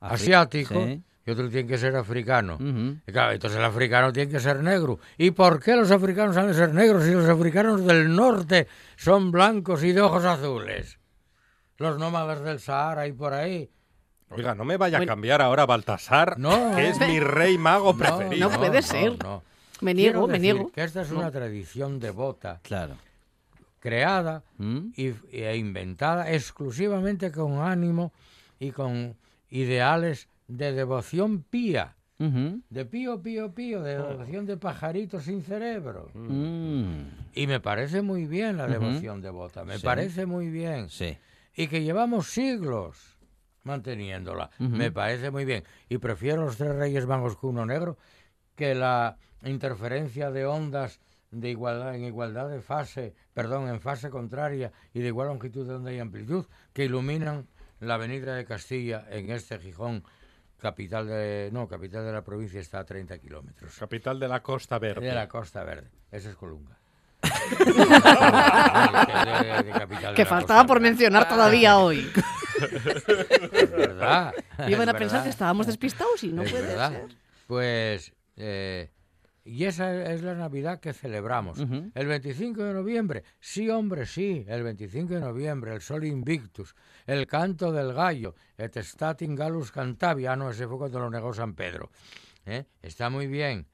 asiático 0.00 0.74
sí. 0.86 1.02
Y 1.26 1.30
otro 1.30 1.48
tiene 1.50 1.68
que 1.68 1.76
ser 1.78 1.94
africano. 1.96 2.54
Ujú. 2.54 2.96
Y 3.06 3.12
claro, 3.12 3.32
entonces 3.32 3.58
el 3.58 3.64
africano 3.64 4.12
tiene 4.12 4.30
que 4.32 4.40
ser 4.40 4.62
negro. 4.62 4.98
¿Y 5.18 5.30
por 5.32 5.62
qué 5.62 5.76
los 5.76 5.90
africanos 5.90 6.36
han 6.36 6.46
de 6.48 6.54
ser 6.54 6.72
negros 6.74 7.04
si 7.04 7.12
los 7.12 7.28
africanos 7.28 7.84
del 7.84 8.14
norte 8.14 8.66
son 8.96 9.30
blancos 9.30 9.84
y 9.84 9.92
de 9.92 10.00
ojos 10.00 10.24
azules? 10.24 10.98
Los 11.78 11.98
nómadas 11.98 12.42
del 12.42 12.58
Sahara 12.60 13.06
y 13.06 13.12
por 13.12 13.32
ahí. 13.34 13.70
Oiga, 14.30 14.54
no 14.54 14.64
me 14.64 14.76
vaya 14.76 14.98
a 14.98 15.06
cambiar 15.06 15.42
ahora 15.42 15.66
Baltasar, 15.66 16.38
No. 16.38 16.74
que 16.76 16.88
es 16.88 17.00
mi 17.00 17.18
rey 17.20 17.58
mago 17.58 17.96
preferido. 17.98 18.48
no 18.48 18.56
puede 18.58 18.80
ser. 18.82 19.16
no. 19.22 19.42
Me 19.80 19.94
Quiero 19.94 20.18
niego, 20.20 20.26
me 20.26 20.34
decir 20.38 20.54
niego. 20.54 20.72
Que 20.72 20.84
esta 20.84 21.00
es 21.02 21.10
una 21.10 21.30
tradición 21.30 21.98
devota 22.00 22.60
Claro. 22.62 22.96
creada 23.78 24.42
¿Mm? 24.58 24.88
y, 24.94 25.14
e 25.32 25.56
inventada 25.56 26.30
exclusivamente 26.32 27.32
con 27.32 27.58
ánimo 27.60 28.12
y 28.58 28.72
con 28.72 29.16
ideales 29.48 30.28
de 30.50 30.72
devoción 30.72 31.42
pía. 31.42 31.96
De 32.18 32.84
pío, 32.84 33.22
pío, 33.22 33.54
pío, 33.54 33.82
de 33.82 33.96
devoción 33.96 34.44
de 34.44 34.58
pajaritos 34.58 35.22
sin 35.24 35.40
cerebro. 35.42 36.10
Mm. 36.12 37.04
Y 37.32 37.46
me 37.46 37.60
parece 37.60 38.02
muy 38.02 38.26
bien 38.26 38.58
la 38.58 38.66
devoción 38.66 39.22
devota, 39.22 39.64
me 39.64 39.78
Sí. 39.78 39.82
parece 39.84 40.26
muy 40.26 40.50
bien. 40.50 40.90
Sí. 40.90 41.16
Y 41.56 41.68
que 41.68 41.82
llevamos 41.82 42.26
siglos 42.26 43.16
manteniéndola, 43.62 44.50
me 44.58 44.90
parece 44.92 45.30
muy 45.30 45.46
bien. 45.46 45.64
Y 45.88 45.96
prefiero 45.96 46.44
los 46.44 46.58
tres 46.58 46.74
reyes 46.76 47.06
magos 47.06 47.38
que 47.38 47.46
uno 47.46 47.64
negro 47.64 47.96
que 48.54 48.74
la 48.74 49.16
interferencia 49.44 50.30
de 50.30 50.44
ondas 50.44 51.00
de 51.30 51.48
igualdad 51.48 51.94
en 51.94 52.04
igualdad 52.04 52.50
de 52.50 52.60
fase, 52.60 53.14
perdón, 53.32 53.68
en 53.68 53.80
fase 53.80 54.10
contraria 54.10 54.72
y 54.92 55.00
de 55.00 55.06
igual 55.06 55.28
longitud 55.28 55.66
de 55.66 55.74
onda 55.74 55.90
y 55.92 55.98
amplitud 55.98 56.44
que 56.74 56.84
iluminan 56.84 57.46
la 57.78 57.94
avenida 57.94 58.34
de 58.34 58.44
Castilla 58.44 59.06
en 59.10 59.30
este 59.30 59.58
Gijón, 59.58 60.02
capital 60.60 61.06
de 61.06 61.48
no, 61.52 61.66
capital 61.66 62.04
de 62.04 62.12
la 62.12 62.22
provincia 62.22 62.60
está 62.60 62.80
a 62.80 62.84
30 62.84 63.18
kilómetros. 63.18 63.76
Capital 63.78 64.20
de 64.20 64.28
la 64.28 64.42
Costa 64.42 64.78
Verde. 64.78 65.06
De 65.06 65.14
la 65.14 65.28
Costa 65.28 65.64
Verde. 65.64 65.88
Ese 66.12 66.30
es 66.30 66.36
Colunga. 66.36 66.76
Que 70.14 70.24
faltaba 70.24 70.64
por 70.66 70.80
mencionar 70.80 71.28
todavía 71.28 71.78
hoy. 71.78 72.10
Es 72.60 73.70
verdad. 73.70 74.34
Iban 74.68 74.88
a 74.90 74.94
pensar 74.94 75.22
que 75.22 75.30
estábamos 75.30 75.66
despistados 75.66 76.22
y 76.24 76.28
no 76.28 76.42
es 76.42 76.50
puede 76.50 76.66
verdad. 76.66 76.90
ser. 76.90 77.04
Pues, 77.46 78.12
eh, 78.36 78.90
y 79.44 79.64
esa 79.64 80.12
es 80.12 80.22
la 80.22 80.34
Navidad 80.34 80.80
que 80.80 80.92
celebramos. 80.92 81.58
El 81.94 82.06
25 82.06 82.62
de 82.62 82.74
noviembre, 82.74 83.24
sí, 83.40 83.68
hombre, 83.70 84.06
sí, 84.06 84.44
el 84.48 84.62
25 84.62 85.14
de 85.14 85.20
noviembre, 85.20 85.74
el 85.74 85.80
Sol 85.80 86.04
Invictus, 86.04 86.74
el 87.06 87.26
canto 87.26 87.72
del 87.72 87.92
gallo, 87.94 88.34
et 88.58 88.76
statin 88.82 89.34
gallus 89.34 89.72
cantabia, 89.72 90.32
ah, 90.32 90.36
no, 90.36 90.50
ese 90.50 90.66
fue 90.66 90.78
cuando 90.78 91.00
lo 91.00 91.10
negó 91.10 91.32
San 91.32 91.54
Pedro. 91.54 91.90
¿eh? 92.46 92.64
Está 92.82 93.08
muy 93.10 93.26
bien, 93.26 93.66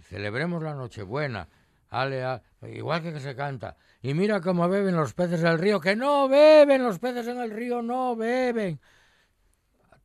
celebremos 0.00 0.62
la 0.62 0.74
Nochebuena, 0.74 1.48
ale, 1.88 2.22
a- 2.24 2.42
igual 2.62 3.02
que, 3.02 3.12
que 3.12 3.20
se 3.20 3.34
canta. 3.34 3.76
Y 4.02 4.14
mira 4.14 4.40
cómo 4.40 4.68
beben 4.68 4.96
los 4.96 5.14
peces 5.14 5.40
del 5.40 5.58
río, 5.58 5.80
que 5.80 5.96
no 5.96 6.28
beben 6.28 6.82
los 6.82 6.98
peces 6.98 7.26
en 7.28 7.38
el 7.38 7.50
río, 7.50 7.82
no 7.82 8.14
beben 8.16 8.80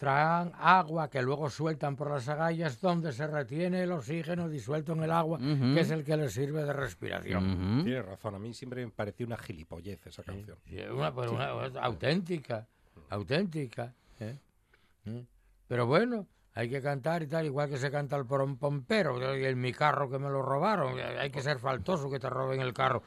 traen 0.01 0.51
agua 0.57 1.11
que 1.11 1.21
luego 1.21 1.47
sueltan 1.51 1.95
por 1.95 2.09
las 2.09 2.27
agallas 2.27 2.81
donde 2.81 3.13
se 3.13 3.27
retiene 3.27 3.83
el 3.83 3.91
oxígeno 3.91 4.49
disuelto 4.49 4.93
en 4.93 5.03
el 5.03 5.11
agua, 5.11 5.37
que 5.37 5.79
es 5.79 5.91
el 5.91 6.03
que 6.03 6.17
les 6.17 6.33
sirve 6.33 6.63
de 6.63 6.73
respiración. 6.73 7.75
Ujú. 7.75 7.83
Tiene 7.83 8.01
razón, 8.01 8.33
a 8.33 8.39
mí 8.39 8.51
siempre 8.55 8.83
me 8.83 8.91
pareció 8.91 9.27
una 9.27 9.37
gilipollez 9.37 10.03
esa 10.07 10.23
canción. 10.23 10.57
Sí, 10.65 10.79
una, 10.91 11.13
pero 11.13 11.33
una- 11.33 11.53
una 11.53 11.81
auténtica, 11.81 12.67
auténtica. 13.11 13.93
¿eh? 14.19 14.39
¿Eh? 15.05 15.23
Pero 15.67 15.85
bueno, 15.85 16.25
hay 16.55 16.67
que 16.67 16.81
cantar 16.81 17.21
y 17.21 17.27
tal, 17.27 17.45
igual 17.45 17.69
que 17.69 17.77
se 17.77 17.91
canta 17.91 18.15
el 18.15 18.23
pom- 18.25 18.57
pompero, 18.57 19.37
y 19.37 19.45
en 19.45 19.61
mi 19.61 19.71
carro 19.71 20.09
que 20.09 20.17
me 20.17 20.29
lo 20.31 20.41
robaron, 20.41 20.99
hay 20.99 21.29
que 21.29 21.43
ser 21.43 21.59
faltoso 21.59 22.09
que 22.09 22.19
te 22.19 22.27
roben 22.27 22.59
el 22.59 22.73
carro 22.73 23.03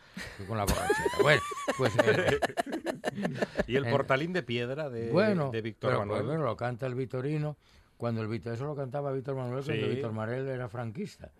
con 0.46 0.56
la 0.56 0.64
borrachera. 0.64 1.10
Bueno, 1.22 1.42
pues 1.76 1.92
eh, 2.04 2.38
Y 3.66 3.76
el 3.76 3.86
portalín 3.90 4.32
de 4.32 4.42
piedra 4.42 4.90
de, 4.90 5.10
bueno, 5.10 5.50
de 5.50 5.60
Víctor 5.62 5.90
pero, 5.90 6.00
Manuel. 6.00 6.18
pues, 6.22 6.26
bueno, 6.28 6.44
lo 6.44 6.56
canta 6.56 6.86
el 6.86 6.94
Vitorino, 6.94 7.56
cuando 7.96 8.20
el 8.22 8.28
Vito, 8.28 8.52
eso 8.52 8.64
lo 8.66 8.74
cantaba 8.74 9.12
Víctor 9.12 9.36
Manuel, 9.36 9.64
cuando 9.64 9.84
Sí. 9.86 9.90
Víctor 9.92 10.12
Manuel 10.12 10.48
era 10.48 10.68
franquista. 10.68 11.30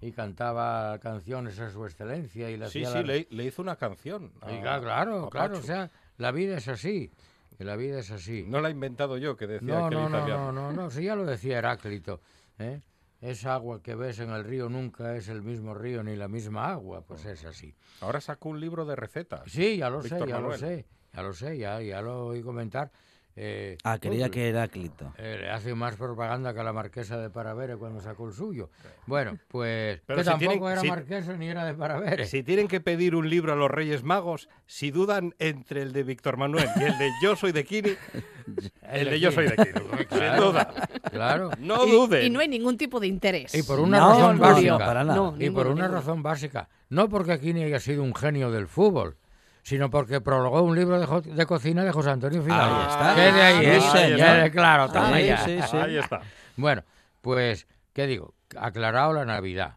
Y 0.00 0.10
cantaba 0.12 0.98
canciones 0.98 1.58
a 1.60 1.70
su 1.70 1.84
excelencia 1.86 2.50
y 2.50 2.56
le 2.56 2.68
sí, 2.68 2.84
hacía 2.84 3.00
sí, 3.02 3.06
la- 3.06 3.14
le, 3.14 3.28
le 3.30 3.44
hizo 3.44 3.62
una 3.62 3.76
canción. 3.76 4.32
a- 4.40 4.52
Y 4.52 4.60
claro, 4.60 4.82
claro, 4.82 5.26
a 5.26 5.30
claro, 5.30 5.58
o 5.58 5.62
sea, 5.62 5.90
la 6.18 6.32
vida 6.32 6.56
es 6.56 6.66
así, 6.68 7.10
que 7.56 7.64
la 7.64 7.76
vida 7.76 8.00
es 8.00 8.10
así. 8.10 8.44
No 8.46 8.60
la 8.60 8.68
he 8.68 8.72
inventado 8.72 9.16
yo, 9.16 9.36
que 9.36 9.46
decía 9.46 9.78
No, 9.78 9.86
aquel 9.86 9.98
no, 9.98 10.08
no, 10.08 10.18
italiano. 10.18 10.52
no, 10.52 10.72
no, 10.72 10.82
no, 10.82 10.90
si 10.90 11.04
ya 11.04 11.14
lo 11.14 11.24
decía 11.24 11.58
Heráclito, 11.58 12.20
¿eh? 12.58 12.80
Esa 13.20 13.54
agua 13.54 13.80
que 13.80 13.94
ves 13.94 14.18
en 14.18 14.30
el 14.30 14.42
río 14.42 14.68
nunca 14.68 15.14
es 15.14 15.28
el 15.28 15.42
mismo 15.42 15.72
río 15.74 16.02
ni 16.02 16.16
la 16.16 16.26
misma 16.26 16.72
agua, 16.72 17.02
pues 17.02 17.24
es 17.24 17.44
así. 17.44 17.72
Ahora 18.00 18.20
sacó 18.20 18.48
un 18.48 18.58
libro 18.58 18.84
de 18.84 18.96
recetas. 18.96 19.42
Sí, 19.46 19.76
ya 19.76 19.88
lo 19.88 20.02
sé, 20.02 20.08
Víctor 20.08 20.28
ya 20.28 20.34
lo 20.40 20.48
Manuel. 20.48 20.58
sé, 20.58 20.86
ya 21.14 21.22
lo 21.22 21.32
sé, 21.32 21.58
ya, 21.58 21.80
ya 21.80 22.00
lo 22.02 22.26
oí 22.26 22.42
comentar. 22.42 22.90
Eh, 23.34 23.78
Ah, 23.82 23.96
quería 23.98 24.26
uy, 24.26 24.30
que 24.30 24.50
Heráclito. 24.50 25.14
eh, 25.16 25.38
le 25.40 25.48
hace 25.50 25.74
más 25.74 25.96
propaganda 25.96 26.52
que 26.52 26.62
la 26.62 26.74
marquesa 26.74 27.16
de 27.16 27.30
Paravere 27.30 27.78
cuando 27.78 27.98
sacó 28.02 28.26
el 28.28 28.34
suyo. 28.34 28.68
Bueno, 29.06 29.38
pues 29.48 30.02
Pero 30.04 30.18
que 30.18 30.24
si 30.24 30.28
tampoco 30.30 30.50
tienen- 30.52 30.72
era 30.72 30.80
si- 30.82 30.88
marquesa 30.88 31.32
ni 31.38 31.48
era 31.48 31.64
de 31.64 31.72
Paravere. 31.72 32.26
Si 32.26 32.42
tienen 32.42 32.68
que 32.68 32.82
pedir 32.82 33.14
un 33.16 33.30
libro 33.30 33.54
a 33.54 33.56
los 33.56 33.70
Reyes 33.70 34.02
Magos, 34.04 34.50
si 34.66 34.90
dudan 34.90 35.34
entre 35.38 35.80
el 35.80 35.94
de 35.94 36.02
Víctor 36.02 36.36
Manuel 36.36 36.68
y 36.78 36.82
el 36.82 36.98
de 36.98 37.08
Yo 37.22 37.34
soy 37.34 37.52
de 37.52 37.64
Kini, 37.64 37.92
el 38.92 39.08
de 39.08 39.18
Yo 39.18 39.32
soy 39.32 39.48
de 39.48 39.56
Kini. 39.56 39.86
Sin 39.96 40.06
Claro, 40.18 40.44
duda. 40.52 40.74
Claro. 41.10 41.50
No 41.58 41.86
y, 41.86 41.90
duden. 41.90 42.26
y 42.26 42.28
no 42.28 42.40
hay 42.40 42.48
ningún 42.48 42.76
tipo 42.76 43.00
de 43.00 43.06
interés. 43.06 43.54
Y 43.54 43.62
por 43.62 43.80
una 43.80 43.98
No, 43.98 44.08
razón 44.10 44.36
no, 44.36 44.42
básica. 44.42 44.70
no, 44.72 44.78
para 44.78 45.04
nada. 45.04 45.16
No, 45.16 45.34
Y 45.38 45.48
por 45.48 45.68
una 45.68 45.74
ninguno. 45.84 45.88
razón 46.00 46.22
básica. 46.22 46.68
No 46.90 47.08
porque 47.08 47.32
Aquini 47.32 47.62
haya 47.64 47.80
sido 47.80 48.02
un 48.02 48.14
genio 48.14 48.50
del 48.50 48.66
fútbol, 48.68 49.16
sino 49.62 49.90
porque 49.90 50.20
prologó 50.20 50.62
un 50.62 50.74
libro 50.76 50.98
de, 51.00 51.06
jo- 51.06 51.20
de 51.20 51.46
cocina 51.46 51.84
de 51.84 51.92
José 51.92 52.10
Antonio 52.10 52.42
Fidalgo. 52.42 52.76
Ahí 52.76 52.86
está. 52.90 53.14
Que 53.14 53.20
de 53.32 53.42
ahí, 53.42 53.80
Sí, 53.80 54.50
claro, 54.50 54.92
ya. 55.26 55.38
sí, 55.44 55.58
sí. 55.70 55.76
Ahí 55.76 55.96
está. 55.98 56.20
Bueno, 56.56 56.82
pues, 57.20 57.66
¿qué 57.92 58.06
digo? 58.06 58.34
Aclarado 58.58 59.12
la 59.12 59.24
Navidad. 59.24 59.76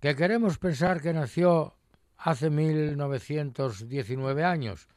Que 0.00 0.16
queremos 0.16 0.58
pensar 0.58 1.00
que 1.00 1.12
nació 1.12 1.74
hace 2.16 2.50
1919 2.50 4.44
años. 4.44 4.88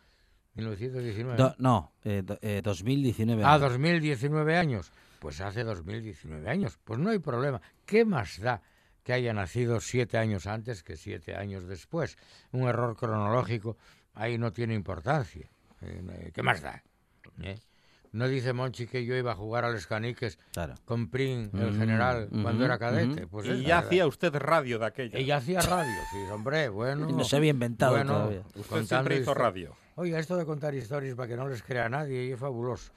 1919. 0.56 1.38
Do- 1.38 1.56
no, 1.60 1.92
eh, 2.04 2.22
do- 2.24 2.40
eh, 2.42 2.62
2019. 2.64 3.44
Ah, 3.46 3.58
2019 3.60 4.58
años. 4.58 4.92
Pues 5.20 5.42
hace 5.42 5.64
2019 5.64 6.50
años. 6.50 6.80
Pues 6.84 7.00
no 7.00 7.10
hay 7.10 7.20
problema. 7.20 7.62
¿Qué 7.86 8.06
más 8.06 8.40
da 8.40 8.62
que 9.04 9.14
haya 9.14 9.34
nacido 9.34 9.80
siete 9.82 10.18
años 10.18 10.48
antes 10.48 10.82
que 10.84 10.96
siete 10.96 11.36
años 11.36 11.68
después? 11.68 12.18
Un 12.52 12.68
error 12.68 12.96
cronológico 12.96 13.78
ahí 14.16 14.38
no 14.38 14.52
tiene 14.52 14.74
importancia. 14.74 15.48
Eh, 15.82 16.32
¿Qué 16.34 16.42
más 16.42 16.62
da? 16.62 16.84
¿Eh? 17.42 17.60
No 18.12 18.28
dice 18.30 18.54
Monchi 18.54 18.88
que 18.88 19.04
yo 19.06 19.14
iba 19.16 19.34
a 19.34 19.36
jugar 19.36 19.66
a 19.66 19.72
los 19.72 19.88
caniques 19.88 20.40
Claro. 20.54 20.76
con 20.86 21.10
Prin, 21.10 21.52
el 21.54 21.72
Mm, 21.74 21.78
general, 21.78 22.28
cuando 22.30 22.52
ujú, 22.54 22.64
era 22.64 22.80
cadete. 22.80 23.22
ujú. 23.24 23.30
Pues 23.30 23.48
es 23.48 23.58
Y 23.60 23.64
ya 23.64 23.76
verdad. 23.76 23.88
hacía 23.88 24.08
usted 24.08 24.34
radio 24.36 24.80
de 24.80 24.86
aquella. 24.86 25.20
Ella 25.20 25.38
hacía 25.38 25.62
radio, 25.62 25.94
sí, 26.12 26.18
hombre, 26.32 26.70
bueno. 26.70 27.10
Y 27.10 27.14
no 27.14 27.26
se 27.26 27.36
había 27.36 27.50
inventado 27.52 27.92
bueno, 27.92 28.14
todavía. 28.14 28.44
Usted 28.56 28.84
siempre 28.86 29.18
hizo 29.18 29.34
radio. 29.34 29.76
Oiga, 29.96 30.18
esto 30.20 30.38
de 30.38 30.46
contar 30.46 30.74
historias 30.76 31.16
para 31.16 31.28
que 31.28 31.36
no 31.36 31.48
les 31.50 31.62
crea 31.62 31.90
nadie, 31.90 32.26
y 32.26 32.32
es 32.32 32.40
fabuloso. 32.40 32.92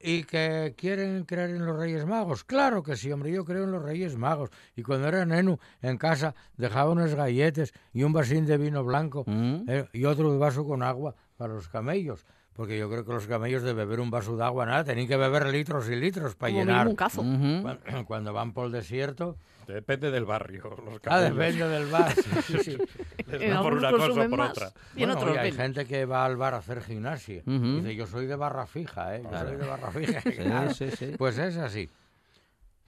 ¿Y 0.00 0.22
que 0.24 0.74
quieren 0.76 1.24
creer 1.24 1.50
en 1.50 1.66
los 1.66 1.76
Reyes 1.76 2.06
Magos? 2.06 2.44
Claro 2.44 2.82
que 2.84 2.96
sí, 2.96 3.10
hombre, 3.10 3.32
yo 3.32 3.44
creo 3.44 3.64
en 3.64 3.72
los 3.72 3.82
Reyes 3.82 4.16
Magos. 4.16 4.50
Y 4.76 4.82
cuando 4.84 5.08
era 5.08 5.24
nenu, 5.26 5.58
en 5.82 5.98
casa, 5.98 6.34
dejaba 6.56 6.90
unos 6.90 7.14
galletes 7.14 7.72
y 7.92 8.04
un 8.04 8.12
vasín 8.12 8.46
de 8.46 8.58
vino 8.58 8.84
blanco 8.84 9.24
Mm. 9.26 9.64
eh, 9.66 9.88
y 9.92 10.04
otro 10.04 10.38
vaso 10.38 10.64
con 10.64 10.82
agua 10.84 11.16
para 11.36 11.52
los 11.54 11.68
camellos. 11.68 12.24
Porque 12.52 12.78
yo 12.78 12.88
creo 12.88 13.04
que 13.04 13.12
los 13.12 13.26
camellos 13.26 13.62
de 13.62 13.72
beber 13.72 13.98
un 14.00 14.10
vaso 14.10 14.36
de 14.36 14.44
agua, 14.44 14.66
nada, 14.66 14.84
tenían 14.84 15.06
que 15.08 15.16
beber 15.16 15.46
litros 15.46 15.88
y 15.88 15.96
litros 15.96 16.34
para 16.36 16.52
Como 16.52 16.64
llenar. 16.64 16.86
un 16.88 16.94
cazo. 16.96 17.22
Ujú. 17.22 17.62
Cuando, 17.62 17.80
cuando 18.06 18.32
van 18.32 18.52
por 18.52 18.66
el 18.66 18.72
desierto, 18.72 19.36
Depende 19.74 20.10
del 20.10 20.24
barrio. 20.24 20.62
Los 20.84 21.00
ah, 21.06 21.20
depende 21.20 21.68
del 21.68 21.86
bar. 21.86 22.12
sí, 22.14 22.22
sí, 22.42 22.58
sí. 22.64 22.78
Les 23.26 23.42
En 23.42 23.50
da 23.50 23.62
por 23.62 23.74
una 23.74 23.90
cosa 23.90 24.10
o 24.10 24.14
por 24.14 24.28
más 24.38 24.50
otra. 24.50 24.72
y 24.96 25.02
en 25.02 25.08
Bueno, 25.08 25.14
otros 25.14 25.30
oye, 25.32 25.40
hay 25.40 25.52
gente 25.52 25.86
que 25.86 26.04
va 26.06 26.24
al 26.24 26.36
bar 26.36 26.54
a 26.54 26.58
hacer 26.58 26.82
gimnasia. 26.82 27.42
Dice, 27.44 27.94
yo 27.94 28.06
soy 28.06 28.26
de 28.26 28.36
barra 28.36 28.66
fija, 28.66 29.16
¿eh? 29.16 29.20
Yo 29.22 29.28
Claro. 29.28 29.48
soy 29.50 29.56
de 29.58 29.66
barra 29.66 29.90
fija. 29.90 30.20
Sí, 30.22 30.32
claro. 30.32 30.74
sí, 30.74 30.90
sí. 30.90 31.14
Pues 31.18 31.36
es 31.38 31.56
así. 31.58 31.90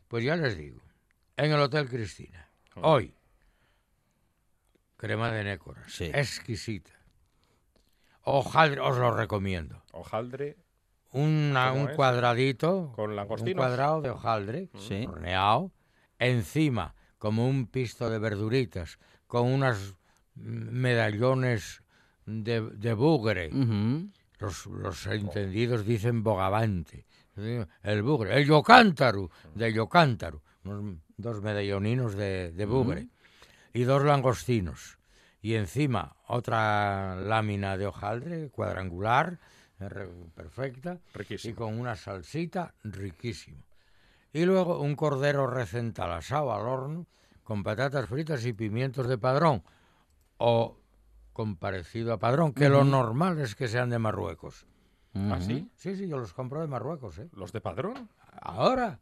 Pues 0.08 0.24
ya 0.24 0.36
les 0.36 0.56
digo. 0.56 0.80
En 1.36 1.52
el 1.52 1.60
Hotel 1.60 1.88
Cristina. 1.88 2.48
Ah. 2.76 2.80
Hoy. 2.82 3.14
Crema 4.96 5.30
de 5.30 5.44
nécoras. 5.44 5.92
Sí. 5.92 6.10
Exquisita. 6.12 6.90
Hojaldre, 8.22 8.80
os 8.80 8.96
lo 8.98 9.10
recomiendo. 9.14 9.82
Hojaldre 9.92 10.56
Una- 11.12 11.70
¿Cómo 11.70 11.82
un 11.84 11.90
es? 11.90 11.96
cuadradito. 11.96 12.92
con 12.94 13.18
Un 13.18 13.52
cuadrado 13.54 14.00
de 14.02 14.10
hojaldre. 14.10 14.68
Sí. 14.78 15.06
Horneado. 15.08 15.70
Encima, 16.20 16.94
como 17.18 17.48
un 17.48 17.66
pisto 17.66 18.08
de 18.08 18.18
verduritas. 18.20 18.98
Con 19.26 19.46
unas 19.46 19.96
medallones 20.34 21.82
de, 22.26 22.60
de 22.60 22.92
bugre. 22.94 23.50
Los, 24.38 24.66
los 24.66 25.06
entendidos 25.06 25.84
dicen 25.84 26.22
bogavante. 26.22 27.06
El 27.82 28.02
bugre. 28.02 28.36
El 28.36 28.46
yocántaro, 28.46 29.30
de 29.54 29.72
yocántaro. 29.72 30.42
Unos 30.64 30.98
dos 31.16 31.42
medalloninos 31.42 32.14
de, 32.14 32.52
de 32.52 32.66
bugre. 32.66 33.08
Y 33.72 33.84
dos 33.84 34.04
langostinos. 34.04 34.98
Y 35.42 35.54
encima 35.54 36.16
otra 36.26 37.16
lámina 37.16 37.78
de 37.78 37.86
hojaldre 37.86 38.50
cuadrangular, 38.50 39.38
perfecta. 40.34 40.98
Y 41.50 41.54
con 41.54 41.80
una 41.80 41.96
salsita 41.96 42.74
riquísimo. 42.84 43.62
Y 44.32 44.44
luego 44.44 44.80
un 44.80 44.94
cordero 44.96 45.46
recental 45.46 46.12
asado 46.12 46.52
al 46.52 46.66
horno 46.66 47.06
con 47.42 47.62
patatas 47.62 48.06
fritas 48.06 48.44
y 48.46 48.52
pimientos 48.52 49.08
de 49.08 49.18
padrón. 49.18 49.64
O 50.36 50.78
con 51.32 51.56
parecido 51.56 52.12
a 52.12 52.18
padrón, 52.18 52.52
que 52.52 52.68
lo 52.68 52.84
normal 52.84 53.38
es 53.38 53.54
que 53.54 53.68
sean 53.68 53.90
de 53.90 53.98
Marruecos. 53.98 54.66
¿Ah, 55.14 55.36
Ujú. 55.36 55.42
sí? 55.42 55.70
Sí, 55.74 55.96
sí, 55.96 56.08
yo 56.08 56.18
los 56.18 56.32
compro 56.32 56.60
de 56.60 56.66
Marruecos, 56.66 57.18
¿eh? 57.18 57.28
¿Los 57.34 57.52
de 57.52 57.60
padrón? 57.60 58.08
Ahora. 58.40 59.00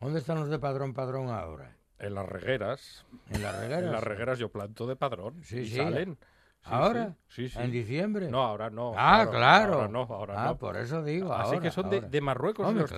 ¿Dónde 0.00 0.18
están 0.18 0.40
los 0.40 0.48
de 0.48 0.58
padrón, 0.58 0.92
padrón 0.92 1.28
ahora? 1.28 1.76
En 1.98 2.14
las 2.14 2.28
regueras. 2.28 3.06
En 3.30 3.42
las 3.42 3.58
regueras. 3.58 3.84
En 3.84 3.92
las 3.92 4.04
regueras 4.04 4.38
yo 4.38 4.50
planto 4.50 4.86
de 4.86 4.96
padrón. 4.96 5.42
Sí, 5.42 5.60
y 5.60 5.68
sí. 5.68 5.76
salen. 5.76 6.18
Sí, 6.60 6.68
¿Ahora? 6.72 7.16
Sí, 7.28 7.48
sí. 7.48 7.58
¿En 7.58 7.70
diciembre? 7.70 8.28
No, 8.28 8.42
ahora 8.42 8.68
no. 8.68 8.92
Ah, 8.96 9.28
claro. 9.30 9.74
Ahora 9.74 9.88
no, 9.88 10.00
ahora 10.02 10.42
ah, 10.42 10.46
no. 10.48 10.58
por 10.58 10.76
eso 10.76 11.02
digo. 11.02 11.32
Así 11.32 11.54
ahora, 11.54 11.60
que 11.60 11.70
son 11.70 11.88
de, 11.88 12.00
de 12.00 12.20
Marruecos 12.20 12.66
Hombre, 12.66 12.82
los 12.82 12.92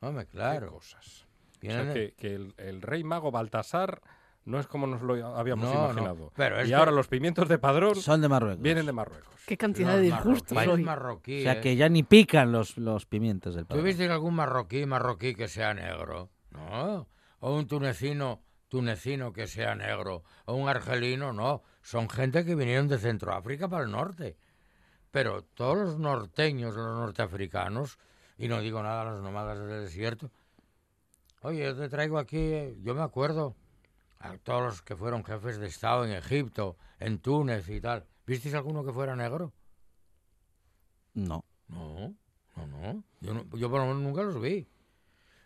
claro. 0.00 0.10
Hombre, 0.10 0.26
Qué 0.26 0.30
claro. 0.32 0.72
cosas. 0.72 1.26
O 1.62 1.70
sea, 1.70 1.92
que, 1.94 2.14
que 2.16 2.34
el, 2.34 2.54
el 2.58 2.82
rey 2.82 3.04
mago 3.04 3.30
Baltasar 3.30 4.02
no 4.44 4.60
es 4.60 4.66
como 4.66 4.86
nos 4.86 5.00
lo 5.00 5.14
habíamos 5.36 5.64
No, 5.72 5.74
no, 5.74 5.90
imaginado. 5.92 6.32
pero 6.36 6.62
y 6.62 6.68
que- 6.68 6.74
ahora 6.74 6.90
los 6.90 7.08
pimientos 7.08 7.48
de 7.48 7.58
padrón 7.58 7.94
Son 7.94 8.20
de 8.20 8.28
Marruecos. 8.28 8.60
vienen 8.62 8.84
de 8.84 8.92
Marruecos. 8.92 9.32
Qué 9.46 9.56
cantidad 9.56 9.92
los 9.92 9.96
de 9.96 10.02
disgustos 10.02 10.78
marroquíes. 10.80 11.46
O 11.46 11.52
sea 11.52 11.60
que 11.60 11.76
ya 11.76 11.88
ni 11.88 12.02
pican 12.02 12.52
los, 12.52 12.76
los 12.76 13.06
pimientos 13.06 13.54
del 13.54 13.64
¿Tú 13.64 13.68
padrón. 13.68 13.84
viste 13.86 14.08
algún 14.10 14.34
marroquí, 14.34 14.84
marroquí 14.86 15.34
que 15.34 15.48
sea 15.48 15.72
negro? 15.74 16.30
No. 16.50 17.08
O 17.40 17.54
un 17.56 17.66
tunecino, 17.66 18.42
tunecino 18.68 19.32
que 19.32 19.46
sea 19.46 19.74
negro. 19.74 20.22
O 20.46 20.54
un 20.54 20.68
argelino, 20.68 21.32
no. 21.32 21.62
Son 21.82 22.08
gente 22.10 22.44
que 22.44 22.54
vinieron 22.54 22.88
de 22.88 22.98
Centroáfrica 22.98 23.68
para 23.68 23.84
el 23.84 23.90
norte. 23.90 24.36
Pero 25.10 25.42
todos 25.42 25.76
los 25.76 25.98
norteños, 25.98 26.74
los 26.74 26.98
norteafricanos, 26.98 27.98
y 28.38 28.48
no 28.48 28.60
digo 28.60 28.82
nada 28.82 29.04
los 29.04 29.22
nómadas 29.22 29.58
del 29.58 29.82
desierto. 29.84 30.30
Oye, 31.42 31.62
yo 31.64 31.76
te 31.76 31.88
traigo 31.88 32.18
aquí, 32.18 32.76
yo 32.82 32.94
me 32.94 33.02
acuerdo, 33.02 33.54
a 34.18 34.36
todos 34.38 34.62
los 34.62 34.82
que 34.82 34.96
fueron 34.96 35.24
jefes 35.24 35.58
de 35.58 35.66
Estado 35.66 36.04
en 36.04 36.12
Egipto, 36.12 36.76
en 37.00 37.18
Túnez 37.18 37.68
y 37.68 37.80
tal. 37.80 38.04
¿Visteis 38.26 38.54
alguno 38.54 38.84
que 38.84 38.92
fuera 38.92 39.14
negro? 39.14 39.52
No. 41.14 41.44
No, 41.68 42.14
no, 42.56 42.66
no. 42.66 43.04
Yo, 43.20 43.34
no- 43.34 43.44
yo 43.56 43.70
por 43.70 43.80
lo 43.80 43.86
menos 43.86 44.02
nunca 44.02 44.22
los 44.22 44.40
vi. 44.40 44.66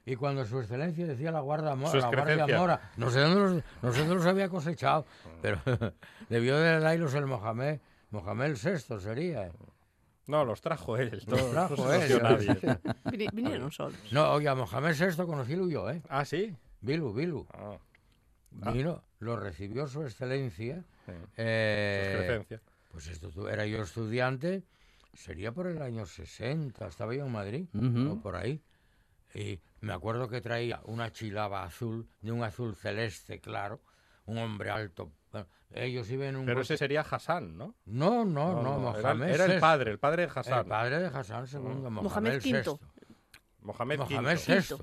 Y 0.07 0.17
cuando 0.17 0.45
su 0.47 0.59
excelencia 0.61 1.07
decía 1.07 1.31
la 1.31 1.41
guardia, 1.41 1.75
mo- 1.75 1.91
Su 1.91 1.99
la 1.99 2.09
guardia 2.09 2.47
mora, 2.59 2.93
no 2.97 3.11
sé 3.11 3.21
dónde 3.21 3.41
los, 3.41 3.53
no 3.83 3.93
sé 3.93 3.99
dónde 4.01 4.15
los 4.15 4.25
había 4.27 4.49
cosechado, 4.49 5.05
pero 5.43 5.61
debió 6.31 6.57
de 6.57 6.81
darlos 6.81 7.13
el 7.15 7.27
Mohamed, 7.27 7.81
Mohamed 8.11 8.57
VI 8.57 9.01
sería. 9.01 9.51
No, 10.29 10.45
los 10.45 10.61
trajo 10.61 10.97
él. 10.99 11.23
No, 11.27 11.37
Los 11.37 11.51
trajo 11.51 11.77
no 11.77 11.93
él. 11.93 12.23
nadie. 12.23 12.57
Vinieron 13.33 13.73
solos. 13.73 13.99
No, 14.13 14.31
oye, 14.33 14.47
a 14.49 14.55
Mohamed 14.55 14.95
VI 14.95 15.25
conocí 15.27 15.57
yo, 15.71 15.91
¿eh? 15.91 16.03
Ah, 16.09 16.25
sí. 16.25 16.55
Bilu, 16.81 17.13
Bilu. 17.13 17.47
Ah, 17.53 17.79
Vino, 18.73 19.03
lo 19.21 19.37
recibió 19.37 19.87
su 19.89 20.03
excelencia. 20.03 20.85
sí. 21.07 21.13
eh, 21.39 22.45
pues 22.93 23.07
esto 23.09 23.31
tu- 23.31 23.49
era 23.49 23.67
yo 23.67 23.83
estudiante, 23.83 24.65
sería 25.15 25.53
por 25.53 25.67
el 25.67 25.81
año 25.83 26.07
60, 26.07 26.87
estaba 26.89 27.15
yo 27.15 27.25
en 27.27 27.33
Madrid, 27.33 27.67
Ujú. 27.75 28.13
o 28.13 28.21
por 28.23 28.37
ahí. 28.37 28.63
Y 29.35 29.61
me 29.81 29.93
acuerdo 29.93 30.29
que 30.29 30.41
traía 30.41 30.81
una 30.85 31.13
chilaba 31.13 31.65
azul, 31.65 32.09
de 32.21 32.33
un 32.33 32.43
azul 32.43 32.75
celeste 32.75 33.41
claro, 33.41 33.81
un 34.27 34.39
hombre 34.39 34.71
alto, 34.71 35.11
ellos 35.71 36.11
iban 36.11 36.29
en 36.29 36.37
un 36.37 36.47
Pero 36.47 36.61
coche- 36.61 36.75
ese 36.75 36.79
sería 36.79 37.03
Hassan, 37.03 37.57
¿no? 37.59 37.75
No, 37.87 38.25
no, 38.25 38.63
no, 38.63 38.79
no, 38.79 38.91
era, 38.97 39.15
Mohamed 39.15 39.35
era 39.35 39.45
el 39.47 39.53
VI. 39.53 39.61
padre, 39.61 39.91
el 39.91 39.99
padre 39.99 40.27
de 40.27 40.33
Hassan. 40.35 40.59
El 40.61 40.65
padre 40.67 40.99
de 41.01 41.07
Hassan 41.07 41.47
II, 41.53 41.59
Mohamed 41.91 42.03
Mohamed 42.03 42.37
V. 42.37 42.63
VI. 42.63 42.79
Mohamed, 43.63 43.99
Mohamed 43.99 44.39
V. 44.47 44.61
VI. 44.61 44.77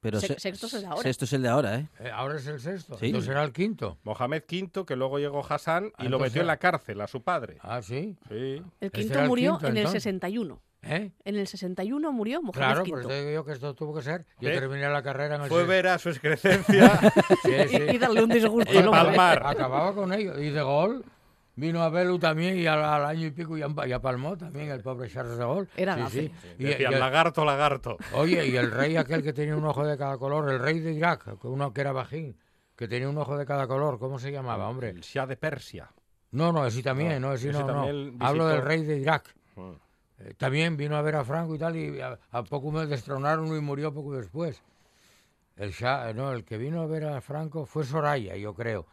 Pero 0.00 0.20
Se- 0.20 0.26
se- 0.26 0.38
sexto 0.40 0.66
es 0.66 0.74
el 0.74 0.80
de 0.82 0.86
ahora. 0.88 1.02
Sexto 1.02 1.24
es 1.24 1.32
el 1.32 1.42
de 1.42 1.48
ahora, 1.48 1.76
¿eh? 1.78 1.88
Eh, 1.98 2.10
ahora 2.12 2.36
es 2.36 2.46
el 2.46 2.60
sexto. 2.60 2.98
Sí. 2.98 3.06
Entonces 3.06 3.30
era 3.30 3.42
el 3.42 3.52
quinto. 3.52 3.96
Mohamed 4.04 4.42
V, 4.50 4.84
que 4.84 4.96
luego 4.96 5.18
llegó 5.18 5.42
Hassan 5.48 5.84
y 5.84 5.88
Ah, 5.88 5.92
lo 5.96 6.04
entonces 6.04 6.20
metió 6.32 6.40
en 6.42 6.46
era- 6.46 6.52
la 6.52 6.56
cárcel 6.58 7.00
a 7.00 7.06
su 7.06 7.22
padre. 7.22 7.56
Ah, 7.62 7.80
sí. 7.80 8.14
Sí. 8.28 8.34
El 8.34 8.64
Este 8.80 8.98
quinto 9.00 9.14
era 9.14 9.22
el 9.22 9.28
murió 9.28 9.52
quinto, 9.52 9.66
en 9.68 9.72
el 9.72 9.78
entonces. 9.78 10.02
61. 10.02 10.60
¿Eh? 10.86 11.12
En 11.24 11.36
el 11.36 11.46
61 11.46 12.12
murió 12.12 12.42
Mohamed 12.42 12.54
Claro, 12.58 12.82
V. 12.82 12.90
por 12.90 13.00
eso 13.00 13.08
digo 13.12 13.30
yo 13.30 13.44
que 13.44 13.52
esto 13.52 13.74
tuvo 13.74 13.94
que 13.94 14.02
ser. 14.02 14.26
Yo 14.40 14.50
terminé 14.52 14.88
la 14.88 15.02
carrera 15.02 15.36
en 15.36 15.42
el 15.42 15.48
Fue 15.48 15.64
ver 15.64 15.86
a 15.88 15.98
su 15.98 16.10
excrecencia 16.10 16.98
Sí, 17.42 17.50
sí. 17.68 17.76
Y, 17.90 17.94
y 17.94 17.98
darle 17.98 18.22
un 18.22 18.30
disgusto 18.30 18.72
y 18.72 18.82
palmar. 18.82 19.42
Acababa 19.46 19.94
con 19.94 20.12
ellos. 20.12 20.38
Y 20.40 20.50
de 20.50 20.62
gol 20.62 21.04
vino 21.56 21.82
a 21.82 21.88
Belu 21.88 22.18
también 22.18 22.58
y 22.58 22.66
al, 22.66 22.84
al 22.84 23.04
año 23.04 23.26
y 23.26 23.30
pico 23.30 23.56
ya, 23.56 23.68
ya 23.86 24.00
palmó 24.00 24.36
también 24.36 24.70
el 24.70 24.80
pobre 24.82 25.08
Charles 25.08 25.38
de 25.38 25.44
Gaulle. 25.44 25.68
Era 25.76 26.08
sí. 26.10 26.32
Y, 26.58 26.64
Decía, 26.64 26.90
y 26.90 26.94
el- 26.94 27.00
lagarto, 27.00 27.44
lagarto. 27.44 27.96
oye, 28.14 28.46
y 28.46 28.56
el 28.56 28.70
rey 28.70 28.96
aquel 28.96 29.22
que 29.22 29.32
tenía 29.32 29.56
un 29.56 29.64
ojo 29.64 29.86
de 29.86 29.96
cada 29.96 30.18
color, 30.18 30.50
el 30.50 30.58
rey 30.58 30.80
de 30.80 30.92
Irak, 30.92 31.36
uno 31.44 31.72
que 31.72 31.80
era 31.80 31.92
bajín, 31.92 32.36
que 32.76 32.88
tenía 32.88 33.08
un 33.08 33.16
ojo 33.18 33.36
de 33.38 33.46
cada 33.46 33.68
color, 33.68 34.00
¿cómo 34.00 34.18
se 34.18 34.32
llamaba, 34.32 34.68
hombre? 34.68 34.88
El 34.90 35.00
Shah 35.02 35.26
de 35.26 35.36
Persia. 35.36 35.88
No, 36.32 36.50
no, 36.50 36.66
ese 36.66 36.82
también, 36.82 37.22
No, 37.22 37.28
no, 37.28 37.34
ese 37.34 37.50
ese 37.50 37.62
no, 37.62 37.86
Hablo 38.18 38.48
del 38.48 38.60
rey 38.62 38.82
de 38.82 38.98
Irak. 38.98 39.32
Mm. 39.54 39.70
Eh, 40.24 40.34
también 40.34 40.76
vino 40.76 40.96
a 40.96 41.02
ver 41.02 41.16
a 41.16 41.24
Franco 41.24 41.54
y 41.54 41.58
tal, 41.58 41.76
y 41.76 42.00
a, 42.00 42.18
a 42.30 42.42
poco 42.44 42.70
me 42.70 42.86
destronaron 42.86 43.54
y 43.56 43.60
murió 43.60 43.92
poco 43.92 44.16
después. 44.16 44.62
El 45.56 45.70
Shah, 45.70 46.12
no, 46.14 46.32
el 46.32 46.44
que 46.44 46.58
vino 46.58 46.80
a 46.82 46.86
ver 46.86 47.04
a 47.04 47.20
Franco 47.20 47.66
fue 47.66 47.84
Soraya, 47.84 48.36
yo 48.36 48.54
creo. 48.54 48.86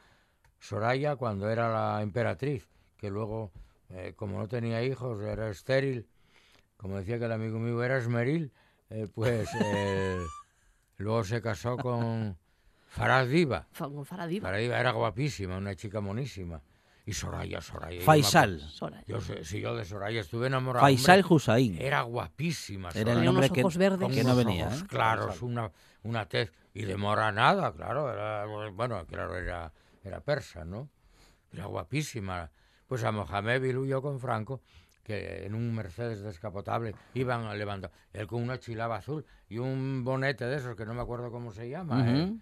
Soraya 0.60 1.16
cuando 1.16 1.50
era 1.50 1.72
la 1.72 2.02
emperatriz, 2.02 2.68
que 2.98 3.10
luego, 3.10 3.52
eh, 3.90 4.14
como 4.16 4.38
no 4.38 4.48
tenía 4.48 4.84
hijos, 4.84 5.22
era 5.22 5.50
estéril, 5.50 6.08
como 6.78 6.98
decía 6.98 7.18
que 7.18 7.26
el 7.26 7.32
amigo 7.32 7.58
mío 7.60 7.82
era 7.84 7.98
esmeril, 7.98 8.52
eh, 8.90 9.08
pues 9.14 9.50
eh, 9.64 10.20
luego 10.98 11.24
se 11.24 11.42
casó 11.42 11.78
con 11.78 12.38
Farad 12.90 13.28
Diva. 13.28 13.68
Con 13.76 14.06
Faradiva. 14.06 14.50
Farad 14.50 14.60
Diva 14.60 14.80
era 14.80 14.92
guapísima, 14.92 15.58
una 15.58 15.76
chica 15.76 16.00
monísima. 16.02 16.62
Y 17.12 17.14
Soraya, 17.14 17.60
Soraya. 17.60 18.02
Faisal. 18.04 18.62
Soraya. 18.62 19.04
yo 19.06 19.20
si 19.20 19.60
yo 19.60 19.76
de 19.76 19.84
Soraya 19.84 20.22
estuve 20.22 20.48
enamorado. 20.48 20.86
Faisal 20.86 21.26
Hussain. 21.28 21.78
Era 21.78 22.04
guapísima. 22.04 22.88
Era 22.92 23.00
el 23.00 23.08
Soraya, 23.08 23.26
nombre 23.26 23.50
que, 23.50 23.60
ojos 23.60 23.76
verdes. 23.76 24.16
que 24.16 24.24
no 24.24 24.34
venía, 24.34 24.68
ojos 24.68 24.84
¿eh? 24.84 24.86
claros, 24.88 25.42
una, 25.42 25.70
una 26.04 26.30
tez. 26.30 26.54
Y 26.74 26.84
de 26.86 26.96
mora 26.96 27.30
nada, 27.34 27.74
claro. 27.74 28.14
Era, 28.14 28.46
bueno, 28.72 29.06
claro, 29.08 29.36
era, 29.36 29.74
era 30.06 30.22
persa, 30.22 30.64
¿no? 30.64 30.88
Era 31.52 31.66
guapísima. 31.66 32.50
Pues 32.88 33.04
a 33.04 33.12
Mohamed 33.12 33.62
Bilú 33.62 33.86
yo 33.86 34.02
con 34.02 34.18
Franco, 34.22 34.62
que 35.04 35.46
en 35.46 35.54
un 35.54 35.76
Mercedes 35.76 36.22
descapotable 36.22 36.96
iban 37.14 37.44
a 37.44 37.54
levantar. 37.56 37.92
Él 38.14 38.26
con 38.26 38.42
una 38.42 38.58
chilaba 38.58 38.96
azul 38.96 39.26
y 39.50 39.58
un 39.58 40.06
bonete 40.06 40.46
de 40.46 40.56
esos 40.56 40.78
que 40.78 40.86
no 40.86 40.94
me 40.94 41.02
acuerdo 41.02 41.30
cómo 41.30 41.52
se 41.52 41.68
llama. 41.70 42.10
¿eh? 42.10 42.34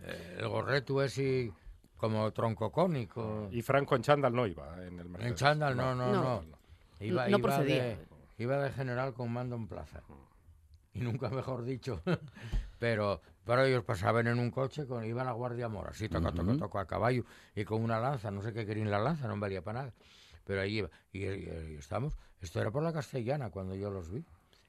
Eh, 0.00 0.36
el 0.40 0.48
gorreto 0.48 1.02
ese 1.02 1.50
como 2.08 2.32
tronco 2.32 2.70
cónico. 2.70 3.48
Y 3.50 3.62
Franco 3.62 3.96
en 3.96 4.02
chándal 4.02 4.34
no 4.34 4.46
iba 4.46 4.74
en 4.84 4.98
el 4.98 5.08
Mercedes. 5.08 5.30
En 5.32 5.36
chándal, 5.36 5.76
no, 5.76 5.94
no, 5.94 6.12
No. 6.12 6.22
no. 6.22 6.44
Iba, 7.00 7.24
No 7.28 7.38
iba 7.38 7.38
procedía. 7.38 7.82
De, 7.84 7.98
iba 8.38 8.58
de 8.58 8.70
general 8.70 9.14
con 9.14 9.32
mando 9.32 9.56
en 9.56 9.66
plaza. 9.68 10.02
Y 10.92 11.00
nunca 11.00 11.28
mejor 11.30 11.64
dicho. 11.64 12.02
pero, 12.78 13.20
pero 13.44 13.64
ellos 13.64 13.84
pasaban 13.84 14.26
en 14.26 14.38
un 14.38 14.50
coche, 14.50 14.86
con, 14.86 15.04
iban 15.04 15.26
a 15.26 15.32
Guardia 15.32 15.68
Mora, 15.68 15.90
así, 15.90 16.08
toca, 16.08 16.30
toca, 16.32 16.50
Ujú. 16.50 16.58
toca, 16.58 16.80
a 16.80 16.86
caballo, 16.86 17.24
y 17.54 17.64
con 17.64 17.82
una 17.82 17.98
lanza, 17.98 18.30
no 18.30 18.42
sé 18.42 18.52
qué 18.52 18.64
querían 18.66 18.90
la 18.90 18.98
lanza, 18.98 19.26
no 19.26 19.38
valía 19.38 19.62
para 19.62 19.80
nada. 19.80 19.94
Pero 20.44 20.60
ahí 20.60 20.78
iba. 20.78 20.90
Y, 21.12 21.24
y- 21.24 21.72
y 21.72 21.74
estamos, 21.76 22.16
esto 22.40 22.60
era 22.60 22.70
por 22.70 22.82
la 22.82 22.92
castellana 22.92 23.50
cuando 23.50 23.74
yo 23.74 23.90
los 23.90 24.10
vi. 24.10 24.24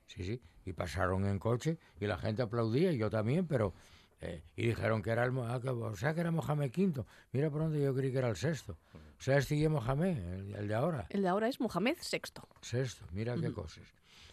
Sí, 0.08 0.24
sí. 0.24 0.41
Y 0.65 0.74
pasaron 0.74 1.26
en 1.28 1.38
coche 1.38 1.78
y 2.00 2.08
la 2.08 2.17
gente 2.17 2.41
aplaudía, 2.41 2.91
y 2.91 2.98
yo 2.98 3.10
también, 3.10 3.45
pero... 3.45 3.74
eh, 4.25 4.43
y 4.55 4.67
dijeron 4.67 5.01
que 5.01 5.11
era 5.11 5.23
el... 5.23 5.31
Mo- 5.31 5.45
ah, 5.47 5.59
que- 5.61 5.69
o 5.69 5.95
sea, 5.95 6.13
que 6.13 6.21
era 6.21 6.31
Mohamed 6.31 6.71
V. 6.75 7.03
Mira 7.31 7.49
por 7.49 7.61
donde 7.61 7.81
yo 7.81 7.93
creí 7.95 8.11
que 8.11 8.17
era 8.17 8.29
el 8.29 8.35
sexto. 8.35 8.77
O 9.17 9.21
sea, 9.21 9.38
este 9.38 9.55
y 9.55 9.67
Mohamed, 9.67 10.17
el, 10.17 10.55
el 10.55 10.67
de 10.67 10.75
ahora. 10.75 11.05
El 11.09 11.21
de 11.21 11.27
ahora 11.27 11.47
es 11.47 11.59
Mohamed 11.59 11.95
VI. 11.99 12.19
Sexto, 12.61 13.05
mira 13.11 13.35
qué 13.35 13.51
cosas. 13.53 13.83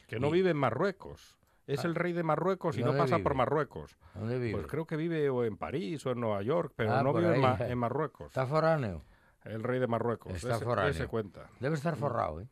Que 0.07 0.18
no 0.18 0.28
Y- 0.28 0.33
vive 0.33 0.50
en 0.50 0.57
Marruecos. 0.57 1.37
Es 1.66 1.85
el 1.85 1.94
rey 1.94 2.12
de 2.12 2.22
Marruecos 2.24 2.76
y 2.76 2.81
no 2.81 2.87
¿Dónde 2.88 3.02
pasa 3.02 3.16
vive? 3.16 3.22
por 3.24 3.35
Marruecos. 3.35 3.96
¿Dónde 4.14 4.38
vive? 4.38 4.52
Pues 4.52 4.66
creo 4.66 4.85
que 4.85 4.96
vive 4.96 5.31
o 5.31 5.44
en 5.44 5.57
París 5.57 6.05
o 6.05 6.11
en 6.11 6.20
Nueva 6.20 6.42
York, 6.42 6.72
pero 6.76 6.92
Ah, 6.92 7.02
no 7.05 7.12
vive 7.14 7.28
en, 7.28 7.35
ahí. 7.35 7.40
Ma- 7.40 7.57
en 7.61 7.78
Marruecos. 7.78 8.26
Está 8.26 8.46
foráneo. 8.46 9.02
El 9.44 9.62
rey 9.62 9.78
de 9.81 9.87
Marruecos. 9.87 10.35
Está 10.35 10.57
ese, 10.57 10.64
foráneo. 10.64 10.90
ese 10.90 11.07
cuenta. 11.07 11.48
Debe 11.61 11.76
estar 11.76 11.96
forrado, 11.96 12.40
¿eh? 12.40 12.46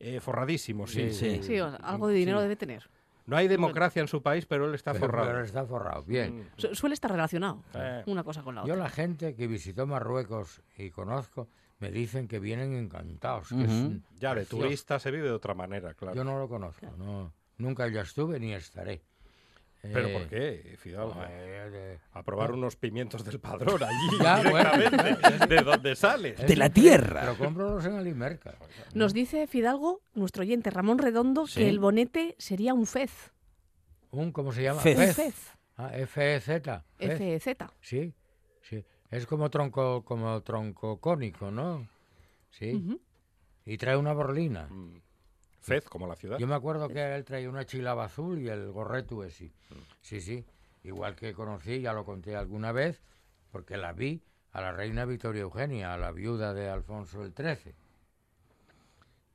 Eh, 0.00 0.20
forradísimo, 0.20 0.86
sí. 0.86 1.10
Sí, 1.12 1.36
Sí. 1.36 1.42
Sí, 1.42 1.60
o 1.60 1.68
sea, 1.70 1.76
algo 1.86 2.08
de 2.08 2.14
dinero 2.14 2.40
debe 2.40 2.56
tener. 2.56 2.88
No 3.28 3.36
hay 3.36 3.46
democracia 3.46 4.00
en 4.00 4.08
su 4.08 4.22
país, 4.22 4.46
pero 4.46 4.66
él 4.66 4.74
está 4.74 4.92
Pero, 4.92 5.06
forrado. 5.06 5.26
pero 5.28 5.44
está 5.44 5.64
forrado. 5.66 6.02
Bien. 6.04 6.38
Mm. 6.40 6.42
Su- 6.56 6.74
suele 6.74 6.94
estar 6.94 7.10
relacionado 7.10 7.62
Eh. 7.74 8.02
una 8.06 8.24
cosa 8.24 8.42
con 8.42 8.54
la 8.54 8.62
Yo 8.64 8.72
otra. 8.72 8.84
la 8.84 8.90
gente 8.90 9.34
que 9.36 9.46
visitó 9.46 9.86
Marruecos 9.86 10.62
y 10.78 10.90
conozco 10.90 11.48
me 11.78 11.90
dicen 11.90 12.26
que 12.26 12.40
vienen 12.40 12.72
encantados. 12.74 13.50
que 13.50 13.62
es 13.62 13.70
Ujú. 13.70 14.00
Ya, 14.18 14.34
de 14.34 14.46
turista 14.46 14.98
se 14.98 15.10
vive 15.10 15.26
de 15.26 15.32
otra 15.32 15.54
manera, 15.54 15.94
claro. 15.94 16.16
Yo 16.16 16.24
no 16.24 16.38
lo 16.38 16.48
conozco. 16.48 16.86
No, 16.96 17.32
nunca 17.58 17.86
ya 17.88 18.00
estuve 18.00 18.40
ni 18.40 18.52
estaré. 18.54 19.02
¿Pero 19.80 20.08
Eh, 20.08 20.12
por 20.12 20.28
qué, 20.28 20.76
Fidalgo? 20.78 21.14
eh, 21.28 21.98
A 22.12 22.22
probar 22.24 22.52
unos 22.52 22.74
pimientos 22.76 23.24
del 23.24 23.38
padrón 23.40 23.80
allí, 23.82 24.08
Ya, 24.20 24.42
bueno, 24.50 24.70
directamente, 24.76 25.46
de 25.54 25.62
donde 25.62 25.94
sales. 25.96 26.44
De 26.46 26.56
la 26.56 26.68
tierra. 26.68 27.20
Pero 27.20 27.38
cómprolos 27.38 27.84
en 27.86 27.94
Alimerca. 27.94 28.56
Nos 28.94 29.14
dice 29.14 29.46
Fidalgo, 29.46 30.00
nuestro 30.14 30.42
oyente 30.42 30.70
Ramón 30.70 30.98
Redondo, 30.98 31.46
Sí. 31.46 31.60
que 31.60 31.68
el 31.68 31.78
bonete 31.78 32.34
sería 32.38 32.74
un 32.74 32.86
fez. 32.86 33.32
Un, 34.10 34.32
¿Cómo 34.32 34.52
se 34.52 34.62
llama? 34.64 34.80
Fez. 34.80 34.98
Un 34.98 35.04
Fez. 35.04 35.16
fez. 35.16 35.52
Ah, 35.76 35.90
F-E-Z. 35.96 36.84
Fez. 36.96 37.20
F-Z. 37.20 37.72
Sí, 37.80 38.12
sí. 38.62 38.84
Es 39.10 39.26
como 39.26 39.48
tronco, 39.48 40.04
como 40.04 40.42
tronco 40.42 40.98
cónico, 41.00 41.50
¿no? 41.52 41.88
Sí. 42.50 42.98
Y 43.64 43.76
trae 43.78 43.96
una 43.96 44.12
borlina. 44.12 44.66
Mm. 44.68 45.00
Fez, 45.68 45.84
como 45.88 46.06
la 46.06 46.16
ciudad. 46.16 46.38
Yo 46.38 46.46
me 46.46 46.54
acuerdo 46.54 46.88
que 46.88 47.14
él 47.14 47.24
traía 47.24 47.48
una 47.48 47.64
chilaba 47.64 48.04
azul 48.04 48.40
y 48.40 48.48
el 48.48 48.70
gorreto 48.72 49.22
ese. 49.24 49.52
Sí, 50.00 50.20
sí. 50.20 50.44
Igual 50.84 51.14
que 51.14 51.32
conocí, 51.34 51.80
ya 51.80 51.92
lo 51.92 52.04
conté 52.04 52.36
alguna 52.36 52.72
vez, 52.72 53.02
porque 53.50 53.76
la 53.76 53.92
vi 53.92 54.22
a 54.52 54.60
la 54.60 54.72
reina 54.72 55.04
Victoria 55.04 55.42
Eugenia, 55.42 55.94
a 55.94 55.98
la 55.98 56.12
viuda 56.12 56.54
de 56.54 56.68
Alfonso 56.68 57.22
el 57.22 57.34
XIII. 57.34 57.74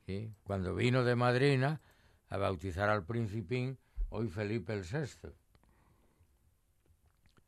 Sí, 0.06 0.34
Cuando 0.42 0.74
vino 0.74 1.04
de 1.04 1.16
madrina 1.16 1.80
a 2.28 2.36
bautizar 2.36 2.90
al 2.90 3.04
principín, 3.04 3.78
hoy 4.10 4.28
Felipe 4.28 4.74
el 4.74 4.82
VI. 4.82 5.30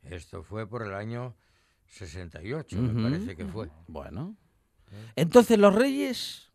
Esto 0.05 0.43
fue 0.43 0.67
por 0.67 0.83
el 0.83 0.95
año 0.95 1.35
68, 1.89 2.77
Ujú. 2.77 2.87
me 2.87 3.03
parece 3.03 3.37
que 3.37 3.45
fue. 3.47 3.69
Bueno. 3.89 4.37
Entonces 5.17 5.59
los 5.59 5.75
reyes 5.75 6.53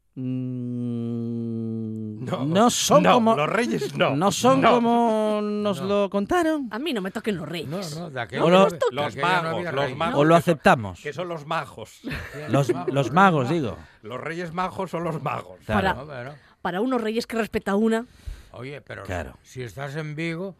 mm, 1.01 2.25
No, 2.25 2.45
no, 2.45 2.69
son 2.69 3.03
no, 3.03 3.13
como 3.13 3.35
los 3.35 3.49
reyes 3.49 3.95
no. 3.95 4.15
no 4.15 4.31
son 4.31 4.61
No. 4.61 4.71
como 4.71 5.39
nos 5.41 5.81
No. 5.81 5.87
lo 5.87 6.09
contaron 6.09 6.67
A 6.71 6.79
mí 6.79 6.93
no 6.93 7.01
me 7.01 7.11
toquen 7.11 7.37
los 7.37 7.47
reyes. 7.47 7.69
No, 7.69 8.09
no, 8.09 8.09
de 8.09 8.39
O 8.39 8.49
lo- 8.49 8.65
de 8.69 8.79
Los 8.91 9.15
magos, 9.15 9.63
los 9.73 9.95
magos. 9.95 10.19
o 10.19 10.23
lo 10.23 10.35
que 10.35 10.41
son- 10.41 10.51
aceptamos. 10.51 11.01
Que 11.01 11.13
son 11.13 11.27
los 11.27 11.45
majos. 11.45 12.01
Los, 12.49 12.71
los 12.87 13.11
magos, 13.11 13.49
digo. 13.49 13.77
Los 14.03 14.19
reyes 14.19 14.53
majos 14.53 14.91
son 14.91 15.03
los 15.03 15.21
magos. 15.21 15.59
Claro. 15.65 16.05
Para-. 16.07 16.35
Para 16.61 16.81
unos 16.81 17.01
reyes 17.01 17.25
que 17.27 17.37
respeta 17.37 17.75
una, 17.75 18.05
Oye, 18.53 18.81
pero 18.81 19.03
Claro. 19.03 19.37
si 19.43 19.63
estás 19.63 19.95
en 19.95 20.13
Vigo, 20.15 20.55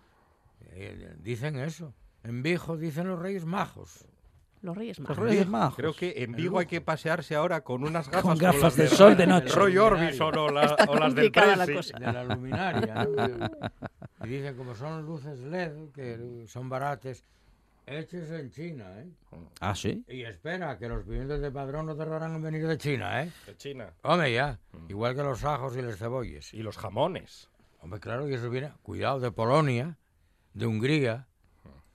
eh, 0.71 1.13
dicen 1.21 1.59
eso. 1.59 1.93
En 2.23 2.41
Vigo 2.41 2.77
dicen 2.77 3.07
los 3.09 3.19
reyes 3.19 3.43
majos. 3.45 4.05
Los 4.61 4.77
reyes 4.77 4.99
Los 4.99 5.09
magos. 5.09 5.23
reyes 5.23 5.47
magos. 5.47 5.75
Creo 5.75 5.93
que 5.93 6.13
en 6.23 6.33
Vigo 6.33 6.59
hay 6.59 6.65
que 6.67 6.81
pasearse 6.81 7.35
ahora 7.35 7.61
con 7.61 7.83
unas 7.83 8.07
gafas 8.09 8.21
Con 8.23 8.37
gafas 8.37 8.61
las 8.61 8.75
de 8.75 8.87
sol 8.87 9.17
de 9.17 9.27
noche. 9.27 9.53
Roy 9.55 9.77
Orbison 9.77 10.37
o, 10.37 10.49
la- 10.49 10.65
Está 10.65 10.85
o 10.85 10.95
las 10.95 11.15
del 11.15 11.31
la 11.33 11.67
cosa. 11.67 11.97
De 11.99 12.13
la 12.13 12.23
luminaria, 12.23 13.05
¿no? 13.05 13.49
Y 14.25 14.27
dicen, 14.27 14.55
como 14.55 14.75
son 14.75 15.03
luces 15.03 15.39
LED, 15.39 15.89
que 15.95 16.45
son 16.47 16.69
barates, 16.69 17.23
hechos 17.87 18.29
en 18.29 18.51
China, 18.51 18.85
¿eh? 18.99 19.07
Ah, 19.59 19.73
sí. 19.73 20.03
Y 20.07 20.21
espera, 20.21 20.77
que 20.77 20.87
los 20.87 21.03
pimientos 21.03 21.41
de 21.41 21.49
padrón 21.49 21.87
no 21.87 21.95
tardarán 21.95 22.35
en 22.35 22.41
venir 22.43 22.67
de 22.67 22.77
China, 22.77 23.23
¿eh? 23.23 23.31
De 23.47 23.57
China. 23.57 23.87
Hombre, 24.03 24.31
ya. 24.31 24.59
Igual 24.89 25.15
que 25.15 25.23
los 25.23 25.43
ajos 25.43 25.75
y 25.75 25.81
los 25.81 25.97
cebolles. 25.97 26.53
Y 26.53 26.61
los 26.61 26.77
jamones. 26.77 27.49
Hombre, 27.81 27.99
claro, 27.99 28.29
y 28.29 28.35
eso 28.35 28.47
viene, 28.51 28.71
cuidado, 28.83 29.19
de 29.19 29.31
Polonia, 29.31 29.97
de 30.53 30.67
Hungría, 30.67 31.27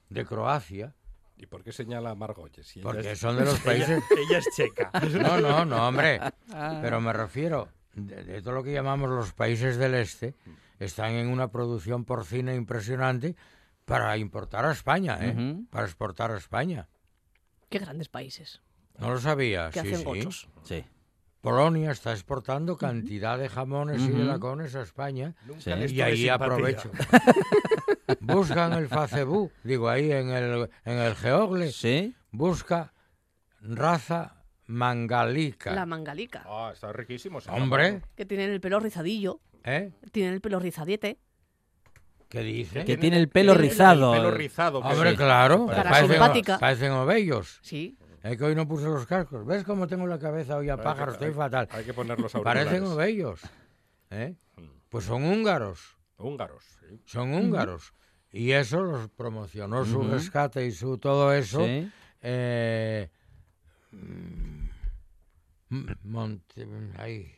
de 0.09 0.25
Croacia, 0.25 0.95
¿Y 1.37 1.45
por 1.45 1.63
qué 1.63 1.71
señala 1.71 2.11
a 2.11 2.15
Margolles? 2.15 2.65
Si 2.67 2.79
ella 2.79 2.89
porque 2.89 3.11
es- 3.11 3.19
son 3.19 3.37
de 3.37 3.45
los 3.45 3.59
países... 3.61 3.89
Ella, 4.11 4.21
ella 4.29 4.37
es 4.39 4.47
checa. 4.55 4.91
No, 5.21 5.39
no, 5.39 5.65
no, 5.65 5.87
hombre. 5.87 6.19
Pero 6.81 6.99
me 7.01 7.13
refiero, 7.13 7.69
de, 7.93 8.23
de 8.23 8.41
todo 8.41 8.53
lo 8.53 8.63
que 8.63 8.73
llamamos 8.73 9.09
los 9.09 9.33
países 9.33 9.77
del 9.77 9.93
este, 9.95 10.33
están 10.79 11.11
en 11.11 11.27
una 11.29 11.49
producción 11.51 12.05
porcina 12.05 12.53
impresionante 12.55 13.35
para 13.85 14.17
importar 14.17 14.65
a 14.65 14.71
España, 14.71 15.17
¿eh? 15.21 15.57
Para 15.69 15.85
exportar 15.85 16.31
a 16.31 16.37
España. 16.37 16.89
Qué 17.69 17.79
grandes 17.79 18.09
países. 18.09 18.61
No 18.97 19.11
lo 19.11 19.19
sabía. 19.19 19.69
que 19.69 19.81
sí, 19.81 19.87
hacen 19.87 19.97
sí. 19.99 20.03
gochos. 20.03 20.49
Sí. 20.63 20.83
Polonia 21.47 21.91
está 21.91 22.11
exportando 22.11 22.75
cantidad 22.75 23.37
de 23.37 23.47
jamones 23.47 24.01
y 24.01 24.09
de 24.09 24.25
lacones 24.25 24.75
a 24.75 24.81
España. 24.81 25.33
Sí. 25.59 25.69
Y 25.69 26.01
ahí 26.01 26.17
simpatía. 26.17 26.33
aprovecho. 26.33 26.91
Buscan 28.19 28.73
el 28.73 28.89
Facebook, 28.89 29.53
digo 29.63 29.87
ahí 29.87 30.11
en 30.11 30.29
el, 30.31 30.69
en 30.83 30.97
el 30.97 31.15
Geogle, 31.15 31.71
Sí. 31.71 32.13
busca 32.31 32.93
raza 33.61 34.43
mangalica. 34.65 35.73
La 35.73 35.85
mangalica. 35.85 36.43
Ah, 36.45 36.71
está 36.73 36.91
riquísimo. 36.91 37.39
ese 37.39 37.49
Hombre. 37.49 38.01
Que 38.17 38.25
tienen 38.25 38.51
el 38.51 38.59
pelo 38.59 38.81
rizadillo. 38.81 39.39
¿eh? 39.63 39.93
Tienen 40.11 40.33
el 40.33 40.41
pelo 40.41 40.59
rizadiete. 40.59 41.17
¿Qué 42.27 42.41
dice? 42.41 42.83
Que 42.83 42.97
tiene 42.97 43.15
el 43.15 43.29
pelo 43.29 43.53
rizado. 43.53 44.13
El 44.13 44.19
pelo 44.19 44.31
rizado. 44.31 44.79
Hombre, 44.79 45.11
sí. 45.11 45.15
claro, 45.15 45.67
parecen, 45.67 46.09
simpática. 46.09 46.59
parecen 46.59 46.91
ovellos. 46.91 47.59
Sí. 47.61 47.97
Es 48.23 48.37
que 48.37 48.43
hoy 48.43 48.55
no 48.55 48.67
puse 48.67 48.85
los 48.85 49.05
cascos. 49.05 49.45
¿Ves 49.45 49.63
cómo 49.63 49.87
tengo 49.87 50.05
la 50.07 50.19
cabeza 50.19 50.57
hoy 50.57 50.69
a 50.69 50.73
Hay 50.73 50.77
que- 50.79 50.83
pájaro? 50.83 51.11
Estoy 51.13 51.27
hay- 51.29 51.33
fatal. 51.33 51.67
Hay 51.71 51.83
que 51.85 51.93
poner 51.93 52.19
los 52.19 52.33
auriculares. 52.35 52.65
Parecen 52.65 52.87
ovellos. 52.87 53.41
¿eh? 54.09 54.35
Pues 54.89 55.05
son 55.05 55.23
húngaros. 55.23 55.97
Húngaros. 56.17 56.63
sí. 56.79 56.99
Son 57.05 57.33
húngaros. 57.33 57.93
Y 58.31 58.51
eso 58.51 58.81
los 58.81 59.09
promocionó 59.09 59.85
su 59.85 60.01
rescate 60.03 60.65
y 60.65 60.71
su 60.71 60.97
todo 60.97 61.31
eso. 61.33 61.59
Sí. 61.65 61.89
eh, 62.21 63.09
mm, 63.91 64.67
Monte, 66.03 66.67
ahí, 66.97 67.31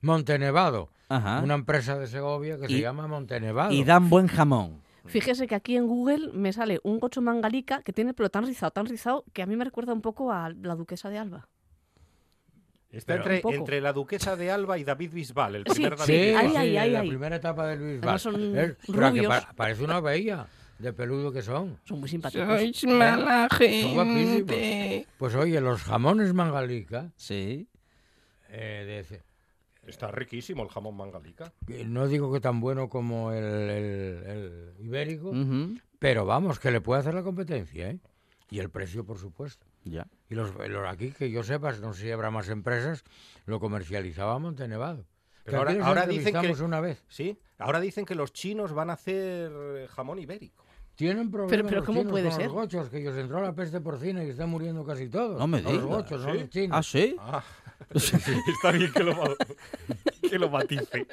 Montenevado. 0.00 0.90
Ajá. 1.08 1.40
Una 1.40 1.54
empresa 1.54 1.98
de 1.98 2.06
Segovia 2.06 2.58
que 2.58 2.66
se 2.68 2.80
llama 2.80 3.06
Montenevado. 3.06 3.72
Y 3.72 3.84
dan 3.84 4.08
buen 4.10 4.26
jamón. 4.28 4.80
Fíjese 5.08 5.46
que 5.46 5.54
aquí 5.54 5.76
en 5.76 5.86
Google 5.86 6.30
me 6.32 6.52
sale 6.52 6.80
un 6.82 6.98
gocho 7.00 7.20
mangalica 7.22 7.82
que 7.82 7.92
tiene 7.92 8.10
el 8.10 8.14
pelo 8.14 8.30
tan 8.30 8.44
rizado, 8.46 8.70
tan 8.70 8.86
rizado, 8.86 9.24
que 9.32 9.42
a 9.42 9.46
mí 9.46 9.56
me 9.56 9.64
recuerda 9.64 9.92
un 9.92 10.00
poco 10.02 10.32
a 10.32 10.50
la 10.50 10.74
duquesa 10.74 11.08
de 11.10 11.18
Alba. 11.18 11.48
Está 12.90 13.16
entre, 13.16 13.80
la 13.82 13.92
duquesa 13.92 14.34
de 14.34 14.50
Alba 14.50 14.78
y 14.78 14.84
David 14.84 15.12
Bisbal, 15.12 15.56
el 15.56 15.64
Sí, 15.66 15.72
primer 15.74 15.96
David 15.98 16.04
Sí, 16.14 16.20
Bisbal. 16.20 16.40
Ahí, 16.46 16.50
sí, 16.50 16.56
ahí, 16.56 16.76
ahí, 16.78 16.90
la 16.90 17.00
ahí. 17.00 17.08
primera 17.08 17.36
etapa 17.36 17.66
del 17.66 17.80
Además 17.98 18.22
son 18.22 18.56
Es- 18.56 18.76
pero 18.86 18.92
que 19.12 19.20
rubios. 19.20 19.26
pa- 19.28 19.52
parece 19.54 19.84
una 19.84 20.00
bella 20.00 20.46
de 20.78 20.92
peludo 20.94 21.30
que 21.30 21.42
son. 21.42 21.78
Son 21.84 22.00
muy 22.00 22.08
simpáticos. 22.08 22.46
mala 22.86 23.48
Son 23.50 23.94
guapísimos. 23.94 25.06
Pues 25.18 25.34
oye, 25.34 25.60
los 25.60 25.82
jamones 25.82 26.32
mangalica, 26.32 27.10
Sí. 27.16 27.68
eh, 28.48 28.84
de 28.86 29.20
Está 29.88 30.10
riquísimo 30.10 30.62
el 30.62 30.68
jamón 30.68 30.96
mangalica. 30.96 31.52
no 31.86 32.06
digo 32.06 32.32
que 32.32 32.40
tan 32.40 32.60
bueno 32.60 32.88
como 32.88 33.32
el, 33.32 33.44
el- 33.44 34.22
el 34.26 34.74
ibérico, 34.84 35.32
pero 35.98 36.24
vamos, 36.26 36.58
que 36.60 36.70
le 36.70 36.80
puede 36.80 37.00
hacer 37.00 37.14
la 37.14 37.22
competencia, 37.22 37.90
¿eh? 37.90 37.98
Y 38.50 38.60
el 38.60 38.70
precio, 38.70 39.04
por 39.04 39.18
supuesto. 39.18 39.66
Ya. 39.84 40.06
Y 40.30 40.34
los, 40.34 40.54
los 40.54 40.88
aquí, 40.88 41.10
que 41.12 41.30
yo 41.30 41.42
sepa, 41.42 41.72
no 41.72 41.92
sé 41.92 42.02
si 42.02 42.10
habrá 42.10 42.30
más 42.30 42.48
empresas, 42.48 43.04
lo 43.46 43.60
comercializaba 43.60 44.38
Montenevado. 44.38 45.04
Pero 45.44 45.64
Que 45.64 45.72
ahora- 45.72 45.86
ahora 45.86 46.06
dicen 46.06 46.34
que- 46.40 46.62
una 46.62 46.80
vez. 46.80 47.02
Sí, 47.08 47.38
ahora 47.58 47.80
dicen 47.80 48.04
que 48.04 48.14
los 48.14 48.32
chinos 48.32 48.72
van 48.72 48.90
a 48.90 48.94
hacer 48.94 49.88
jamón 49.88 50.18
ibérico. 50.18 50.64
Tienen 50.98 51.30
problemas 51.30 51.64
pero 51.70 51.76
los 51.78 51.86
¿cómo 51.86 52.00
chinos 52.00 52.10
puede 52.10 52.24
con 52.28 52.32
ser? 52.36 52.44
los 52.46 52.52
gochos, 52.54 52.88
que 52.88 52.98
ellos 52.98 53.16
entró 53.16 53.40
la 53.40 53.52
peste 53.54 53.80
porcina 53.80 54.24
y 54.24 54.30
están 54.30 54.48
muriendo 54.50 54.84
casi 54.84 55.08
todos. 55.08 55.38
No 55.38 55.46
me 55.46 55.62
No 55.62 55.70
los 55.70 55.82
digas, 55.82 55.96
gochos, 55.96 56.26
no 56.26 56.32
¿sí? 56.32 56.38
los 56.40 56.50
chinos. 56.50 56.76
Ah, 56.76 56.82
sí. 56.82 57.16
Ah, 57.20 57.44
está 57.94 58.72
bien 58.72 58.92
que 58.92 59.04
lo, 59.04 59.14
ma- 59.14 59.36
que 60.28 60.38
lo 60.40 60.50
matice. 60.50 61.06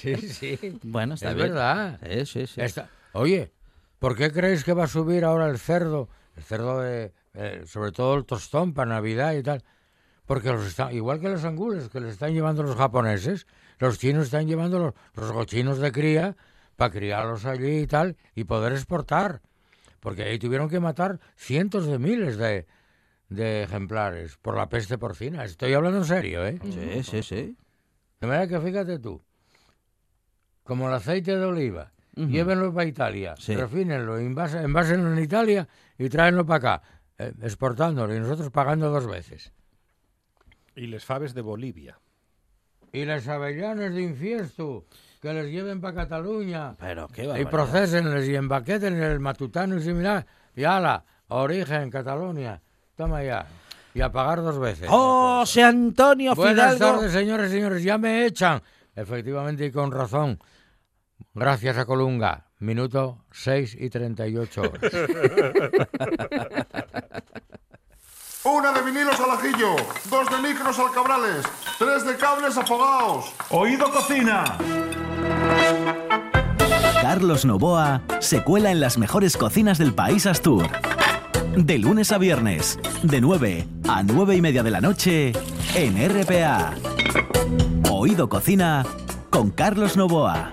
Sí, 0.00 0.14
sí. 0.16 0.78
Bueno, 0.84 1.14
está 1.14 1.30
es 1.30 1.34
bien. 1.36 1.48
verdad. 1.48 1.98
Sí, 2.06 2.26
sí, 2.26 2.46
sí. 2.46 2.60
Esta- 2.60 2.88
Oye, 3.12 3.52
¿por 3.98 4.14
qué 4.16 4.30
creéis 4.30 4.62
que 4.62 4.72
va 4.72 4.84
a 4.84 4.88
subir 4.88 5.24
ahora 5.24 5.48
el 5.50 5.58
cerdo? 5.58 6.08
El 6.36 6.44
cerdo 6.44 6.80
de, 6.80 7.12
eh, 7.34 7.62
sobre 7.66 7.90
todo 7.90 8.14
el 8.14 8.24
tostón 8.24 8.72
para 8.72 8.90
Navidad 8.90 9.32
y 9.34 9.42
tal. 9.42 9.64
Porque 10.26 10.50
los 10.52 10.64
está, 10.64 10.92
igual 10.92 11.18
que 11.20 11.28
los 11.28 11.44
angules 11.44 11.88
que 11.88 11.98
les 12.00 12.12
están 12.12 12.32
llevando 12.34 12.62
los 12.62 12.76
japoneses, 12.76 13.46
los 13.80 13.98
chinos 13.98 14.26
están 14.26 14.46
llevando 14.46 14.78
los, 14.78 14.94
los 15.14 15.32
gochinos 15.32 15.78
de 15.78 15.90
cría 15.90 16.36
para 16.76 16.90
criarlos 16.92 17.44
allí 17.46 17.80
y 17.80 17.86
tal 17.86 18.16
y 18.34 18.44
poder 18.44 18.72
exportar. 18.72 19.40
Porque 20.00 20.22
ahí 20.22 20.38
tuvieron 20.38 20.68
que 20.68 20.78
matar 20.78 21.18
cientos 21.36 21.86
de 21.86 21.98
miles 21.98 22.36
de, 22.36 22.66
de 23.28 23.64
ejemplares 23.64 24.36
por 24.36 24.56
la 24.56 24.68
peste 24.68 24.98
porcina. 24.98 25.44
Estoy 25.44 25.72
hablando 25.72 25.98
en 25.98 26.04
serio, 26.04 26.46
¿eh? 26.46 26.60
Sí, 26.62 27.02
sí, 27.02 27.22
sí. 27.22 27.56
De 28.20 28.26
manera 28.26 28.46
que 28.46 28.60
fíjate 28.60 28.98
tú, 28.98 29.22
como 30.62 30.88
el 30.88 30.94
aceite 30.94 31.36
de 31.36 31.44
oliva, 31.44 31.92
Ujú. 32.16 32.28
llévenlo 32.28 32.72
para 32.72 32.86
Italia, 32.86 33.34
Sí. 33.38 33.54
refínenlo, 33.54 34.18
envásenlo 34.18 35.12
en 35.12 35.18
Italia 35.18 35.68
y 35.98 36.08
tráenlo 36.08 36.46
para 36.46 36.56
acá, 36.76 36.82
eh, 37.18 37.32
exportándolo 37.42 38.14
y 38.14 38.20
nosotros 38.20 38.50
pagando 38.50 38.90
dos 38.90 39.06
veces. 39.06 39.52
Y 40.74 40.86
les 40.88 41.04
faves 41.04 41.34
de 41.34 41.40
Bolivia. 41.40 41.98
Y 42.92 43.04
las 43.04 43.28
avellanas 43.28 43.94
de 43.94 44.02
infiesto, 44.02 44.86
que 45.20 45.32
les 45.32 45.50
lleven 45.50 45.80
para 45.80 45.94
Cataluña 45.94 46.74
Pero 46.78 47.08
qué 47.08 47.24
y 47.24 47.26
barbaridad. 47.26 47.50
procésenles 47.50 48.28
y 48.28 48.34
empaqueten 48.36 49.02
el 49.02 49.18
matutano 49.20 49.76
y 49.76 49.82
similar, 49.82 50.26
y 50.54 50.64
ala, 50.64 51.04
origen, 51.28 51.90
Cataluña, 51.90 52.60
toma 52.96 53.22
ya, 53.22 53.46
y 53.94 54.00
a 54.00 54.12
pagar 54.12 54.42
dos 54.42 54.58
veces. 54.58 54.88
José 54.88 55.62
Antonio 55.62 56.34
Buenas 56.34 56.74
Fidalgo. 56.74 56.96
tardes, 56.98 57.12
señores 57.12 57.50
y 57.50 57.54
señores. 57.54 57.82
Ya 57.82 57.96
me 57.98 58.26
echan. 58.26 58.62
Efectivamente 58.94 59.64
y 59.66 59.70
con 59.70 59.90
razón. 59.90 60.38
Gracias 61.34 61.76
a 61.78 61.84
Colunga. 61.86 62.44
Minuto 62.58 63.24
6 63.32 63.76
y 63.78 63.90
38 63.90 64.62
horas. 64.62 64.80
Una 68.48 68.70
de 68.70 68.80
vinilos 68.80 69.18
al 69.18 69.32
ajillo, 69.32 69.74
dos 70.08 70.30
de 70.30 70.48
micros 70.48 70.78
al 70.78 70.92
cabrales, 70.92 71.44
tres 71.80 72.06
de 72.06 72.16
cables 72.16 72.56
afogados. 72.56 73.32
Oído 73.50 73.90
cocina. 73.90 74.56
Carlos 77.02 77.44
Novoa 77.44 78.02
se 78.20 78.44
cuela 78.44 78.70
en 78.70 78.78
las 78.78 78.98
mejores 78.98 79.36
cocinas 79.36 79.78
del 79.78 79.94
país 79.94 80.26
Astur. 80.26 80.68
De 81.56 81.76
lunes 81.78 82.12
a 82.12 82.18
viernes, 82.18 82.78
de 83.02 83.20
9 83.20 83.66
a 83.88 84.04
9 84.04 84.36
y 84.36 84.40
media 84.40 84.62
de 84.62 84.70
la 84.70 84.80
noche, 84.80 85.32
en 85.74 85.96
RPA. 86.08 86.72
Oído 87.90 88.28
Cocina 88.28 88.86
con 89.28 89.50
Carlos 89.50 89.96
Novoa. 89.96 90.52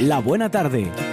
La 0.00 0.18
buena 0.18 0.50
tarde. 0.50 1.09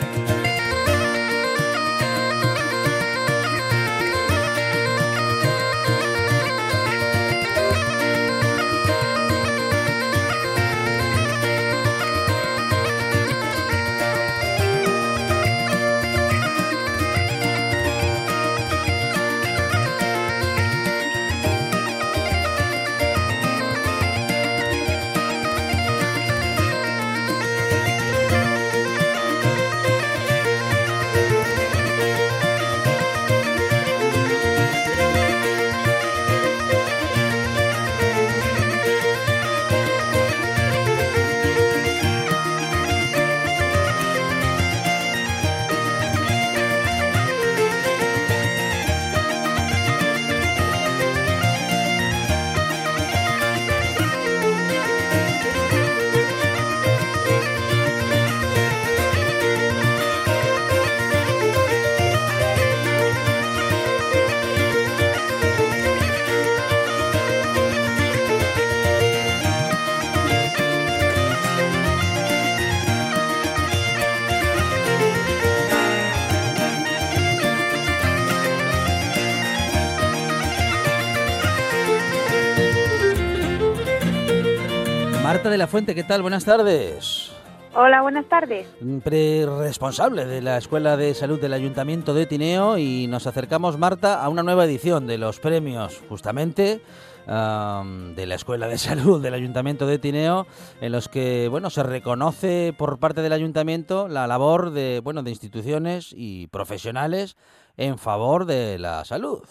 Marta 85.48 85.54
de 85.54 85.58
la 85.60 85.68
Fuente, 85.68 85.96
¿qué 85.96 86.04
tal? 86.04 86.22
Buenas 86.22 86.44
tardes. 86.44 87.34
Hola, 87.74 88.02
buenas 88.02 88.26
tardes. 88.26 88.68
Responsable 88.82 90.26
de 90.26 90.42
la 90.42 90.58
Escuela 90.58 90.98
de 90.98 91.14
Salud 91.14 91.40
del 91.40 91.54
Ayuntamiento 91.54 92.14
de 92.14 92.26
Tineo 92.26 92.78
y 92.78 93.08
nos 93.08 93.28
acercamos, 93.28 93.78
Marta, 93.78 94.22
a 94.22 94.28
una 94.28 94.44
nueva 94.44 94.66
edición 94.66 95.08
de 95.08 95.18
los 95.18 95.40
premios, 95.40 96.04
justamente 96.10 96.82
am, 97.28 98.14
de 98.14 98.26
la 98.26 98.36
Escuela 98.36 98.68
de 98.68 98.78
Salud 98.90 99.24
del 99.24 99.36
Ayuntamiento 99.36 99.88
de 99.88 100.00
Tineo, 100.00 100.48
en 100.82 100.92
los 100.92 101.08
que, 101.08 101.48
bueno, 101.50 101.70
se 101.70 101.84
reconoce 101.84 102.74
por 102.78 103.00
parte 103.00 103.22
del 103.22 103.32
Ayuntamiento 103.32 104.10
la 104.10 104.28
labor 104.28 104.72
de, 104.72 105.00
bueno, 105.02 105.24
de 105.24 105.30
instituciones 105.30 106.14
y 106.14 106.48
profesionales 106.48 107.38
en 107.78 107.98
favor 107.98 108.44
de 108.44 108.80
la 108.80 109.06
salud. 109.06 109.48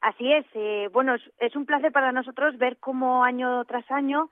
Así 0.00 0.32
es. 0.32 0.46
eh, 0.54 0.88
bueno, 0.90 1.16
es 1.38 1.54
un 1.54 1.66
placer 1.66 1.92
para 1.92 2.12
nosotros 2.12 2.56
ver 2.56 2.78
cómo 2.78 3.24
año 3.24 3.62
tras 3.66 3.90
año, 3.90 4.30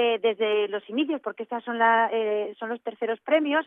eh, 0.00 0.20
desde 0.22 0.68
los 0.68 0.88
inicios, 0.88 1.20
porque 1.20 1.42
estos 1.42 1.64
son, 1.64 1.76
la, 1.76 2.08
eh, 2.12 2.54
son 2.56 2.68
los 2.68 2.80
terceros 2.82 3.18
premios 3.22 3.66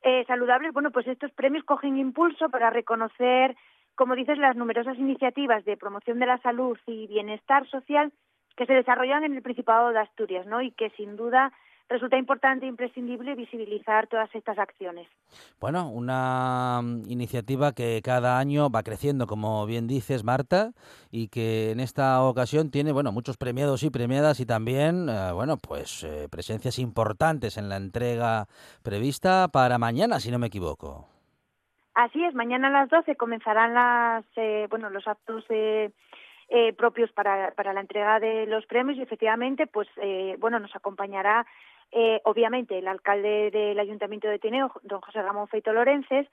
eh, 0.00 0.24
saludables, 0.26 0.72
bueno, 0.72 0.90
pues 0.90 1.06
estos 1.06 1.30
premios 1.32 1.62
cogen 1.64 1.98
impulso 1.98 2.48
para 2.48 2.70
reconocer, 2.70 3.54
como 3.94 4.14
dices, 4.14 4.38
las 4.38 4.56
numerosas 4.56 4.96
iniciativas 4.96 5.66
de 5.66 5.76
promoción 5.76 6.20
de 6.20 6.24
la 6.24 6.38
salud 6.38 6.78
y 6.86 7.06
bienestar 7.06 7.68
social 7.68 8.10
que 8.56 8.64
se 8.64 8.72
desarrollan 8.72 9.24
en 9.24 9.34
el 9.34 9.42
Principado 9.42 9.90
de 9.90 9.98
Asturias, 9.98 10.46
¿no? 10.46 10.62
Y 10.62 10.70
que 10.70 10.88
sin 10.96 11.16
duda 11.16 11.52
resulta 11.88 12.16
importante 12.16 12.66
e 12.66 12.68
imprescindible 12.68 13.34
visibilizar 13.34 14.06
todas 14.06 14.32
estas 14.34 14.58
acciones. 14.58 15.08
Bueno, 15.60 15.90
una 15.90 16.80
mm, 16.82 17.10
iniciativa 17.10 17.72
que 17.72 18.00
cada 18.04 18.38
año 18.38 18.70
va 18.70 18.82
creciendo, 18.82 19.26
como 19.26 19.64
bien 19.66 19.86
dices, 19.86 20.24
Marta, 20.24 20.72
y 21.10 21.28
que 21.28 21.70
en 21.70 21.80
esta 21.80 22.22
ocasión 22.22 22.70
tiene, 22.70 22.92
bueno, 22.92 23.12
muchos 23.12 23.36
premiados 23.36 23.82
y 23.82 23.90
premiadas 23.90 24.40
y 24.40 24.46
también, 24.46 25.08
eh, 25.08 25.32
bueno, 25.32 25.56
pues 25.56 26.04
eh, 26.04 26.28
presencias 26.30 26.78
importantes 26.78 27.56
en 27.56 27.68
la 27.68 27.76
entrega 27.76 28.46
prevista 28.82 29.48
para 29.48 29.78
mañana, 29.78 30.20
si 30.20 30.30
no 30.30 30.38
me 30.38 30.48
equivoco. 30.48 31.06
Así 31.94 32.22
es, 32.22 32.32
mañana 32.32 32.68
a 32.68 32.70
las 32.70 32.90
12 32.90 33.16
comenzarán 33.16 33.74
las, 33.74 34.24
eh, 34.36 34.68
bueno, 34.70 34.88
los 34.88 35.08
actos 35.08 35.44
eh, 35.48 35.90
eh, 36.50 36.72
propios 36.72 37.12
para, 37.12 37.50
para 37.50 37.74
la 37.74 37.80
entrega 37.80 38.20
de 38.20 38.46
los 38.46 38.64
premios 38.64 38.96
y 38.96 39.02
efectivamente, 39.02 39.66
pues, 39.66 39.86
eh, 40.00 40.34
bueno, 40.38 40.58
nos 40.58 40.74
acompañará 40.74 41.44
eh, 41.92 42.20
obviamente 42.24 42.78
el 42.78 42.88
alcalde 42.88 43.50
del 43.50 43.78
Ayuntamiento 43.78 44.28
de 44.28 44.38
Tineo, 44.38 44.70
don 44.82 45.00
José 45.00 45.22
Ramón 45.22 45.48
Feito 45.48 45.72
Lorences, 45.72 46.26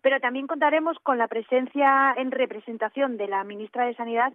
pero 0.00 0.18
también 0.20 0.46
contaremos 0.46 0.98
con 1.00 1.18
la 1.18 1.28
presencia 1.28 2.14
en 2.16 2.30
representación 2.30 3.16
de 3.16 3.28
la 3.28 3.44
ministra 3.44 3.86
de 3.86 3.94
Sanidad 3.94 4.32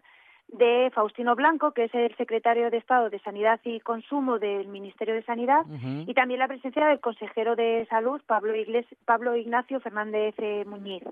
de 0.49 0.89
Faustino 0.95 1.35
Blanco, 1.35 1.71
que 1.73 1.83
es 1.85 1.93
el 1.93 2.15
secretario 2.15 2.69
de 2.69 2.77
Estado 2.77 3.09
de 3.09 3.19
Sanidad 3.19 3.59
y 3.65 3.81
Consumo 3.81 4.39
del 4.39 4.69
Ministerio 4.69 5.13
de 5.13 5.23
Sanidad, 5.23 5.65
y 6.07 6.13
también 6.13 6.39
la 6.39 6.47
presencia 6.47 6.87
del 6.87 7.01
consejero 7.01 7.57
de 7.57 7.85
Salud, 7.89 8.21
Pablo, 8.25 8.55
Igles- 8.55 8.87
Pablo 9.03 9.35
Ignacio 9.35 9.81
Fernández 9.81 10.35
eh, 10.37 10.63
Muñiz. 10.65 11.03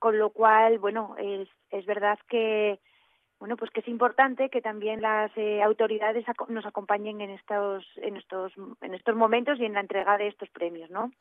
Con 0.00 0.18
lo 0.18 0.30
cual, 0.30 0.80
bueno, 0.80 1.14
es, 1.16 1.48
es 1.70 1.86
verdad 1.86 2.18
que 2.28 2.80
bueno, 3.38 3.56
pues 3.56 3.70
que 3.70 3.80
es 3.80 3.88
importante 3.88 4.48
que 4.48 4.60
también 4.62 5.02
las 5.02 5.30
eh, 5.36 5.62
autoridades 5.62 6.24
aco- 6.28 6.46
nos 6.48 6.64
acompañen 6.64 7.20
en 7.20 7.30
estos 7.30 7.84
en 7.96 8.16
estos 8.16 8.52
en 8.80 8.94
estos 8.94 9.14
momentos 9.14 9.58
y 9.60 9.64
en 9.64 9.74
la 9.74 9.80
entrega 9.80 10.16
de 10.16 10.28
estos 10.28 10.48
premios, 10.50 10.90
¿no? 10.90 11.12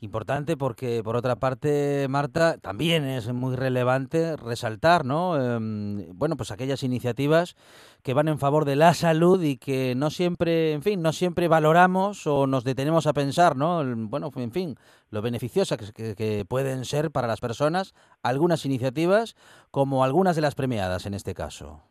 Importante 0.00 0.56
porque, 0.56 1.02
por 1.04 1.16
otra 1.16 1.36
parte, 1.36 2.06
Marta, 2.08 2.58
también 2.58 3.04
es 3.04 3.32
muy 3.32 3.54
relevante 3.56 4.36
resaltar, 4.36 5.04
¿no? 5.04 5.36
Em, 5.40 6.06
bueno, 6.14 6.36
pues 6.36 6.50
aquellas 6.50 6.82
iniciativas 6.82 7.54
que 8.02 8.14
van 8.14 8.28
en 8.28 8.38
favor 8.38 8.64
de 8.64 8.76
la 8.76 8.94
salud 8.94 9.42
y 9.42 9.56
que 9.58 9.94
no 9.94 10.10
siempre, 10.10 10.72
en 10.72 10.82
fin, 10.82 11.02
no 11.02 11.12
siempre 11.12 11.48
valoramos 11.48 12.26
o 12.26 12.46
nos 12.46 12.64
detenemos 12.64 13.06
a 13.06 13.12
pensar, 13.12 13.56
¿no? 13.56 13.82
Bueno, 14.08 14.30
en 14.36 14.52
fin, 14.52 14.76
lo 15.10 15.22
beneficiosas 15.22 15.78
que, 15.78 15.92
que- 15.92 16.14
que 16.14 16.44
pueden 16.44 16.84
ser 16.84 17.10
para 17.10 17.26
las 17.28 17.40
personas 17.40 17.94
algunas 18.22 18.64
iniciativas 18.64 19.34
como 19.70 20.04
algunas 20.04 20.36
de 20.36 20.42
las 20.42 20.54
premiadas 20.54 21.06
en 21.06 21.14
este 21.14 21.34
caso. 21.34 21.82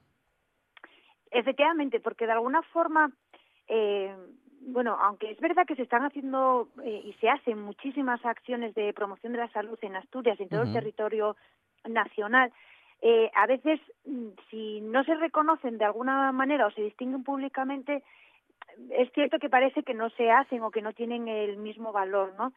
Efectivamente, 1.32 2.00
porque 2.00 2.26
de 2.26 2.32
alguna 2.32 2.62
forma, 2.64 3.12
eh, 3.68 4.16
bueno, 4.62 4.98
aunque 5.00 5.32
es 5.32 5.40
verdad 5.40 5.66
que 5.68 5.76
se 5.76 5.84
están 5.84 6.04
haciendo 6.04 6.70
eh, 6.84 7.02
y 7.06 7.14
se 7.14 7.30
hacen 7.30 7.62
muchísimas 7.62 8.24
acciones 8.26 8.74
de 8.74 8.94
promoción 8.94 9.34
de 9.34 9.40
la 9.40 9.52
salud 9.52 9.78
en 9.82 9.96
Asturias 9.96 10.40
y 10.40 10.44
en 10.44 10.50
todo 10.50 10.62
el 10.64 10.74
territorio 10.74 11.36
nacional, 11.88 12.52
eh, 13.02 13.30
a 13.36 13.46
veces, 13.46 13.80
mm, 14.06 14.28
si 14.50 14.82
no 14.82 15.04
se 15.04 15.16
reconocen 15.16 15.78
de 15.78 15.86
alguna 15.86 16.32
manera 16.32 16.66
o 16.68 16.72
se 16.72 16.82
distinguen 16.82 17.24
públicamente, 17.24 18.04
es 18.92 19.12
cierto 19.14 19.38
que 19.40 19.50
parece 19.50 19.84
que 19.84 19.94
no 19.94 20.10
se 20.12 20.32
hacen 20.32 20.64
o 20.64 20.72
que 20.72 20.82
no 20.82 20.94
tienen 20.94 21.28
el 21.28 21.58
mismo 21.58 21.92
valor, 21.92 22.34
¿no? 22.38 22.54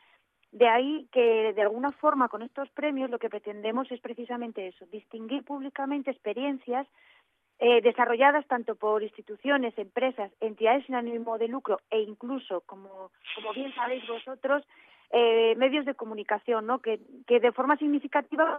De 0.52 0.68
ahí 0.68 1.08
que 1.12 1.52
de 1.54 1.62
alguna 1.62 1.92
forma 1.92 2.28
con 2.28 2.42
estos 2.42 2.68
premios 2.70 3.10
lo 3.10 3.18
que 3.18 3.30
pretendemos 3.30 3.90
es 3.90 4.00
precisamente 4.00 4.68
eso, 4.68 4.84
distinguir 4.86 5.44
públicamente 5.44 6.10
experiencias 6.10 6.86
eh, 7.58 7.80
desarrolladas 7.80 8.46
tanto 8.48 8.74
por 8.74 9.02
instituciones, 9.02 9.76
empresas, 9.78 10.30
entidades 10.40 10.84
sin 10.84 10.94
ánimo 10.94 11.38
de 11.38 11.48
lucro 11.48 11.80
e 11.90 12.00
incluso, 12.00 12.60
como, 12.62 13.10
bien 13.54 13.74
sabéis 13.74 14.06
vosotros, 14.06 14.62
eh, 15.10 15.54
medios 15.56 15.84
de 15.86 15.94
comunicación, 15.94 16.66
¿no? 16.66 16.80
que, 16.80 16.98
de 17.28 17.52
forma 17.52 17.76
significativa 17.76 18.58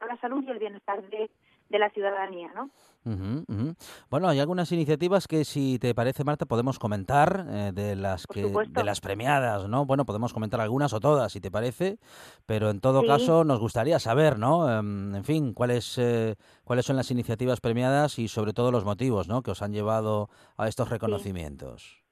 a 0.00 0.06
la 0.06 0.16
salud 0.18 0.44
y 0.44 0.50
el 0.50 0.58
bienestar 0.58 1.02
de, 1.08 1.30
de 1.68 1.78
la 1.78 1.90
ciudadanía. 1.90 2.50
¿no? 2.54 2.70
Bueno, 4.10 4.28
hay 4.28 4.40
algunas 4.40 4.70
iniciativas 4.72 5.26
que, 5.26 5.44
si 5.44 5.78
te 5.78 5.94
parece, 5.94 6.24
Marta, 6.24 6.46
podemos 6.46 6.78
comentar 6.78 7.46
eh, 7.48 7.70
de 7.72 7.96
las 7.96 8.26
que 8.26 8.42
de 8.42 8.84
las 8.84 9.00
premiadas, 9.00 9.68
¿no? 9.68 9.86
Bueno, 9.86 10.04
podemos 10.04 10.32
comentar 10.32 10.60
algunas 10.60 10.92
o 10.92 11.00
todas, 11.00 11.32
si 11.32 11.40
te 11.40 11.50
parece, 11.50 11.98
pero 12.46 12.70
en 12.70 12.80
todo 12.80 13.00
Sí. 13.02 13.06
caso 13.06 13.44
nos 13.44 13.60
gustaría 13.60 13.98
saber, 13.98 14.38
¿no? 14.38 14.70
Em, 14.70 15.14
en 15.14 15.24
fin, 15.24 15.54
cuáles 15.54 15.96
eh, 15.98 16.34
cuáles 16.64 16.84
son 16.84 16.96
las 16.96 17.10
iniciativas 17.10 17.60
premiadas 17.60 18.18
y 18.18 18.28
sobre 18.28 18.52
todo 18.52 18.70
los 18.72 18.84
motivos, 18.84 19.28
¿no? 19.28 19.42
Que 19.42 19.52
os 19.52 19.62
han 19.62 19.72
llevado 19.72 20.28
a 20.56 20.68
estos 20.68 20.90
reconocimientos. 20.90 22.02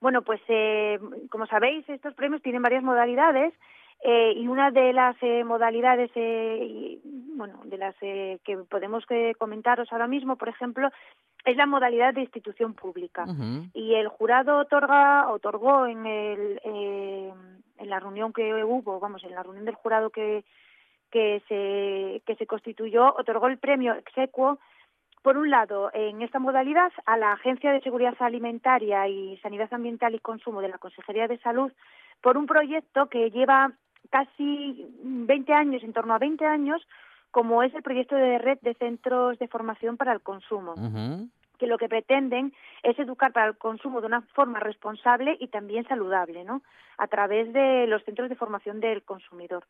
Bueno, 0.00 0.22
pues 0.22 0.40
eh, 0.48 0.98
como 1.30 1.46
sabéis, 1.46 1.88
estos 1.88 2.14
premios 2.14 2.42
tienen 2.42 2.62
varias 2.62 2.82
modalidades 2.84 3.52
eh, 4.02 4.32
y 4.36 4.46
una 4.46 4.70
de 4.70 4.92
las 4.92 5.16
eh, 5.22 5.42
modalidades, 5.44 6.10
eh, 6.14 6.58
y, 6.60 7.00
bueno, 7.36 7.60
de 7.64 7.78
las 7.78 7.94
eh, 8.00 8.38
que 8.44 8.56
podemos 8.58 9.04
eh, 9.10 9.34
comentaros 9.38 9.92
ahora 9.92 10.06
mismo, 10.06 10.36
por 10.36 10.48
ejemplo, 10.48 10.90
es 11.44 11.56
la 11.56 11.66
modalidad 11.66 12.14
de 12.14 12.22
institución 12.22 12.74
pública. 12.74 13.24
Y 13.72 13.94
el 13.94 14.08
jurado 14.08 14.58
otorga, 14.58 15.30
otorgó 15.30 15.86
en, 15.86 16.06
el, 16.06 16.60
eh, 16.64 17.32
en 17.78 17.90
la 17.90 18.00
reunión 18.00 18.32
que 18.32 18.64
hubo, 18.64 19.00
vamos, 19.00 19.24
en 19.24 19.34
la 19.34 19.42
reunión 19.42 19.64
del 19.64 19.74
jurado 19.74 20.10
que, 20.10 20.44
que, 21.10 21.42
se, 21.48 22.22
que 22.26 22.36
se 22.36 22.46
constituyó, 22.46 23.14
otorgó 23.16 23.46
el 23.48 23.58
premio 23.58 23.94
exequo, 23.94 24.58
por 25.22 25.36
un 25.36 25.50
lado, 25.50 25.90
en 25.92 26.22
esta 26.22 26.38
modalidad, 26.38 26.92
a 27.04 27.16
la 27.16 27.32
Agencia 27.32 27.72
de 27.72 27.80
Seguridad 27.80 28.14
Alimentaria 28.20 29.08
y 29.08 29.36
Sanidad 29.38 29.72
Ambiental 29.72 30.14
y 30.14 30.20
Consumo 30.20 30.60
de 30.60 30.68
la 30.68 30.78
Consejería 30.78 31.26
de 31.26 31.38
Salud, 31.38 31.72
por 32.20 32.36
un 32.36 32.46
proyecto 32.46 33.06
que 33.08 33.30
lleva 33.30 33.72
casi 34.10 34.86
20 35.02 35.52
años, 35.52 35.82
en 35.82 35.92
torno 35.92 36.14
a 36.14 36.18
20 36.18 36.44
años, 36.46 36.80
como 37.30 37.62
es 37.62 37.74
el 37.74 37.82
proyecto 37.82 38.14
de 38.16 38.38
red 38.38 38.58
de 38.62 38.74
centros 38.74 39.38
de 39.38 39.48
formación 39.48 39.96
para 39.96 40.12
el 40.12 40.20
consumo 40.20 40.74
que 41.58 41.66
lo 41.66 41.76
que 41.76 41.88
pretenden 41.88 42.54
es 42.82 42.98
educar 42.98 43.32
para 43.32 43.48
el 43.48 43.58
consumo 43.58 44.00
de 44.00 44.06
una 44.06 44.22
forma 44.32 44.60
responsable 44.60 45.36
y 45.38 45.48
también 45.48 45.86
saludable, 45.86 46.44
¿no? 46.44 46.62
A 46.96 47.08
través 47.08 47.52
de 47.52 47.86
los 47.86 48.02
centros 48.04 48.28
de 48.28 48.36
formación 48.36 48.80
del 48.80 49.02
consumidor. 49.02 49.64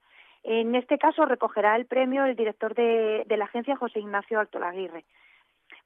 En 0.45 0.74
este 0.74 0.99
caso 0.99 1.24
recogerá 1.24 1.74
el 1.76 1.86
premio 1.86 2.24
el 2.24 2.36
director 2.36 2.74
de, 2.74 3.24
de 3.26 3.36
la 3.36 3.47
agencia, 3.47 3.76
José 3.76 3.99
Ignacio 4.01 4.39
Altolaguirre. 4.39 5.05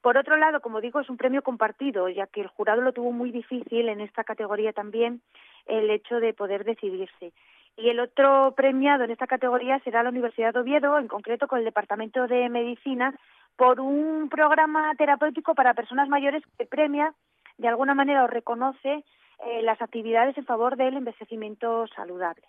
Por 0.01 0.17
otro 0.17 0.35
lado, 0.35 0.59
como 0.59 0.81
digo, 0.81 0.99
es 0.99 1.09
un 1.09 1.17
premio 1.17 1.41
compartido, 1.41 2.09
ya 2.09 2.27
que 2.27 2.41
el 2.41 2.47
jurado 2.47 2.81
lo 2.81 2.91
tuvo 2.91 3.11
muy 3.11 3.31
difícil 3.31 3.87
en 3.87 4.01
esta 4.01 4.23
categoría 4.23 4.73
también 4.73 5.21
el 5.65 5.89
hecho 5.89 6.19
de 6.19 6.33
poder 6.33 6.65
decidirse. 6.65 7.31
Y 7.75 7.89
el 7.89 7.99
otro 7.99 8.53
premiado 8.55 9.03
en 9.03 9.11
esta 9.11 9.27
categoría 9.27 9.79
será 9.79 10.03
la 10.03 10.09
Universidad 10.09 10.53
de 10.53 10.59
Oviedo, 10.59 10.99
en 10.99 11.07
concreto 11.07 11.47
con 11.47 11.59
el 11.59 11.65
Departamento 11.65 12.27
de 12.27 12.47
Medicina, 12.49 13.15
por 13.55 13.79
un 13.79 14.29
programa 14.29 14.93
terapéutico 14.95 15.55
para 15.55 15.73
personas 15.73 16.07
mayores 16.07 16.43
que 16.57 16.65
premia, 16.65 17.13
de 17.57 17.67
alguna 17.67 17.93
manera 17.93 18.23
o 18.23 18.27
reconoce 18.27 19.03
eh, 19.45 19.61
las 19.63 19.81
actividades 19.81 20.37
en 20.37 20.45
favor 20.45 20.77
del 20.77 20.95
envejecimiento 20.95 21.87
saludable. 21.87 22.43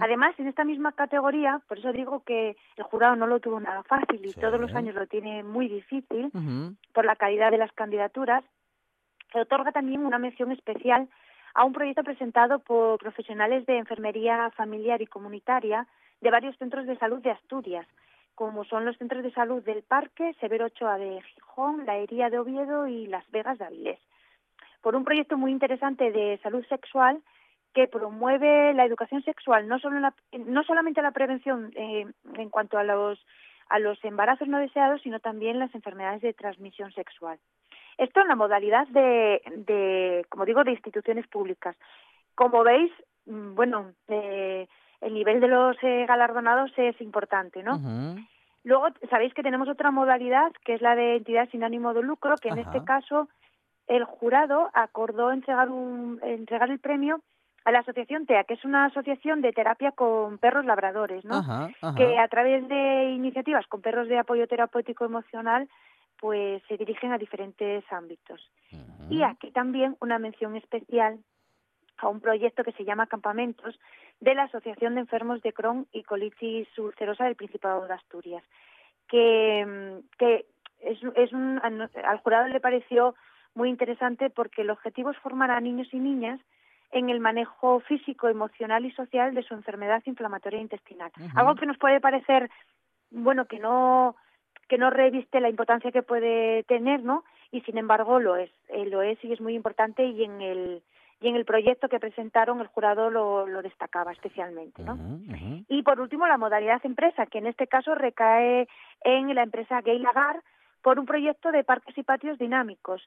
Además, 0.00 0.34
en 0.38 0.48
esta 0.48 0.64
misma 0.64 0.92
categoría, 0.92 1.60
por 1.68 1.78
eso 1.78 1.92
digo 1.92 2.22
que 2.24 2.56
el 2.76 2.84
jurado 2.84 3.16
no 3.16 3.26
lo 3.26 3.40
tuvo 3.40 3.60
nada 3.60 3.82
fácil 3.82 4.24
y 4.24 4.32
todos 4.32 4.60
los 4.60 4.74
años 4.74 4.94
lo 4.94 5.06
tiene 5.06 5.42
muy 5.42 5.68
difícil 5.68 6.30
por 6.92 7.04
la 7.04 7.16
calidad 7.16 7.50
de 7.50 7.58
las 7.58 7.72
candidaturas, 7.72 8.44
se 9.32 9.40
otorga 9.40 9.72
también 9.72 10.04
una 10.04 10.18
mención 10.18 10.52
especial 10.52 11.08
a 11.54 11.64
un 11.64 11.72
proyecto 11.72 12.02
presentado 12.04 12.58
por 12.60 12.98
profesionales 12.98 13.66
de 13.66 13.78
enfermería 13.78 14.50
familiar 14.52 15.02
y 15.02 15.06
comunitaria 15.06 15.86
de 16.20 16.30
varios 16.30 16.56
centros 16.56 16.86
de 16.86 16.96
salud 16.98 17.20
de 17.22 17.30
Asturias, 17.32 17.86
como 18.34 18.64
son 18.64 18.84
los 18.84 18.96
centros 18.96 19.22
de 19.22 19.32
salud 19.32 19.62
del 19.62 19.82
Parque, 19.82 20.34
Severo 20.40 20.66
Ochoa 20.66 20.96
de 20.98 21.20
Gijón, 21.22 21.84
La 21.84 21.96
Hería 21.96 22.30
de 22.30 22.38
Oviedo 22.38 22.86
y 22.86 23.06
Las 23.06 23.28
Vegas 23.30 23.58
de 23.58 23.64
Avilés. 23.66 24.00
por 24.80 24.96
un 24.96 25.04
proyecto 25.04 25.36
muy 25.38 25.52
interesante 25.52 26.10
de 26.10 26.38
salud 26.42 26.64
sexual 26.66 27.22
que 27.72 27.86
promueve 27.88 28.74
la 28.74 28.84
educación 28.84 29.22
sexual, 29.22 29.68
no, 29.68 29.78
solo 29.78 30.00
la- 30.00 30.14
solamente 30.66 31.00
la 31.02 31.12
prevención 31.12 31.72
eh, 31.76 32.06
en 32.34 32.50
cuanto 32.50 32.78
a 32.78 32.82
los, 32.84 33.24
a 33.68 33.78
los 33.78 34.02
embarazos 34.04 34.48
no 34.48 34.58
deseados, 34.58 35.00
sino 35.02 35.20
también 35.20 35.58
las 35.58 35.74
enfermedades 35.74 36.20
de 36.22 36.34
transmisión 36.34 36.92
sexual. 36.92 37.38
Esto 37.98 38.20
en 38.20 38.28
la 38.28 38.36
modalidad 38.36 38.86
de, 38.88 39.42
de 39.56 40.26
como 40.28 40.44
digo, 40.44 40.64
de 40.64 40.72
instituciones 40.72 41.26
públicas. 41.28 41.76
Como 42.34 42.62
veis, 42.62 42.90
mm, 43.26 43.54
bueno, 43.54 43.92
eh, 44.08 44.66
el 45.00 45.14
nivel 45.14 45.40
de 45.40 45.48
los 45.48 45.76
eh, 45.82 46.06
galardonados 46.06 46.72
es 46.76 47.00
importante, 47.00 47.62
¿no? 47.62 47.80
Luego, 48.64 48.86
sabéis 49.10 49.34
que 49.34 49.42
tenemos 49.42 49.68
otra 49.68 49.90
modalidad, 49.90 50.52
que 50.64 50.74
es 50.74 50.82
la 50.82 50.94
de 50.94 51.16
entidad 51.16 51.48
sin 51.50 51.64
ánimo 51.64 51.94
de 51.94 52.02
lucro, 52.02 52.36
que 52.36 52.48
en 52.48 52.60
Ajá. 52.60 52.70
este 52.70 52.84
caso 52.84 53.28
el 53.88 54.04
jurado 54.04 54.70
acordó 54.72 55.32
entregar, 55.32 55.68
un, 55.68 56.20
entregar 56.22 56.70
el 56.70 56.78
premio 56.78 57.20
a 57.64 57.72
la 57.72 57.80
asociación 57.80 58.26
TEA, 58.26 58.44
que 58.44 58.54
es 58.54 58.64
una 58.64 58.86
asociación 58.86 59.40
de 59.40 59.52
terapia 59.52 59.92
con 59.92 60.38
perros 60.38 60.64
labradores, 60.64 61.24
¿no? 61.24 61.38
Ajá, 61.38 61.70
ajá. 61.80 61.94
que 61.96 62.18
a 62.18 62.28
través 62.28 62.66
de 62.68 63.10
iniciativas 63.10 63.66
con 63.66 63.82
perros 63.82 64.08
de 64.08 64.18
apoyo 64.18 64.46
terapéutico 64.46 65.04
emocional, 65.04 65.68
pues 66.22 66.62
se 66.68 66.76
dirigen 66.76 67.10
a 67.10 67.18
diferentes 67.18 67.82
ámbitos. 67.90 68.40
Y 69.10 69.24
aquí 69.24 69.50
también 69.50 69.96
una 70.00 70.20
mención 70.20 70.54
especial 70.54 71.18
a 71.98 72.06
un 72.06 72.20
proyecto 72.20 72.62
que 72.62 72.70
se 72.72 72.84
llama 72.84 73.08
Campamentos 73.08 73.76
de 74.20 74.36
la 74.36 74.44
Asociación 74.44 74.94
de 74.94 75.00
Enfermos 75.00 75.42
de 75.42 75.52
Crohn 75.52 75.88
y 75.90 76.04
Colitis 76.04 76.68
Ulcerosa 76.78 77.24
del 77.24 77.34
Principado 77.34 77.84
de 77.88 77.94
Asturias, 77.94 78.44
que, 79.08 79.66
mm, 79.66 80.16
que 80.16 80.46
es, 80.78 81.00
es 81.16 81.32
un, 81.32 81.60
al 81.60 82.18
jurado 82.18 82.46
le 82.46 82.60
pareció 82.60 83.16
muy 83.56 83.68
interesante 83.68 84.30
porque 84.30 84.62
el 84.62 84.70
objetivo 84.70 85.10
es 85.10 85.18
formar 85.18 85.50
a 85.50 85.60
niños 85.60 85.88
y 85.92 85.98
niñas 85.98 86.38
en 86.92 87.10
el 87.10 87.18
manejo 87.18 87.80
físico, 87.80 88.28
emocional 88.28 88.84
y 88.84 88.92
social 88.92 89.34
de 89.34 89.42
su 89.42 89.54
enfermedad 89.54 90.02
inflamatoria 90.04 90.60
intestinal. 90.60 91.10
Algo 91.34 91.56
que 91.56 91.66
nos 91.66 91.78
puede 91.78 92.00
parecer, 92.00 92.48
bueno, 93.10 93.46
que 93.46 93.58
no 93.58 94.14
que 94.72 94.78
no 94.78 94.88
reviste 94.88 95.38
la 95.38 95.50
importancia 95.50 95.92
que 95.92 96.02
puede 96.02 96.62
tener, 96.62 97.02
¿no? 97.02 97.24
Y 97.50 97.60
sin 97.60 97.76
embargo 97.76 98.18
lo 98.18 98.36
es, 98.36 98.50
eh, 98.70 98.86
lo 98.86 99.02
es 99.02 99.22
y 99.22 99.30
es 99.30 99.38
muy 99.38 99.54
importante 99.54 100.02
y 100.02 100.24
en 100.24 100.40
el 100.40 100.82
y 101.20 101.28
en 101.28 101.36
el 101.36 101.44
proyecto 101.44 101.90
que 101.90 102.00
presentaron 102.00 102.58
el 102.58 102.68
jurado 102.68 103.10
lo, 103.10 103.46
lo 103.46 103.60
destacaba 103.60 104.12
especialmente, 104.12 104.82
¿no? 104.82 104.96
Y 105.68 105.82
por 105.82 106.00
último, 106.00 106.26
la 106.26 106.38
modalidad 106.38 106.80
empresa, 106.86 107.26
que 107.26 107.36
en 107.36 107.48
este 107.48 107.66
caso 107.66 107.94
recae 107.94 108.66
en 109.04 109.34
la 109.34 109.42
empresa 109.42 109.82
Gay 109.82 109.98
Lagar 109.98 110.42
por 110.80 110.98
un 110.98 111.04
proyecto 111.04 111.52
de 111.52 111.64
parques 111.64 111.96
y 111.98 112.02
patios 112.02 112.38
dinámicos, 112.38 113.06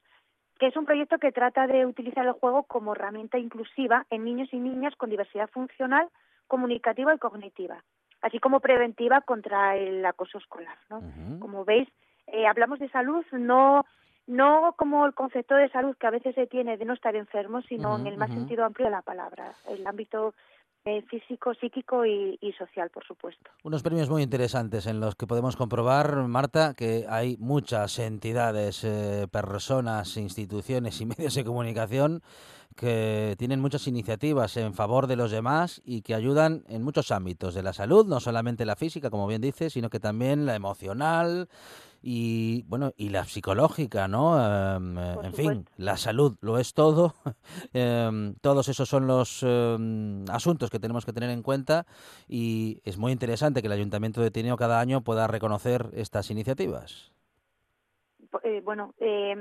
que 0.60 0.68
es 0.68 0.76
un 0.76 0.84
proyecto 0.84 1.18
que 1.18 1.32
trata 1.32 1.66
de 1.66 1.84
utilizar 1.84 2.24
el 2.24 2.32
juego 2.32 2.62
como 2.62 2.92
herramienta 2.92 3.38
inclusiva 3.38 4.06
en 4.10 4.22
niños 4.22 4.50
y 4.52 4.60
niñas 4.60 4.94
con 4.94 5.10
diversidad 5.10 5.50
funcional, 5.50 6.08
comunicativa 6.46 7.12
y 7.12 7.18
cognitiva, 7.18 7.82
así 8.26 8.38
como 8.40 8.60
preventiva 8.60 9.20
contra 9.20 9.76
el 9.76 10.04
acoso 10.04 10.38
escolar. 10.38 10.76
¿no? 10.90 11.00
Como 11.38 11.64
veis, 11.64 11.88
eh, 12.26 12.46
hablamos 12.46 12.78
de 12.78 12.88
salud 12.90 13.24
no 13.32 13.84
no 14.26 14.74
como 14.76 15.06
el 15.06 15.14
concepto 15.14 15.54
de 15.54 15.68
salud 15.68 15.96
que 15.96 16.06
a 16.08 16.10
veces 16.10 16.34
se 16.34 16.48
tiene 16.48 16.76
de 16.76 16.84
no 16.84 16.94
estar 16.94 17.14
enfermo, 17.14 17.62
sino 17.62 17.96
en 17.96 18.08
el 18.08 18.16
más 18.16 18.28
sentido 18.30 18.64
amplio 18.64 18.86
de 18.86 18.90
la 18.90 19.02
palabra, 19.02 19.52
el 19.68 19.86
ámbito 19.86 20.34
eh, 20.86 21.02
físico, 21.02 21.52
psíquico 21.54 22.06
y, 22.06 22.38
social, 22.56 22.90
por 22.90 23.04
supuesto. 23.04 23.50
Unos 23.64 23.82
premios 23.82 24.08
muy 24.08 24.22
interesantes 24.22 24.86
en 24.86 25.00
los 25.00 25.16
que 25.16 25.26
podemos 25.26 25.56
comprobar, 25.56 26.28
Marta, 26.28 26.74
que 26.74 27.04
hay 27.08 27.36
muchas 27.38 27.98
entidades, 27.98 28.84
eh, 28.84 29.26
personas, 29.30 30.16
instituciones 30.16 31.00
y 31.00 31.06
medios 31.06 31.34
de 31.34 31.44
comunicación 31.44 32.22
que 32.76 33.34
tienen 33.38 33.60
muchas 33.60 33.88
iniciativas 33.88 34.56
en 34.58 34.74
favor 34.74 35.06
de 35.08 35.16
los 35.16 35.30
demás 35.32 35.82
y 35.84 36.02
que 36.02 36.14
ayudan 36.14 36.62
en 36.68 36.82
muchos 36.82 37.10
ámbitos 37.10 37.54
de 37.54 37.62
la 37.62 37.72
salud, 37.72 38.06
no 38.06 38.20
solamente 38.20 38.64
la 38.64 38.76
física, 38.76 39.10
como 39.10 39.26
bien 39.26 39.40
dices, 39.40 39.72
sino 39.72 39.90
que 39.90 39.98
también 39.98 40.46
la 40.46 40.54
emocional 40.54 41.48
y 42.02 42.62
bueno 42.68 42.92
y 42.96 43.10
la 43.10 43.24
psicológica, 43.24 44.08
¿no? 44.08 44.36
Em, 44.38 44.98
eh, 44.98 45.16
en 45.24 45.34
fin, 45.34 45.64
la 45.76 45.96
salud 45.96 46.36
lo 46.40 46.58
es 46.58 46.74
todo. 46.74 47.14
Em, 47.72 48.34
todos 48.40 48.68
esos 48.68 48.88
son 48.88 49.06
los 49.06 49.42
em, 49.42 50.24
asuntos 50.30 50.70
que 50.70 50.78
tenemos 50.78 51.04
que 51.04 51.12
tener 51.12 51.30
en 51.30 51.42
cuenta 51.42 51.86
y 52.28 52.80
es 52.84 52.98
muy 52.98 53.12
interesante 53.12 53.60
que 53.60 53.66
el 53.66 53.72
Ayuntamiento 53.72 54.20
de 54.20 54.30
Tineo 54.30 54.56
cada 54.56 54.80
año 54.80 55.02
pueda 55.02 55.26
reconocer 55.26 55.90
estas 55.94 56.30
iniciativas. 56.30 57.12
Eh, 58.42 58.60
bueno, 58.64 58.94
eh, 58.98 59.34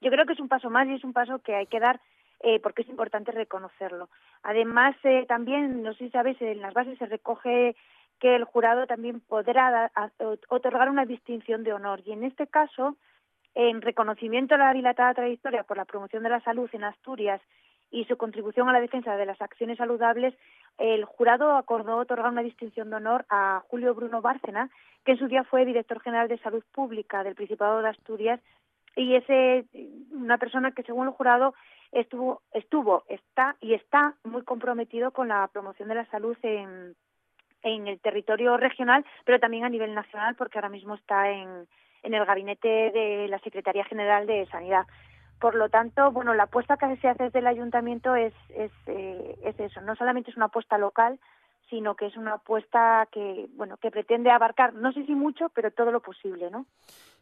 yo 0.00 0.10
creo 0.10 0.26
que 0.26 0.32
es 0.32 0.40
un 0.40 0.48
paso 0.48 0.70
más 0.70 0.88
y 0.88 0.94
es 0.94 1.04
un 1.04 1.12
paso 1.12 1.38
que 1.40 1.54
hay 1.54 1.66
que 1.66 1.80
dar 1.80 2.00
eh, 2.42 2.58
porque 2.58 2.82
es 2.82 2.88
importante 2.88 3.32
reconocerlo. 3.32 4.08
Además, 4.42 4.96
eh, 5.04 5.26
también, 5.28 5.82
no 5.82 5.92
sé 5.92 6.06
si 6.06 6.10
sabéis, 6.10 6.40
en 6.40 6.62
las 6.62 6.72
bases 6.72 6.98
se 6.98 7.04
recoge 7.04 7.76
que 8.20 8.36
el 8.36 8.44
jurado 8.44 8.86
también 8.86 9.20
podrá 9.20 9.90
a- 9.94 10.10
ot- 10.18 10.44
otorgar 10.48 10.88
una 10.90 11.06
distinción 11.06 11.64
de 11.64 11.72
honor. 11.72 12.00
Y 12.04 12.12
en 12.12 12.22
este 12.24 12.46
caso, 12.46 12.96
en 13.54 13.80
reconocimiento 13.82 14.54
a 14.54 14.58
la 14.58 14.72
dilatada 14.72 15.14
trayectoria 15.14 15.64
por 15.64 15.76
la 15.76 15.84
promoción 15.86 16.22
de 16.22 16.28
la 16.28 16.40
salud 16.40 16.70
en 16.72 16.84
Asturias 16.84 17.40
y 17.90 18.04
su 18.04 18.16
contribución 18.16 18.68
a 18.68 18.72
la 18.72 18.80
defensa 18.80 19.16
de 19.16 19.26
las 19.26 19.40
acciones 19.42 19.78
saludables, 19.78 20.34
el 20.78 21.04
jurado 21.04 21.56
acordó 21.56 21.96
otorgar 21.96 22.30
una 22.30 22.42
distinción 22.42 22.90
de 22.90 22.96
honor 22.96 23.24
a 23.28 23.62
Julio 23.68 23.94
Bruno 23.94 24.20
Bárcena, 24.22 24.70
que 25.04 25.12
en 25.12 25.18
su 25.18 25.26
día 25.26 25.42
fue 25.44 25.64
director 25.64 26.00
general 26.00 26.28
de 26.28 26.38
Salud 26.38 26.62
Pública 26.72 27.24
del 27.24 27.34
Principado 27.34 27.82
de 27.82 27.88
Asturias 27.88 28.38
y 28.96 29.14
es 29.14 29.24
una 30.12 30.36
persona 30.38 30.72
que 30.72 30.82
según 30.82 31.06
el 31.06 31.12
jurado 31.12 31.54
estuvo 31.92 32.42
estuvo 32.52 33.02
está 33.08 33.56
y 33.60 33.74
está 33.74 34.14
muy 34.24 34.42
comprometido 34.42 35.10
con 35.10 35.28
la 35.28 35.48
promoción 35.52 35.88
de 35.88 35.94
la 35.96 36.04
salud 36.06 36.36
en 36.42 36.94
en 37.62 37.88
el 37.88 38.00
territorio 38.00 38.56
regional, 38.56 39.04
pero 39.24 39.38
también 39.38 39.64
a 39.64 39.68
nivel 39.68 39.94
nacional, 39.94 40.34
porque 40.36 40.58
ahora 40.58 40.68
mismo 40.68 40.94
está 40.94 41.30
en, 41.30 41.66
en 42.02 42.14
el 42.14 42.24
gabinete 42.24 42.68
de 42.68 43.26
la 43.28 43.38
Secretaría 43.40 43.84
General 43.84 44.26
de 44.26 44.46
Sanidad. 44.46 44.86
Por 45.40 45.54
lo 45.54 45.68
tanto, 45.70 46.10
bueno, 46.12 46.34
la 46.34 46.44
apuesta 46.44 46.76
que 46.76 46.96
se 46.98 47.08
hace 47.08 47.24
desde 47.24 47.38
el 47.38 47.46
ayuntamiento 47.46 48.14
es, 48.14 48.34
es, 48.50 48.70
eh, 48.86 49.38
es 49.42 49.58
eso. 49.58 49.80
No 49.80 49.96
solamente 49.96 50.30
es 50.30 50.36
una 50.36 50.46
apuesta 50.46 50.76
local, 50.76 51.18
sino 51.70 51.94
que 51.94 52.06
es 52.06 52.16
una 52.16 52.34
apuesta 52.34 53.08
que, 53.10 53.46
bueno, 53.54 53.76
que 53.78 53.90
pretende 53.90 54.30
abarcar, 54.30 54.74
no 54.74 54.92
sé 54.92 55.06
si 55.06 55.14
mucho, 55.14 55.48
pero 55.50 55.70
todo 55.70 55.92
lo 55.92 56.00
posible, 56.00 56.50
¿no? 56.50 56.66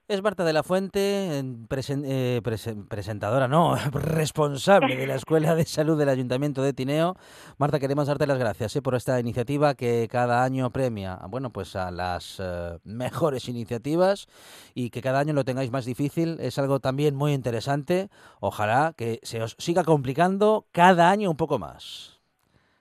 Es 0.08 0.22
Marta 0.22 0.42
de 0.42 0.54
la 0.54 0.62
Fuente, 0.62 1.42
presen- 1.68 2.02
eh, 2.06 2.40
presen- 2.42 2.88
presentadora, 2.88 3.46
no, 3.46 3.76
responsable 3.92 4.96
de 4.96 5.06
la 5.06 5.16
Escuela 5.16 5.54
de 5.54 5.66
Salud 5.66 5.98
del 5.98 6.08
Ayuntamiento 6.08 6.62
de 6.62 6.72
Tineo. 6.72 7.14
Marta, 7.58 7.78
queremos 7.78 8.06
darte 8.06 8.26
las 8.26 8.38
gracias 8.38 8.74
eh, 8.74 8.80
por 8.80 8.94
esta 8.94 9.20
iniciativa 9.20 9.74
que 9.74 10.08
cada 10.10 10.42
año 10.44 10.70
premia, 10.70 11.18
bueno, 11.28 11.50
pues 11.50 11.76
a 11.76 11.90
las 11.90 12.40
eh, 12.40 12.78
mejores 12.84 13.50
iniciativas 13.50 14.28
y 14.72 14.88
que 14.88 15.02
cada 15.02 15.18
año 15.20 15.34
lo 15.34 15.44
tengáis 15.44 15.70
más 15.70 15.84
difícil. 15.84 16.38
Es 16.40 16.58
algo 16.58 16.80
también 16.80 17.14
muy 17.14 17.34
interesante. 17.34 18.08
Ojalá 18.40 18.94
que 18.96 19.20
se 19.24 19.42
os 19.42 19.56
siga 19.58 19.84
complicando 19.84 20.64
cada 20.72 21.10
año 21.10 21.30
un 21.30 21.36
poco 21.36 21.58
más. 21.58 22.18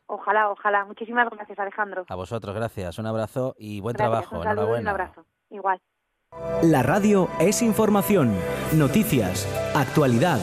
Ojalá, 0.06 0.50
ojalá. 0.50 0.86
Muchísimas 0.86 1.30
gracias, 1.30 1.60
Alejandro. 1.60 2.06
A 2.08 2.16
vosotros, 2.16 2.56
gracias. 2.56 2.98
Un 3.00 3.06
abrazo 3.08 3.54
y 3.58 3.82
buen 3.82 3.98
Gracias, 3.98 4.30
trabajo. 4.30 4.38
Un 4.38 4.44
saludo 4.46 4.80
un 4.80 4.88
abrazo. 4.88 5.26
Igual. 5.50 5.82
La 6.64 6.84
radio 6.84 7.30
es 7.40 7.62
información, 7.62 8.34
noticias, 8.74 9.48
actualidad. 9.74 10.40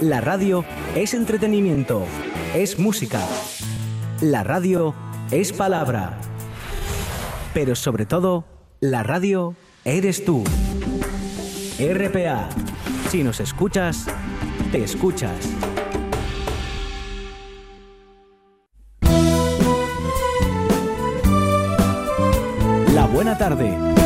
La 0.00 0.20
radio 0.20 0.64
es 0.94 1.14
entretenimiento, 1.14 2.04
es 2.54 2.78
música. 2.78 3.20
La 4.20 4.44
radio 4.44 4.94
es 5.30 5.52
palabra. 5.52 6.18
Pero 7.54 7.74
sobre 7.74 8.06
todo, 8.06 8.44
la 8.80 9.02
radio 9.02 9.56
eres 9.84 10.24
tú. 10.24 10.44
RPA. 11.80 12.48
Si 13.08 13.24
nos 13.24 13.40
escuchas, 13.40 14.06
te 14.70 14.84
escuchas. 14.84 15.34
La 22.94 23.06
buena 23.06 23.36
tarde. 23.36 23.99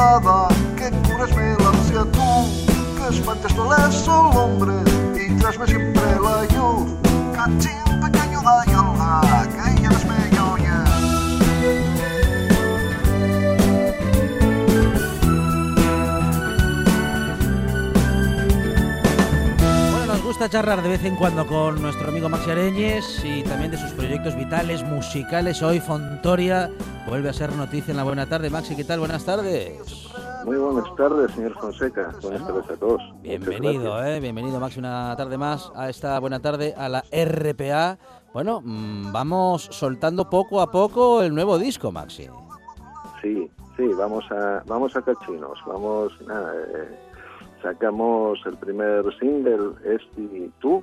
Madrugada 0.00 0.48
que 0.76 0.90
curesme 1.08 1.56
la 1.58 1.68
ansia 1.68 2.04
tú 2.12 2.46
que 2.96 3.14
espantes 3.14 3.54
toles 3.54 4.08
o 4.08 4.30
hombre 4.30 4.72
e 5.16 5.34
trasme 5.38 5.66
siempre 5.66 6.02
la 6.22 6.42
luz 6.56 6.96
cachín 7.34 8.00
pequeño 8.00 8.40
da 8.42 8.64
gusta 20.30 20.48
charlar 20.48 20.80
de 20.80 20.90
vez 20.90 21.04
en 21.04 21.16
cuando 21.16 21.44
con 21.44 21.82
nuestro 21.82 22.08
amigo 22.08 22.28
Maxi 22.28 22.52
Areñes 22.52 23.20
y 23.24 23.42
también 23.42 23.72
de 23.72 23.76
sus 23.76 23.90
proyectos 23.90 24.36
vitales, 24.36 24.84
musicales. 24.84 25.60
Hoy 25.60 25.80
Fontoria 25.80 26.70
vuelve 27.08 27.30
a 27.30 27.32
ser 27.32 27.52
noticia 27.56 27.90
en 27.90 27.96
la 27.96 28.04
buena 28.04 28.26
tarde. 28.26 28.48
Maxi, 28.48 28.76
¿qué 28.76 28.84
tal? 28.84 29.00
Buenas 29.00 29.24
tardes. 29.24 30.08
Muy 30.44 30.56
buenas 30.56 30.94
tardes, 30.94 31.32
señor 31.32 31.58
Fonseca. 31.58 32.14
Buenas 32.22 32.46
tardes 32.46 32.70
a 32.70 32.76
todos. 32.76 33.02
Bienvenido, 33.22 34.04
eh, 34.04 34.20
bienvenido 34.20 34.60
Maxi 34.60 34.78
una 34.78 35.16
tarde 35.16 35.36
más 35.36 35.72
a 35.74 35.90
esta 35.90 36.16
buena 36.20 36.38
tarde 36.38 36.74
a 36.76 36.88
la 36.88 37.02
RPA. 37.10 37.98
Bueno, 38.32 38.60
mm, 38.64 39.10
vamos 39.10 39.68
soltando 39.72 40.30
poco 40.30 40.60
a 40.60 40.70
poco 40.70 41.22
el 41.22 41.34
nuevo 41.34 41.58
disco, 41.58 41.90
Maxi. 41.90 42.28
Sí, 43.20 43.50
sí, 43.76 43.88
vamos 43.98 44.24
a, 44.30 44.62
vamos 44.64 44.94
a 44.94 45.02
cachinos. 45.02 45.58
Vamos, 45.66 46.12
nada, 46.24 46.54
eh, 46.54 47.09
sacamos 47.62 48.38
el 48.46 48.56
primer 48.56 49.04
single, 49.18 49.72
Este 49.84 50.20
y 50.22 50.52
Tú, 50.60 50.82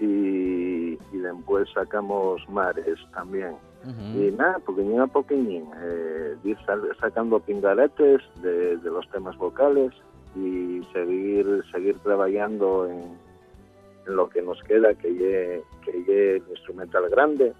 y, 0.00 0.98
y 1.12 1.18
después 1.18 1.68
sacamos 1.72 2.46
Mares 2.48 2.98
también. 3.12 3.54
Y 3.86 4.30
nada, 4.32 4.58
pequeñín 4.60 4.98
a 5.00 5.06
poqueñín, 5.06 5.66
eh, 5.82 6.36
ir 6.42 6.56
sacando 6.98 7.38
pingaletes 7.38 8.22
de, 8.42 8.78
de 8.78 8.90
los 8.90 9.06
temas 9.10 9.36
vocales 9.36 9.92
y 10.34 10.82
seguir 10.94 11.62
seguir 11.70 11.98
trabajando 11.98 12.86
en, 12.88 13.02
en 14.06 14.16
lo 14.16 14.26
que 14.30 14.40
nos 14.40 14.58
queda, 14.62 14.94
que 14.94 15.10
lle, 15.12 15.62
que 15.84 16.36
el 16.36 16.42
instrumental 16.48 17.10
grande, 17.10 17.52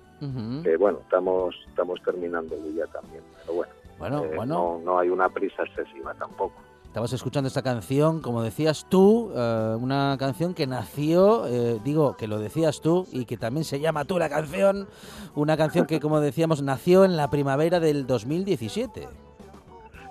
que 0.62 0.76
bueno, 0.78 1.00
estamos 1.02 1.54
estamos 1.68 2.00
terminando 2.02 2.56
ya 2.74 2.86
también, 2.86 3.22
pero 3.42 3.56
bueno, 3.56 3.72
Bueno, 3.98 4.24
eh, 4.24 4.32
bueno. 4.36 4.54
no, 4.54 4.80
no 4.82 4.98
hay 4.98 5.10
una 5.10 5.28
prisa 5.28 5.64
excesiva 5.64 6.14
tampoco. 6.14 6.54
Estabas 6.94 7.12
escuchando 7.12 7.48
esta 7.48 7.62
canción, 7.62 8.20
como 8.20 8.40
decías 8.40 8.86
tú, 8.88 9.32
eh, 9.34 9.76
una 9.80 10.14
canción 10.16 10.54
que 10.54 10.68
nació, 10.68 11.44
eh, 11.48 11.80
digo, 11.82 12.16
que 12.16 12.28
lo 12.28 12.38
decías 12.38 12.80
tú 12.80 13.08
y 13.10 13.24
que 13.24 13.36
también 13.36 13.64
se 13.64 13.80
llama 13.80 14.04
tú 14.04 14.16
la 14.16 14.28
canción, 14.28 14.86
una 15.34 15.56
canción 15.56 15.86
que, 15.86 15.98
como 15.98 16.20
decíamos, 16.20 16.62
nació 16.62 17.04
en 17.04 17.16
la 17.16 17.30
primavera 17.30 17.80
del 17.80 18.06
2017. 18.06 19.08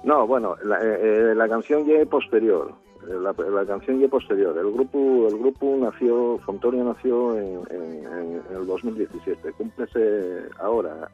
No, 0.04 0.28
bueno, 0.28 0.58
la, 0.66 0.76
eh, 0.82 1.32
eh, 1.32 1.34
la 1.36 1.48
canción 1.48 1.86
ya 1.86 1.94
es 2.02 2.08
posterior. 2.10 2.74
La, 3.08 3.32
la 3.32 3.66
canción 3.66 4.00
ya 4.00 4.06
es 4.08 4.12
posterior. 4.12 4.58
El 4.58 4.70
grupo, 4.74 5.30
el 5.30 5.40
grupo 5.40 5.78
nació, 5.80 6.38
Fontoria 6.40 6.84
nació 6.84 7.38
en, 7.40 7.62
en- 7.70 8.06
en- 8.08 8.42
el 8.58 8.68
2017. 8.68 9.54
Cúmplese 9.54 10.50
ahora 10.60 11.10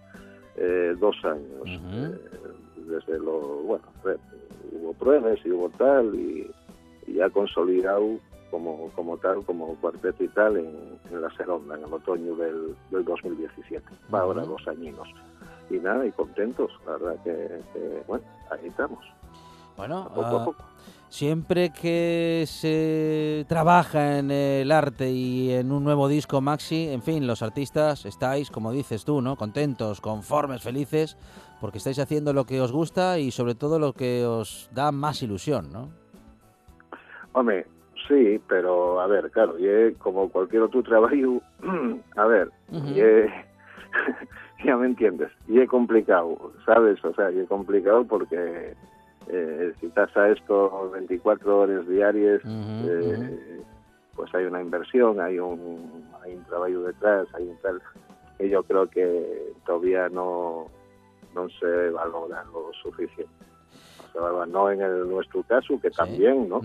eh, 0.56 0.96
dos 1.00 1.16
años. 1.26 1.80
Desde 2.88 3.20
lo, 3.20 3.40
bueno, 3.68 3.84
hubo 4.72 4.94
pruebas 4.94 5.40
y 5.44 5.52
hubo 5.52 5.70
tal 5.70 6.16
y, 6.16 6.50
y 7.08 7.14
ya 7.16 7.30
consolidado 7.30 8.20
como, 8.52 8.90
como 8.96 9.18
tal, 9.18 9.44
como 9.46 9.76
cuarteto 9.76 10.24
y 10.24 10.28
tal 10.30 10.58
en, 10.58 11.00
en 11.12 11.22
la 11.22 11.30
Seronda, 11.36 11.76
en 11.76 11.84
el 11.84 11.94
otoño 11.94 12.36
del, 12.36 12.76
del 12.92 13.06
2017. 13.06 13.84
Va 14.14 14.22
ahora 14.22 14.44
dos 14.44 14.68
añinos. 14.68 15.08
Y 15.70 15.78
nada, 15.78 16.06
y 16.06 16.12
contentos, 16.12 16.72
la 16.86 16.94
verdad 16.94 17.24
que, 17.24 17.62
que, 17.74 18.04
bueno, 18.08 18.26
ahí 18.50 18.68
estamos. 18.68 19.06
Bueno, 19.78 20.10
poco 20.14 20.26
a 20.26 20.42
ah, 20.42 20.46
poco. 20.46 20.64
siempre 21.08 21.72
que 21.72 22.44
se 22.48 23.46
trabaja 23.48 24.18
en 24.18 24.30
el 24.30 24.72
arte 24.74 25.10
y 25.10 25.52
en 25.54 25.72
un 25.72 25.86
nuevo 25.86 26.10
disco, 26.10 26.42
Maxi, 26.42 26.90
en 26.90 27.02
fin, 27.02 27.26
los 27.26 27.42
artistas 27.42 28.06
estáis, 28.06 28.52
como 28.52 28.74
dices 28.74 29.06
tú, 29.06 29.22
¿no? 29.22 29.38
Contentos, 29.38 30.02
conformes, 30.02 30.64
felices, 30.64 31.16
porque 31.60 31.78
estáis 31.78 32.00
haciendo 32.00 32.34
lo 32.34 32.46
que 32.46 32.62
os 32.62 32.72
gusta 32.72 33.20
y 33.20 33.32
sobre 33.32 33.56
todo 33.56 33.80
lo 33.80 33.94
que 33.94 34.26
os 34.26 34.70
da 34.74 34.92
más 34.92 35.22
ilusión, 35.22 35.72
¿no? 35.72 35.90
Hombre, 37.34 37.66
sí, 38.08 38.42
pero 38.48 39.00
a 39.00 39.08
ver, 39.08 39.30
claro, 39.32 39.56
y 39.60 39.94
como 39.96 40.30
cualquier 40.30 40.64
otro 40.64 40.82
trabajo, 40.84 41.42
a 42.16 42.26
ver, 42.26 42.50
Ujú. 42.72 42.88
y 42.88 43.02
ya 44.66 44.78
me 44.78 44.88
entiendes, 44.88 45.32
y 45.48 45.60
es 45.60 45.70
complicado, 45.70 46.52
¿sabes? 46.66 47.04
O 47.04 47.14
sea, 47.14 47.32
y 47.32 47.40
es 47.40 47.48
complicado 47.48 48.04
porque 48.06 48.74
eh, 49.28 49.74
si 49.80 49.86
estás 49.88 50.16
a 50.18 50.30
esto 50.30 50.90
24 50.92 51.60
horas 51.60 51.88
diarias, 51.88 52.42
eh, 52.46 53.62
pues 54.16 54.34
hay 54.34 54.46
una 54.46 54.62
inversión, 54.62 55.22
hay 55.22 55.40
un, 55.40 56.04
hay 56.24 56.36
un 56.36 56.44
trabajo 56.46 56.82
detrás, 56.82 57.28
hay 57.36 57.48
un 57.48 57.58
tal, 57.58 57.82
que 58.38 58.50
yo 58.50 58.64
creo 58.64 58.88
que 58.88 59.54
todavía 59.66 60.10
no, 60.10 60.68
no 61.36 61.50
se 61.50 61.90
valora 61.90 62.44
lo 62.46 62.72
suficiente. 62.82 63.32
No 64.02 64.12
se 64.12 64.20
valora, 64.20 64.46
no 64.46 64.72
en 64.72 64.82
el, 64.82 65.10
nuestro 65.10 65.44
caso, 65.44 65.80
que 65.82 65.90
también, 65.92 66.50
¿no? 66.50 66.62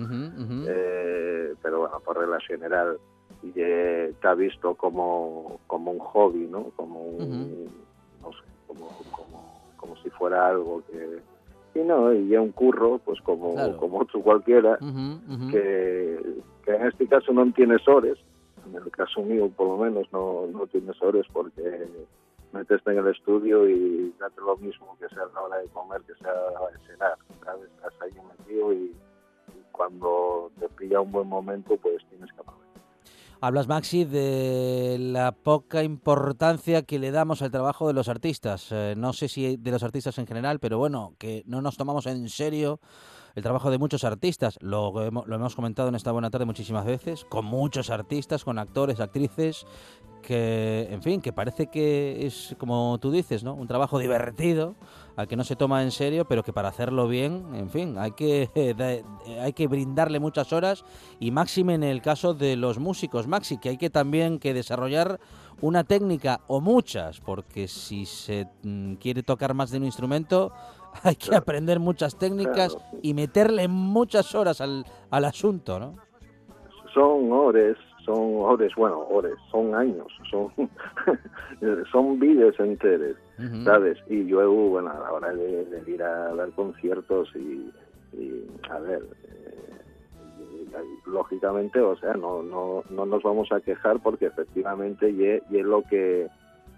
Eh, 0.69 1.55
pero 1.63 1.81
bueno, 1.81 2.01
por 2.01 2.19
regla 2.19 2.39
general 2.41 2.99
y, 3.43 3.53
eh, 3.57 4.09
está 4.11 4.35
visto 4.35 4.75
como, 4.75 5.61
como 5.67 5.91
un 5.93 5.99
hobby, 5.99 6.47
¿no? 6.47 6.65
Como 6.77 7.01
un, 7.03 7.69
no 8.23 8.31
sé, 8.33 8.39
como, 8.67 8.89
como, 9.11 9.61
como 9.77 9.97
si 10.03 10.11
fuera 10.11 10.49
algo 10.49 10.83
que... 10.91 11.19
Y 11.79 11.83
no, 11.83 12.13
y 12.13 12.33
es 12.33 12.41
un 12.41 12.53
curro, 12.53 12.99
pues 13.05 13.21
como, 13.23 13.55
Claro. 13.55 13.77
como 13.79 13.99
otro 14.01 14.21
cualquiera, 14.23 14.79
que, 15.51 16.21
que 16.65 16.71
en 16.75 16.87
este 16.87 17.09
caso 17.09 17.33
no 17.33 17.51
tienes 17.53 17.87
horas, 17.89 18.17
en 18.67 18.77
el 18.77 18.91
caso 18.93 19.23
mío 19.23 19.51
por 19.55 19.67
lo 19.69 19.77
menos 19.79 20.07
no, 20.13 20.47
no 20.53 20.67
tienes 20.69 21.01
horas 21.03 21.27
porque 21.33 21.87
meteste 22.55 22.93
en 22.93 22.99
el 22.99 23.09
estudio 23.09 23.69
y 23.69 24.15
date 24.19 24.41
lo 24.41 24.57
mismo 24.57 24.97
que 24.99 25.09
sea 25.09 25.25
la 25.35 25.41
hora 25.43 25.59
de 25.59 25.69
comer, 25.69 26.01
que 26.03 26.15
sea 26.15 26.33
la 26.33 26.61
hora 26.61 26.77
de 26.77 26.87
cenar, 26.87 27.19
¿sabes? 27.45 27.69
Estás 27.77 27.93
ahí 28.01 28.13
metido 28.39 28.73
y, 28.73 28.97
y 29.49 29.63
cuando 29.73 30.51
te 30.59 30.69
pilla 30.71 31.01
un 31.01 31.13
buen 31.13 31.29
momento 31.29 31.77
pues 31.77 32.05
tienes 32.09 32.33
que 32.33 32.41
aprovechar. 32.41 32.65
Hablas, 33.41 33.69
Maxi, 33.69 34.05
de 34.05 34.97
la 34.99 35.33
poca 35.33 35.83
importancia 35.83 36.83
que 36.83 36.99
le 36.99 37.11
damos 37.11 37.43
al 37.43 37.51
trabajo 37.51 37.87
de 37.87 37.93
los 37.93 38.09
artistas. 38.09 38.69
Eh, 38.71 38.95
no 38.97 39.13
sé 39.13 39.29
si 39.29 39.59
de 39.59 39.71
los 39.71 39.83
artistas 39.83 40.17
en 40.19 40.27
general, 40.27 40.61
pero 40.61 40.79
bueno, 40.79 41.15
que 41.19 41.43
no 41.45 41.61
nos 41.61 41.77
tomamos 41.77 42.07
en 42.07 42.31
serio 42.31 42.81
el 43.35 43.43
trabajo 43.43 43.71
de 43.71 43.79
muchos 43.79 44.05
artistas. 44.05 44.59
Lo, 44.61 44.93
lo 45.11 45.35
hemos 45.37 45.55
comentado 45.57 45.89
en 45.89 45.95
esta 45.95 46.13
buena 46.13 46.31
tarde 46.31 46.45
muchísimas 46.47 46.85
veces, 46.85 47.25
con 47.25 47.45
muchos 47.45 47.91
artistas, 47.91 48.45
con 48.45 48.59
actores, 48.59 49.01
actrices, 49.01 49.67
que, 50.23 50.89
en 50.91 51.03
fin, 51.03 51.21
que 51.21 51.35
parece 51.35 51.67
que 51.67 52.25
es, 52.27 52.57
como 52.59 52.97
tú 52.99 53.11
dices, 53.11 53.45
¿no? 53.45 53.53
Un 53.53 53.67
trabajo 53.67 53.99
divertido, 53.99 54.75
al 55.17 55.29
que 55.29 55.37
no 55.37 55.45
se 55.45 55.55
toma 55.55 55.83
en 55.83 55.91
serio, 55.91 56.25
pero 56.27 56.43
que 56.43 56.53
para 56.53 56.69
hacerlo 56.71 57.07
bien, 57.09 57.45
en 57.55 57.69
fin, 57.69 57.99
hay 57.99 58.13
que, 58.13 58.49
de- 58.55 59.05
hay 59.43 59.53
que 59.53 59.67
brindarle 59.69 60.21
muchas 60.21 60.51
horas 60.55 60.85
y 61.21 61.31
máxime 61.31 61.75
en 61.75 61.83
el 61.83 62.01
caso 62.01 62.33
de 62.33 62.57
los 62.57 62.79
músicos, 62.79 63.27
Maxi, 63.27 63.59
que 63.59 63.69
hay 63.69 63.77
que 63.77 63.91
también 63.91 64.39
que 64.39 64.55
desarrollar 64.55 65.21
una 65.61 65.85
técnica 65.85 66.41
o 66.47 66.63
muchas, 66.63 67.21
porque 67.21 67.69
si 67.69 68.07
se 68.07 68.49
mm, 68.63 68.95
quiere 68.95 69.23
tocar 69.23 69.53
más 69.53 69.71
de 69.71 69.77
un 69.79 69.85
instrumento, 69.85 70.53
hay 71.03 71.17
que 71.17 71.35
aprender 71.35 71.81
muchas 71.81 72.19
técnicas 72.19 72.77
y 73.03 73.15
meterle 73.15 73.69
muchas 73.69 74.35
horas 74.35 74.61
al, 74.61 74.85
al 75.11 75.25
asunto, 75.25 75.79
¿no? 75.79 75.95
Son 76.93 77.33
horas, 77.33 77.77
son 78.05 78.37
horas, 78.37 78.71
bueno, 78.77 79.01
horas, 79.11 79.35
son 79.51 79.75
años, 79.75 80.07
son, 80.31 80.53
son 81.93 82.19
vidas 82.19 82.55
enteras. 82.59 83.17
¿sabes? 83.65 83.99
Y 84.09 84.23
luego, 84.23 84.69
bueno, 84.69 84.91
a 84.91 85.01
la 85.01 85.13
hora 85.13 85.33
de, 85.35 85.65
de 85.65 85.91
ir 85.91 86.03
a 86.05 86.33
dar 86.35 86.51
conciertos 86.53 87.29
y, 87.35 87.69
y, 88.17 88.47
a 88.71 88.79
ver, 88.79 89.03
eh, 89.25 89.75
lógicamente, 91.07 91.81
o 91.81 91.97
sea, 91.97 92.15
no, 92.15 92.43
no, 92.43 92.85
no 92.91 93.07
nos 93.07 93.23
vamos 93.23 93.51
a 93.53 93.61
quejar 93.61 94.01
porque 94.01 94.27
efectivamente 94.27 95.11
y, 95.11 95.25
es 95.25 95.65
lo 95.65 95.83
que 95.83 96.29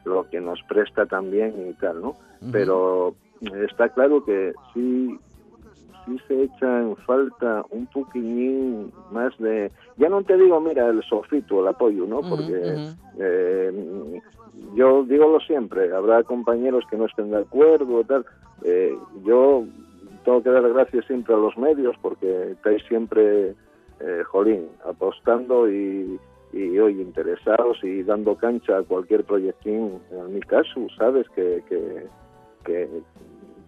lo 0.05 0.29
que 0.31 0.41
nos 0.41 0.63
presta 0.69 1.07
también 1.07 1.69
y 1.69 1.73
tal, 1.75 2.01
¿no? 2.01 2.15
Pero 2.53 3.17
está 3.41 3.89
claro 3.91 4.25
que 4.25 4.53
sí 4.73 5.19
sí 6.07 6.19
se 6.29 6.45
echa 6.45 6.81
en 6.81 6.97
falta 6.99 7.65
un 7.71 7.87
poquillín 7.87 8.93
más 9.11 9.37
de, 9.39 9.71
ya 9.97 10.09
no 10.09 10.23
te 10.23 10.37
digo, 10.37 10.61
mira, 10.61 10.89
el 10.89 11.03
sofito, 11.03 11.61
el 11.61 11.69
apoyo, 11.69 12.07
¿no? 12.07 12.21
Porque 12.21 12.95
eh, 13.19 14.21
yo 14.75 15.05
digo 15.05 15.39
siempre, 15.41 15.93
habrá 15.93 16.23
compañeros 16.23 16.85
que 16.89 16.97
no 16.97 17.07
estén 17.07 17.31
de 17.31 17.39
acuerdo, 17.39 18.05
tal. 18.05 18.25
Eh, 18.63 18.97
yo 19.25 19.65
tengo 20.25 20.43
que 20.43 20.51
dar 20.51 20.69
gracias 20.73 21.05
siempre 21.07 21.35
a 21.35 21.39
los 21.39 21.57
medios 21.59 21.97
porque 22.01 22.53
estáis 22.53 22.83
siempre, 22.85 23.55
eh, 24.01 24.23
jolín, 24.27 24.69
apostando 24.85 25.71
y, 25.71 26.19
y 26.53 26.79
hoy 26.79 27.01
interesados 27.01 27.83
y 27.83 28.03
dando 28.03 28.37
cancha 28.37 28.79
a 28.79 28.83
cualquier 28.83 29.25
proyectín, 29.25 29.99
en 30.11 30.35
mi 30.35 30.41
caso, 30.41 30.87
¿sabes? 30.97 31.29
Que, 31.31 31.63
que, 31.69 32.07
que, 32.67 32.89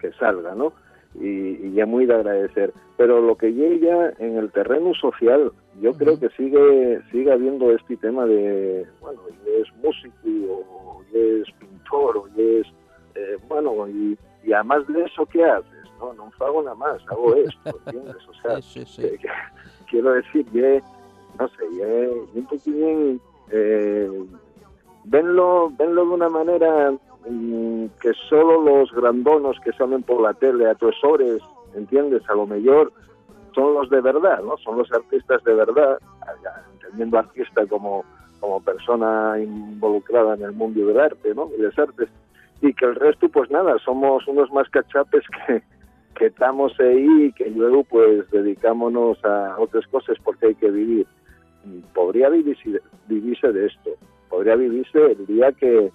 que 0.00 0.12
salga, 0.14 0.54
¿no? 0.54 0.72
Y, 1.14 1.66
y 1.66 1.72
ya 1.72 1.86
muy 1.86 2.04
de 2.06 2.14
agradecer. 2.14 2.72
Pero 2.96 3.20
lo 3.20 3.36
que 3.36 3.52
llega 3.52 4.12
en 4.18 4.36
el 4.36 4.50
terreno 4.52 4.92
social, 4.94 5.52
yo 5.80 5.92
creo 5.94 6.18
que 6.20 6.28
sigue 6.30 7.00
sigue 7.10 7.32
habiendo 7.32 7.70
este 7.72 7.96
tema 7.96 8.26
de, 8.26 8.86
bueno, 9.00 9.20
y 9.46 9.60
es 9.62 9.68
músico, 9.82 10.14
o 10.70 11.02
y 11.12 11.16
es 11.40 11.50
pintor, 11.58 12.18
o 12.18 12.28
y 12.36 12.58
es, 12.60 12.66
eh, 13.14 13.36
bueno, 13.48 13.88
y, 13.88 14.18
y 14.44 14.52
además 14.52 14.86
de 14.88 15.02
eso, 15.04 15.24
¿qué 15.26 15.44
haces? 15.44 15.72
No, 15.98 16.12
no 16.12 16.30
hago 16.40 16.62
nada 16.62 16.76
más, 16.76 17.00
hago 17.08 17.34
esto, 17.36 17.78
¿entiendes? 17.86 18.16
O 18.28 18.34
sea, 18.34 18.60
que- 19.02 19.18
que- 19.18 19.28
quiero 19.90 20.12
decir, 20.12 20.44
ye, 20.52 20.82
no 21.40 21.48
sé, 21.48 21.64
eh, 21.80 22.12
un 22.34 22.44
poquillín 22.46 23.20
eh, 23.50 24.10
venlo, 25.04 25.72
venlo 25.78 26.04
de 26.04 26.10
una 26.14 26.28
manera 26.28 26.92
que 27.24 28.12
solo 28.28 28.62
los 28.62 28.92
grandonos 28.92 29.58
que 29.60 29.72
salen 29.72 30.02
por 30.02 30.22
la 30.22 30.34
tele, 30.34 30.68
atresores, 30.68 31.42
¿entiendes? 31.74 32.22
A 32.28 32.34
lo 32.34 32.46
mejor 32.46 32.92
son 33.54 33.74
los 33.74 33.90
de 33.90 34.00
verdad, 34.00 34.42
¿no? 34.42 34.56
Son 34.58 34.78
los 34.78 34.90
artistas 34.92 35.42
de 35.44 35.54
verdad, 35.54 35.98
entendiendo 36.74 37.18
artista 37.18 37.66
como, 37.66 38.04
como 38.40 38.62
persona 38.62 39.34
involucrada 39.38 40.34
en 40.34 40.42
el 40.42 40.52
mundo 40.52 40.86
del 40.86 41.00
arte, 41.00 41.34
¿no? 41.34 41.50
Y 41.56 41.62
las 41.62 41.78
artes. 41.78 42.08
Y 42.60 42.72
que 42.74 42.86
el 42.86 42.94
resto, 42.94 43.28
pues 43.28 43.50
nada, 43.50 43.76
somos 43.84 44.26
unos 44.26 44.50
más 44.52 44.68
cachapes 44.70 45.24
que, 45.46 45.62
que 46.14 46.26
estamos 46.26 46.72
ahí 46.80 47.24
y 47.24 47.32
que 47.32 47.50
luego 47.50 47.84
pues 47.84 48.30
dedicámonos 48.30 49.24
a 49.24 49.56
otras 49.58 49.86
cosas 49.88 50.16
porque 50.24 50.46
hay 50.46 50.54
que 50.54 50.70
vivir. 50.70 51.06
Podría 51.94 52.28
vivirse, 52.28 52.80
vivirse 53.08 53.52
de 53.52 53.66
esto, 53.66 53.90
podría 54.28 54.56
vivirse 54.56 55.12
el 55.12 55.26
día 55.26 55.52
que 55.52 55.90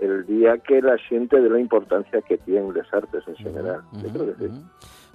el 0.00 0.26
día 0.26 0.58
que 0.58 0.82
la 0.82 0.98
gente 0.98 1.40
de 1.40 1.50
la 1.50 1.60
importancia 1.60 2.20
que 2.22 2.38
tienen 2.38 2.74
las 2.74 2.92
artes 2.92 3.22
en 3.26 3.36
general. 3.36 3.82
Yo 3.92 4.08
creo 4.10 4.36
que 4.36 4.48
sí. 4.48 4.62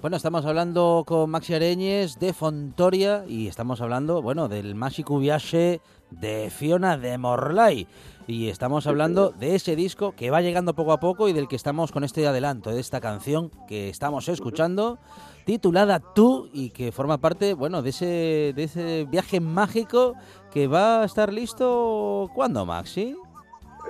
Bueno, 0.02 0.18
estamos 0.18 0.46
hablando 0.48 1.04
con 1.06 1.30
Maxi 1.30 1.54
Areñes 1.54 2.18
de 2.18 2.34
Fontoria 2.34 3.24
y 3.28 3.48
estamos 3.48 3.82
hablando, 3.82 4.24
bueno, 4.24 4.48
del 4.48 4.74
mágico 4.74 5.20
viaje 5.20 5.80
de 6.10 6.50
Fiona 6.50 6.98
de 6.98 7.20
Morlay. 7.20 7.88
Y 8.26 8.48
estamos 8.48 8.88
hablando 8.88 9.30
de 9.30 9.54
ese 9.54 9.76
disco 9.76 10.14
que 10.16 10.32
va 10.32 10.42
llegando 10.42 10.74
poco 10.74 10.92
a 10.92 11.00
poco 11.00 11.30
y 11.30 11.34
del 11.34 11.48
que 11.48 11.56
estamos 11.56 11.92
con 11.92 12.04
este 12.04 12.26
adelanto, 12.26 12.72
de 12.72 12.80
esta 12.80 13.00
canción 13.00 13.52
que 13.68 13.90
estamos 13.90 14.28
escuchando, 14.28 14.98
titulada 15.46 16.00
Tú 16.00 16.50
y 16.52 16.72
que 16.72 16.92
forma 16.92 17.20
parte, 17.20 17.54
bueno, 17.54 17.84
de 17.84 17.92
ese, 17.92 18.54
de 18.56 18.64
ese 18.64 19.06
viaje 19.06 19.40
mágico 19.40 20.16
que 20.52 20.66
va 20.66 21.04
a 21.04 21.06
estar 21.06 21.32
listo, 21.32 22.30
¿cuándo, 22.34 22.66
Maxi? 22.66 23.16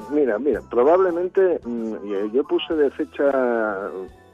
Mira, 0.09 0.39
mira, 0.39 0.61
probablemente 0.69 1.59
mm, 1.63 2.31
yo 2.33 2.43
puse 2.43 2.73
de 2.75 2.89
fecha 2.91 3.89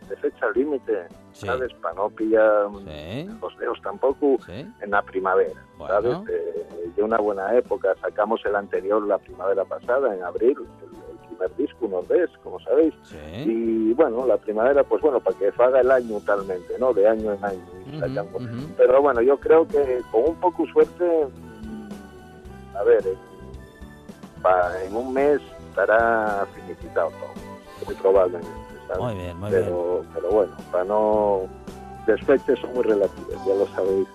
de 0.07 0.15
fecha 0.17 0.49
límite, 0.51 1.07
¿sabes? 1.33 1.73
Para 1.81 1.95
no 1.95 2.09
pillar 2.09 2.69
los 2.71 3.57
dedos 3.59 3.81
tampoco 3.81 4.37
en 4.47 4.89
la 4.89 5.01
primavera, 5.01 5.61
¿sabes? 5.85 6.17
Eh, 6.29 6.67
de 6.95 7.03
una 7.03 7.17
buena 7.17 7.55
época, 7.55 7.93
sacamos 8.01 8.41
el 8.45 8.55
anterior 8.55 9.05
la 9.05 9.17
primavera 9.17 9.65
pasada, 9.65 10.15
en 10.15 10.23
abril, 10.23 10.57
el, 10.57 11.27
primer 11.27 11.55
disco, 11.57 11.87
nos 11.87 12.07
ves, 12.07 12.29
como 12.43 12.59
sabéis. 12.61 12.93
Y 13.45 13.93
bueno, 13.93 14.25
la 14.25 14.37
primavera, 14.37 14.83
pues 14.83 15.01
bueno, 15.01 15.19
para 15.19 15.37
que 15.37 15.51
haga 15.57 15.81
el 15.81 15.91
año 15.91 16.19
talmente, 16.21 16.73
¿no? 16.79 16.93
De 16.93 17.07
año 17.07 17.33
en 17.33 17.45
año. 17.45 17.65
Pero 18.77 19.01
bueno, 19.01 19.21
yo 19.21 19.37
creo 19.39 19.67
que 19.67 20.01
con 20.11 20.29
un 20.29 20.35
poco 20.37 20.65
suerte, 20.67 21.27
a 22.75 22.83
ver, 22.83 23.05
en, 23.05 24.87
en 24.87 24.95
un 24.95 25.13
mes 25.13 25.41
estará 25.77 26.47
finiquitado 26.55 27.09
todo, 27.11 27.85
muy 27.85 27.95
probablemente. 27.95 28.49
Muy 28.99 29.15
bien, 29.15 29.39
muy 29.39 29.51
pero, 29.51 29.99
bien. 29.99 30.09
Pero 30.13 30.31
bueno, 30.31 30.53
para 30.71 30.83
no... 30.85 31.41
Las 32.07 32.21
fechas 32.21 32.57
son 32.59 32.73
muy 32.73 32.83
relativas, 32.83 33.45
ya 33.45 33.53
lo 33.53 33.67
sabéis. 33.67 34.07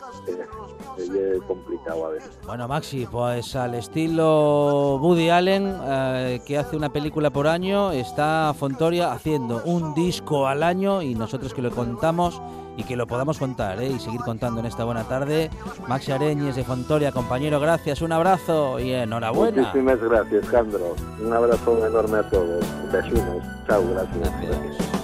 Es 0.96 1.42
complicado 1.42 2.06
a 2.06 2.08
veces. 2.10 2.38
Bueno, 2.46 2.66
Maxi, 2.66 3.06
pues 3.06 3.54
al 3.54 3.74
estilo 3.74 4.96
Woody 4.96 5.28
Allen, 5.28 5.76
eh, 5.84 6.40
que 6.46 6.56
hace 6.56 6.74
una 6.74 6.90
película 6.90 7.28
por 7.28 7.46
año, 7.46 7.92
está 7.92 8.54
Fontoria 8.58 9.12
haciendo 9.12 9.60
un 9.66 9.92
disco 9.92 10.46
al 10.46 10.62
año 10.62 11.02
y 11.02 11.14
nosotros 11.14 11.52
que 11.52 11.60
lo 11.60 11.70
contamos 11.70 12.40
y 12.76 12.84
que 12.84 12.96
lo 12.96 13.06
podamos 13.06 13.38
contar 13.38 13.80
¿eh? 13.80 13.88
y 13.88 13.98
seguir 13.98 14.20
contando 14.20 14.60
en 14.60 14.66
esta 14.66 14.84
buena 14.84 15.04
tarde. 15.04 15.50
Maxi 15.88 16.12
Areñes 16.12 16.56
de 16.56 16.64
Fontoria, 16.64 17.12
compañero, 17.12 17.60
gracias, 17.60 18.02
un 18.02 18.12
abrazo 18.12 18.78
y 18.80 18.92
enhorabuena. 18.92 19.62
Muchísimas 19.62 20.00
gracias, 20.00 20.46
Jandro. 20.48 20.94
Un 21.24 21.32
abrazo 21.32 21.86
enorme 21.86 22.18
a 22.18 22.28
todos. 22.30 22.64
Vecinos. 22.92 23.42
Chao, 23.66 23.82
gracias. 23.90 24.32
gracias. 24.42 25.01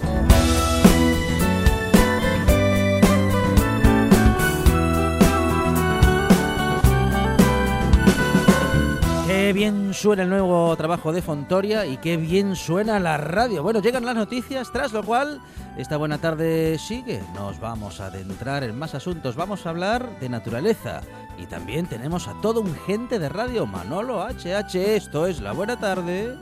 Qué 9.39 9.53
bien 9.53 9.95
suena 9.95 10.25
el 10.25 10.31
nuevo 10.31 10.77
trabajo 10.77 11.13
de 11.13 11.23
Fontoria 11.23 11.87
y 11.87 11.99
qué 11.99 12.17
bien 12.17 12.57
suena 12.57 12.99
la 12.99 13.19
radio. 13.19 13.63
Bueno, 13.63 13.81
llegan 13.81 14.05
las 14.05 14.17
noticias, 14.17 14.73
tras 14.73 14.93
lo 14.93 15.05
cual 15.05 15.41
esta 15.77 15.97
buena 15.97 16.19
tarde 16.19 16.77
sigue. 16.77 17.23
Nos 17.35 17.61
vamos 17.61 18.01
a 18.01 18.07
adentrar 18.07 18.65
en 18.65 18.77
más 18.77 18.97
asuntos, 18.97 19.37
vamos 19.37 19.65
a 19.65 19.71
hablar 19.71 20.19
de 20.19 20.29
naturaleza. 20.29 21.03
Y 21.39 21.47
también 21.47 21.87
tenemos 21.87 22.27
a 22.27 22.35
todo 22.43 22.61
un 22.61 22.75
gente 22.75 23.21
de 23.21 23.29
radio, 23.29 23.65
Manolo 23.65 24.27
HH. 24.27 24.75
Esto 24.97 25.29
es 25.29 25.41
la 25.41 25.53
buena 25.53 25.79
tarde. 25.79 26.37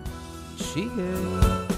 Sigue. 0.56 1.75